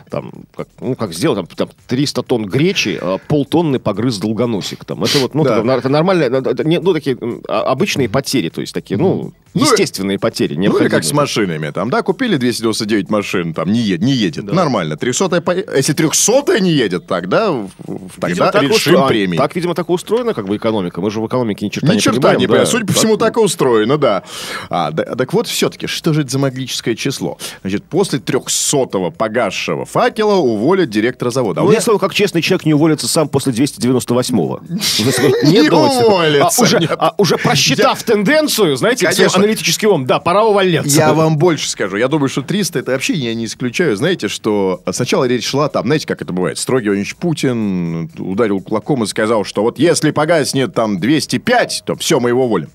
Там, 0.10 0.32
как, 0.56 0.68
ну, 0.80 0.96
как 0.96 1.14
сделал, 1.14 1.36
там, 1.36 1.48
там 1.48 1.70
300 1.88 2.24
тонн 2.24 2.46
гречи, 2.46 2.98
а 3.02 3.18
полтонны 3.18 3.80
погрыз 3.80 4.18
долгоносик. 4.18 4.86
Там. 4.86 5.04
Это 5.04 5.20
вот, 5.20 5.34
ну, 5.36 5.44
это, 5.46 5.90
нормально, 5.90 6.30
ну, 6.42 6.94
такие 6.94 7.18
а- 7.48 7.62
обычные 7.64 8.08
потери, 8.10 8.50
то 8.50 8.62
есть 8.62 8.74
такие, 8.74 8.98
ну, 8.98 9.34
Ну, 9.58 9.72
естественные 9.72 10.20
потери. 10.20 10.56
Ну, 10.56 10.78
или 10.80 10.88
как 10.90 11.04
с 11.04 11.12
машинами. 11.14 11.70
Там, 11.72 11.90
да, 11.90 12.02
купили 12.02 12.38
299 12.38 13.10
машин, 13.10 13.54
там, 13.54 13.72
не, 13.72 13.82
ед- 13.82 14.02
не 14.02 14.14
едет. 14.14 14.46
Нормально. 14.52 14.98
300 14.98 15.42
по... 15.42 15.52
Если 15.56 15.94
300 15.94 16.60
не 16.60 16.72
едет, 16.72 17.08
тогда, 17.08 17.52
в- 17.52 17.70
Видимо, 17.86 18.08
тогда 18.18 18.52
так 18.52 18.64
решим 18.64 18.96
устро- 18.96 19.06
а, 19.06 19.08
премии. 19.08 19.38
Так, 19.38 19.56
видимо, 19.56 19.74
так 19.76 19.90
устроена 19.90 20.34
как 20.34 20.48
бы 20.48 20.56
экономика. 20.58 21.02
Мы 21.02 21.12
же 21.12 21.20
в 21.22 21.28
экономике 21.28 21.66
ни 21.66 21.70
черта 21.70 21.88
Ни 21.88 21.94
не 21.96 22.00
черта 22.02 22.20
понимаем. 22.34 22.40
не 22.40 22.48
да. 22.48 22.66
Судя 22.66 22.86
по 22.86 22.94
Так- 22.94 22.98
всему, 22.98 23.18
так 23.18 23.38
и 23.38 23.40
устроено, 23.40 23.98
да. 23.98 24.24
А, 24.70 24.92
да- 24.92 25.16
так 25.16 25.34
вот, 25.34 25.48
все-таки, 25.48 25.88
что 25.88 26.14
же 26.14 26.22
это 26.22 26.30
за 26.32 26.40
магическое 26.40 26.96
число? 26.96 27.38
Значит, 27.62 27.84
после 27.86 28.20
300-го 28.20 29.12
погасшего 29.12 29.86
факела 29.86 30.36
уволят 30.36 30.90
директора 30.90 31.30
завода. 31.30 31.62
А 31.62 31.64
Ну, 31.64 31.70
я 31.70 31.74
меня- 31.76 31.82
сказал, 31.82 32.00
как 32.00 32.14
честный 32.14 32.42
человек 32.42 32.66
не 32.66 32.74
уволится 32.74 33.08
сам 33.08 33.28
после 33.30 33.52
298-го. 33.54 34.62
Ну, 34.70 34.78
то 34.78 35.22
есть, 35.22 35.44
Не 35.44 35.62
новости. 35.70 36.04
уволится, 36.04 36.66
А 37.00 37.14
уже, 37.18 37.36
а 37.36 37.38
просчитав 37.38 38.04
тенденцию, 38.04 38.76
знаете, 38.78 39.06
Конечно. 39.06 39.24
Аналитический 39.48 39.88
ум, 39.88 40.06
да, 40.06 40.20
пора 40.20 40.46
увольняться. 40.46 40.98
Я 40.98 41.14
вам 41.14 41.38
больше 41.38 41.70
скажу. 41.70 41.98
Я 41.98 42.08
думаю, 42.08 42.30
что 42.30 42.42
300 42.42 42.80
это 42.80 42.92
вообще 42.92 43.14
я 43.14 43.34
не 43.34 43.46
исключаю. 43.46 43.96
Знаете, 43.96 44.28
что 44.28 44.82
сначала 44.92 45.26
речь 45.26 45.46
шла 45.46 45.70
там, 45.70 45.86
знаете, 45.86 46.06
как 46.06 46.22
это 46.22 46.34
бывает. 46.34 46.58
Строгий 46.58 46.88
Иванович 46.90 47.16
Путин 47.16 48.10
ударил 48.18 48.60
кулаком 48.62 49.04
и 49.04 49.08
сказал, 49.08 49.44
что 49.44 49.64
вот 49.64 49.80
если 49.80 50.12
погаснет 50.12 50.74
там 50.74 51.00
205, 51.00 51.84
то 51.86 51.96
все, 51.96 52.20
мы 52.20 52.30
его 52.30 52.46
уволим. 52.46 52.70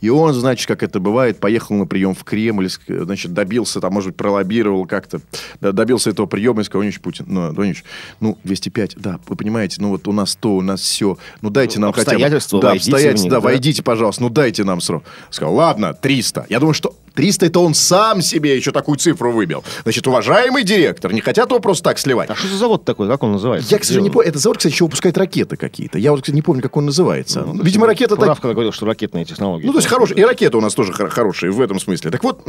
И 0.00 0.08
он, 0.08 0.34
значит, 0.34 0.66
как 0.66 0.82
это 0.82 1.00
бывает, 1.00 1.40
поехал 1.40 1.74
на 1.74 1.86
прием 1.86 2.14
в 2.14 2.24
Кремль, 2.24 2.68
значит, 2.86 3.32
добился, 3.32 3.80
там, 3.80 3.92
может 3.92 4.10
быть, 4.10 4.16
пролоббировал 4.16 4.86
как-то, 4.86 5.20
добился 5.60 6.10
этого 6.10 6.26
приема 6.26 6.60
и 6.62 6.64
сказал, 6.64 6.82
Иванович 6.82 7.00
Путин, 7.00 7.26
ну, 7.28 7.52
Иванович, 7.52 7.84
ну, 8.20 8.38
205, 8.44 8.96
да, 8.96 9.18
вы 9.26 9.36
понимаете, 9.36 9.76
ну, 9.80 9.90
вот 9.90 10.06
у 10.08 10.12
нас 10.12 10.36
то, 10.36 10.56
у 10.56 10.60
нас 10.60 10.80
все, 10.80 11.16
ну, 11.40 11.50
дайте 11.50 11.80
нам 11.80 11.92
хотя 11.92 12.10
бы... 12.10 12.16
Обстоятельства, 12.16 12.60
да, 12.60 12.68
войдите 12.68 12.90
в 12.90 12.94
обстоятельства, 12.94 13.24
них, 13.24 13.30
да, 13.30 13.36
да. 13.36 13.40
войдите, 13.40 13.82
пожалуйста, 13.82 14.22
ну, 14.22 14.28
дайте 14.30 14.64
нам 14.64 14.80
срок. 14.80 15.04
Сказал, 15.30 15.54
ладно, 15.54 15.94
300. 16.00 16.46
Я 16.48 16.58
думаю, 16.60 16.74
что 16.74 16.94
300 17.14 17.46
это 17.46 17.60
он 17.60 17.74
сам 17.74 18.22
себе 18.22 18.56
еще 18.56 18.72
такую 18.72 18.96
цифру 18.98 19.32
выбил. 19.32 19.62
Значит, 19.82 20.06
уважаемый 20.06 20.62
директор, 20.64 21.12
не 21.12 21.20
хотят 21.20 21.50
его 21.50 21.60
просто 21.60 21.84
так 21.84 21.98
сливать. 21.98 22.30
А 22.30 22.34
что 22.34 22.48
за 22.48 22.56
завод 22.56 22.84
такой? 22.84 23.08
Как 23.08 23.22
он 23.22 23.32
называется? 23.32 23.68
Я, 23.70 23.78
к 23.78 23.84
сожалению, 23.84 24.04
не 24.04 24.08
Где 24.08 24.10
он? 24.10 24.14
помню. 24.22 24.28
Это 24.30 24.38
завод, 24.38 24.58
кстати, 24.58 24.72
еще 24.72 24.84
выпускает 24.84 25.18
ракеты 25.18 25.56
какие-то. 25.56 25.98
Я 25.98 26.12
вот, 26.12 26.20
кстати, 26.20 26.34
не 26.34 26.42
помню, 26.42 26.62
как 26.62 26.76
он 26.76 26.86
называется. 26.86 27.46
Видимо, 27.62 27.86
ракета... 27.86 28.16
так- 28.16 28.24
Правка 28.26 28.52
говорил, 28.52 28.72
что 28.72 28.86
ракетные 28.86 29.24
технологии. 29.24 29.66
Ну, 29.66 29.72
то 29.72 29.78
есть 29.78 29.88
хорошие. 29.88 30.18
И 30.18 30.22
ракеты 30.24 30.56
у 30.56 30.60
нас 30.60 30.74
тоже 30.74 30.92
хор- 30.92 31.10
хорошие 31.10 31.52
в 31.52 31.60
этом 31.60 31.78
смысле. 31.80 32.10
Так 32.10 32.22
вот, 32.24 32.46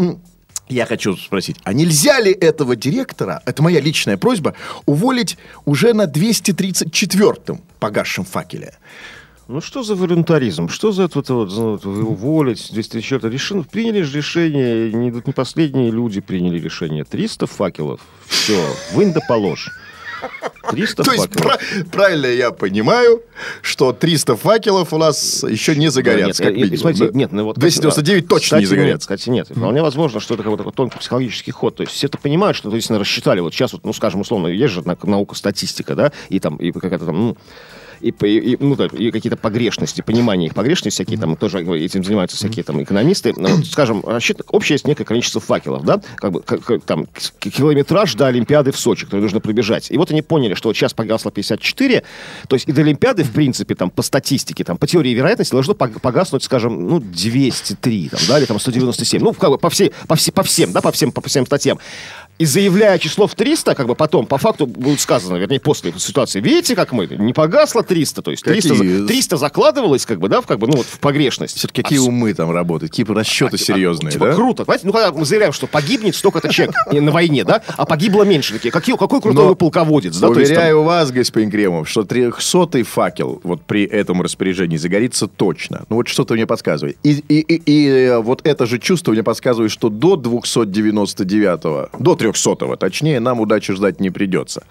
я 0.70 0.86
хочу 0.86 1.18
спросить, 1.18 1.58
а 1.64 1.74
нельзя 1.74 2.20
ли 2.22 2.32
этого 2.32 2.76
директора, 2.78 3.42
это 3.46 3.62
моя 3.62 3.82
личная 3.82 4.16
просьба, 4.18 4.54
уволить 4.86 5.38
уже 5.66 5.94
на 5.94 6.06
234-м 6.06 7.62
погасшем 7.80 8.24
факеле? 8.26 8.76
Ну 9.52 9.60
что 9.60 9.84
за 9.84 9.96
волюнтаризм? 9.96 10.70
Что 10.70 10.94
за 10.94 11.04
это 11.04 11.20
вот, 11.20 11.30
вот, 11.30 11.52
вот 11.52 11.86
уволить 11.86 12.70
204 12.72 13.30
решено? 13.30 13.64
Приняли 13.64 14.02
же 14.02 14.18
решение, 14.18 14.94
не, 14.94 15.12
не 15.12 15.34
последние 15.34 15.92
люди 15.92 16.22
приняли 16.22 16.58
решение. 16.58 17.04
300 17.04 17.48
факелов. 17.48 18.00
Все, 18.28 18.58
вынь 18.94 19.12
да 19.12 19.20
положь. 19.28 19.70
300 20.70 21.04
То 21.04 21.12
есть, 21.12 21.30
пра- 21.32 21.60
правильно 21.92 22.28
я 22.28 22.52
понимаю, 22.52 23.24
что 23.62 23.92
300 23.92 24.38
факелов 24.38 24.94
у 24.94 24.98
нас 24.98 25.44
еще 25.44 25.76
не 25.76 25.90
загорятся, 25.90 26.44
Да, 26.44 26.50
как 26.50 26.58
нет, 26.58 26.66
и- 26.66 26.70
и 26.70 26.72
минимум, 26.72 26.80
смотрите, 26.80 27.12
да? 27.12 27.18
нет, 27.20 27.32
ну 27.34 27.44
вот... 27.44 27.58
299 27.58 28.28
точно 28.30 28.46
кстати, 28.46 28.62
не 28.62 28.66
загорятся. 28.68 28.94
Нет, 28.94 29.00
кстати, 29.02 29.30
нет. 29.30 29.48
Вполне 29.50 29.82
возможно, 29.82 30.22
что 30.22 30.36
это 30.36 30.44
какой-то 30.44 30.72
тонкий 30.72 30.98
психологический 30.98 31.52
ход. 31.52 31.76
То 31.76 31.84
есть 31.84 31.94
все 31.94 32.08
это 32.08 32.18
понимают, 32.18 32.56
что, 32.56 32.70
то 32.70 32.78
есть, 32.78 32.90
рассчитали. 32.90 33.42
Вот 33.42 33.54
сейчас, 33.54 33.74
вот, 33.74 33.84
ну, 33.84 33.92
скажем, 33.92 34.22
условно, 34.22 34.48
есть 34.48 34.74
же 34.74 34.82
на- 34.88 34.98
наука 35.04 35.36
статистика, 35.36 35.96
да, 35.96 36.14
и 36.30 36.40
там, 36.40 36.56
и 36.56 36.72
какая-то 36.72 37.06
там, 37.06 37.18
ну, 37.20 37.38
и, 38.02 38.10
и- 38.12 38.58
ну, 38.60 38.76
да, 38.76 38.86
и 38.88 39.12
какие-то 39.12 39.38
погрешности, 39.38 40.02
понимание 40.02 40.48
их 40.48 40.56
погрешностей 40.56 40.92
всякие, 40.92 41.20
там 41.20 41.36
тоже 41.36 41.60
этим 41.60 42.04
занимаются 42.04 42.38
всякие 42.38 42.64
там 42.64 42.82
экономисты. 42.82 43.34
Ну, 43.38 43.56
вот, 43.56 43.66
скажем, 43.68 44.04
рассчитано, 44.06 44.46
общее 44.52 44.76
есть 44.76 44.88
некое 44.88 45.04
количество 45.06 45.40
факелов, 45.42 45.84
да, 45.86 46.02
как 46.16 46.32
бы, 46.32 46.42
как- 46.42 46.84
там, 46.84 47.08
километраж 47.40 48.14
до 48.16 48.28
Олимпиады 48.28 48.72
в 48.72 48.78
Сочи, 48.80 49.06
который 49.06 49.22
нужно 49.22 49.40
пробежать. 49.40 49.92
И 49.92 49.98
вот 49.98 50.12
они 50.12 50.22
поняли, 50.22 50.54
что 50.54 50.70
вот 50.70 50.76
сейчас 50.78 50.94
погасло 50.94 51.32
54, 51.32 52.04
то 52.48 52.56
есть 52.56 52.68
и 52.68 52.72
до 52.72 52.82
Олимпиады, 52.82 53.24
в 53.24 53.32
принципе, 53.32 53.76
там, 53.76 53.90
по 53.90 54.02
статистике, 54.02 54.64
там, 54.64 54.78
по 54.78 54.88
теории 54.88 55.12
вероятности 55.12 55.52
должно 55.54 55.74
пог- 55.74 56.00
погаснуть, 56.00 56.44
скажем, 56.44 56.88
ну, 56.88 57.00
203, 57.00 58.10
там, 58.10 58.20
да, 58.28 58.38
или 58.40 58.46
там 58.46 58.60
197. 58.60 59.22
Ну, 59.22 59.34
как 59.34 59.50
бы 59.52 59.58
по, 59.58 59.70
всей, 59.70 59.92
по, 60.08 60.16
все, 60.16 60.32
по 60.32 60.44
всем, 60.44 60.72
да, 60.72 60.82
по 60.82 60.92
всем, 60.92 61.12
по 61.12 61.22
всем 61.22 61.46
статьям. 61.46 61.80
И 62.40 62.46
заявляя 62.46 62.98
число 62.98 63.28
в 63.28 63.36
300, 63.36 63.76
как 63.76 63.86
бы 63.88 63.94
потом, 63.94 64.26
по 64.26 64.38
факту, 64.40 64.66
будет 64.66 65.00
сказано, 65.00 65.36
вернее, 65.38 65.60
после 65.60 65.94
ситуации, 65.98 66.40
видите, 66.42 66.76
как 66.76 66.92
мы, 66.92 67.06
не 67.08 67.34
погасло 67.34 67.84
300, 67.84 68.22
то 68.24 68.32
есть 68.32 68.44
300, 68.44 68.70
Какие? 68.70 68.98
за- 68.98 69.08
300 69.08 69.38
закладывалось, 69.38 70.06
как 70.08 70.20
бы, 70.20 70.28
да, 70.28 70.42
в, 70.42 70.48
как 70.48 70.58
бы, 70.58 70.66
ну, 70.68 70.78
вот, 70.78 70.88
в 70.88 70.98
погрешность. 71.00 71.56
Все-таки 71.58 71.84
какие 71.84 72.00
А 72.00 72.02
умы 72.02 72.34
там 72.34 72.50
работают, 72.52 72.92
какие 72.92 73.06
расчеты 73.06 73.60
серьезные, 73.60 74.12
Типа 74.14 74.26
да? 74.28 74.34
круто. 74.34 74.66
Понимаете, 74.66 74.88
ну 74.88 74.94
когда 74.94 75.12
мы 75.12 75.24
заявляем, 75.26 75.54
что 75.54 75.68
погибнет 75.68 76.16
столько-то 76.16 76.50
человек 76.52 76.76
на 76.92 77.12
войне, 77.12 77.44
да, 77.44 77.62
а 77.78 77.86
погибло 77.86 78.24
меньше. 78.24 78.54
Такие, 78.54 78.72
какие, 78.72 78.96
какой 78.98 79.22
крутой 79.22 79.44
Но 79.44 79.50
вы 79.50 79.56
полководец, 79.56 80.18
да? 80.18 80.28
есть, 80.30 80.40
там- 80.40 80.58
Уверяю 80.58 80.82
вас, 80.82 81.12
господин 81.12 81.52
Кремов, 81.52 81.88
что 81.88 82.04
300 82.04 82.84
факел 82.86 83.40
вот 83.44 83.62
при 83.66 83.84
этом 83.86 84.22
распоряжении 84.22 84.78
загорится 84.78 85.28
точно. 85.28 85.84
Ну 85.90 85.98
вот 85.98 86.08
что-то 86.08 86.34
мне 86.34 86.48
подсказывает. 86.48 86.98
И, 87.04 87.24
и, 87.28 87.40
и, 87.40 87.62
и, 87.66 87.88
э, 87.88 88.18
вот 88.20 88.42
это 88.46 88.66
же 88.66 88.80
чувство 88.80 89.12
мне 89.12 89.22
подсказывает, 89.22 89.72
что 89.72 89.90
до 89.90 90.16
299, 90.16 91.90
до 92.00 92.16
300 92.16 92.31
точнее, 92.78 93.20
нам 93.20 93.40
удачи 93.40 93.74
ждать 93.74 94.00
не 94.00 94.10
придется. 94.10 94.64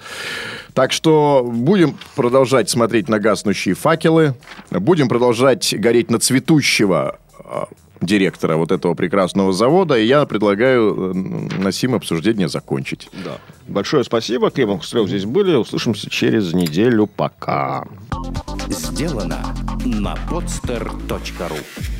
Так 0.74 0.92
что 0.92 1.42
будем 1.44 1.96
продолжать 2.16 2.70
смотреть 2.70 3.08
на 3.08 3.18
гаснущие 3.18 3.74
факелы, 3.74 4.34
будем 4.70 5.08
продолжать 5.08 5.74
гореть 5.78 6.10
на 6.10 6.18
цветущего 6.18 7.18
э, 7.44 7.64
директора 8.00 8.56
вот 8.56 8.72
этого 8.72 8.94
прекрасного 8.94 9.52
завода, 9.52 9.98
и 9.98 10.06
я 10.06 10.24
предлагаю 10.26 11.12
э, 11.12 11.58
на 11.58 11.72
сим 11.72 11.94
обсуждение 11.94 12.48
закончить. 12.48 13.08
Да. 13.24 13.38
Большое 13.66 14.04
спасибо. 14.04 14.50
Кремов 14.50 14.80
Хустрев 14.80 15.08
здесь 15.08 15.24
были. 15.24 15.54
Услышимся 15.54 16.10
через 16.10 16.52
неделю. 16.52 17.06
Пока. 17.06 17.84
Сделано 18.68 19.54
на 19.84 20.14
podster.ru 20.28 21.99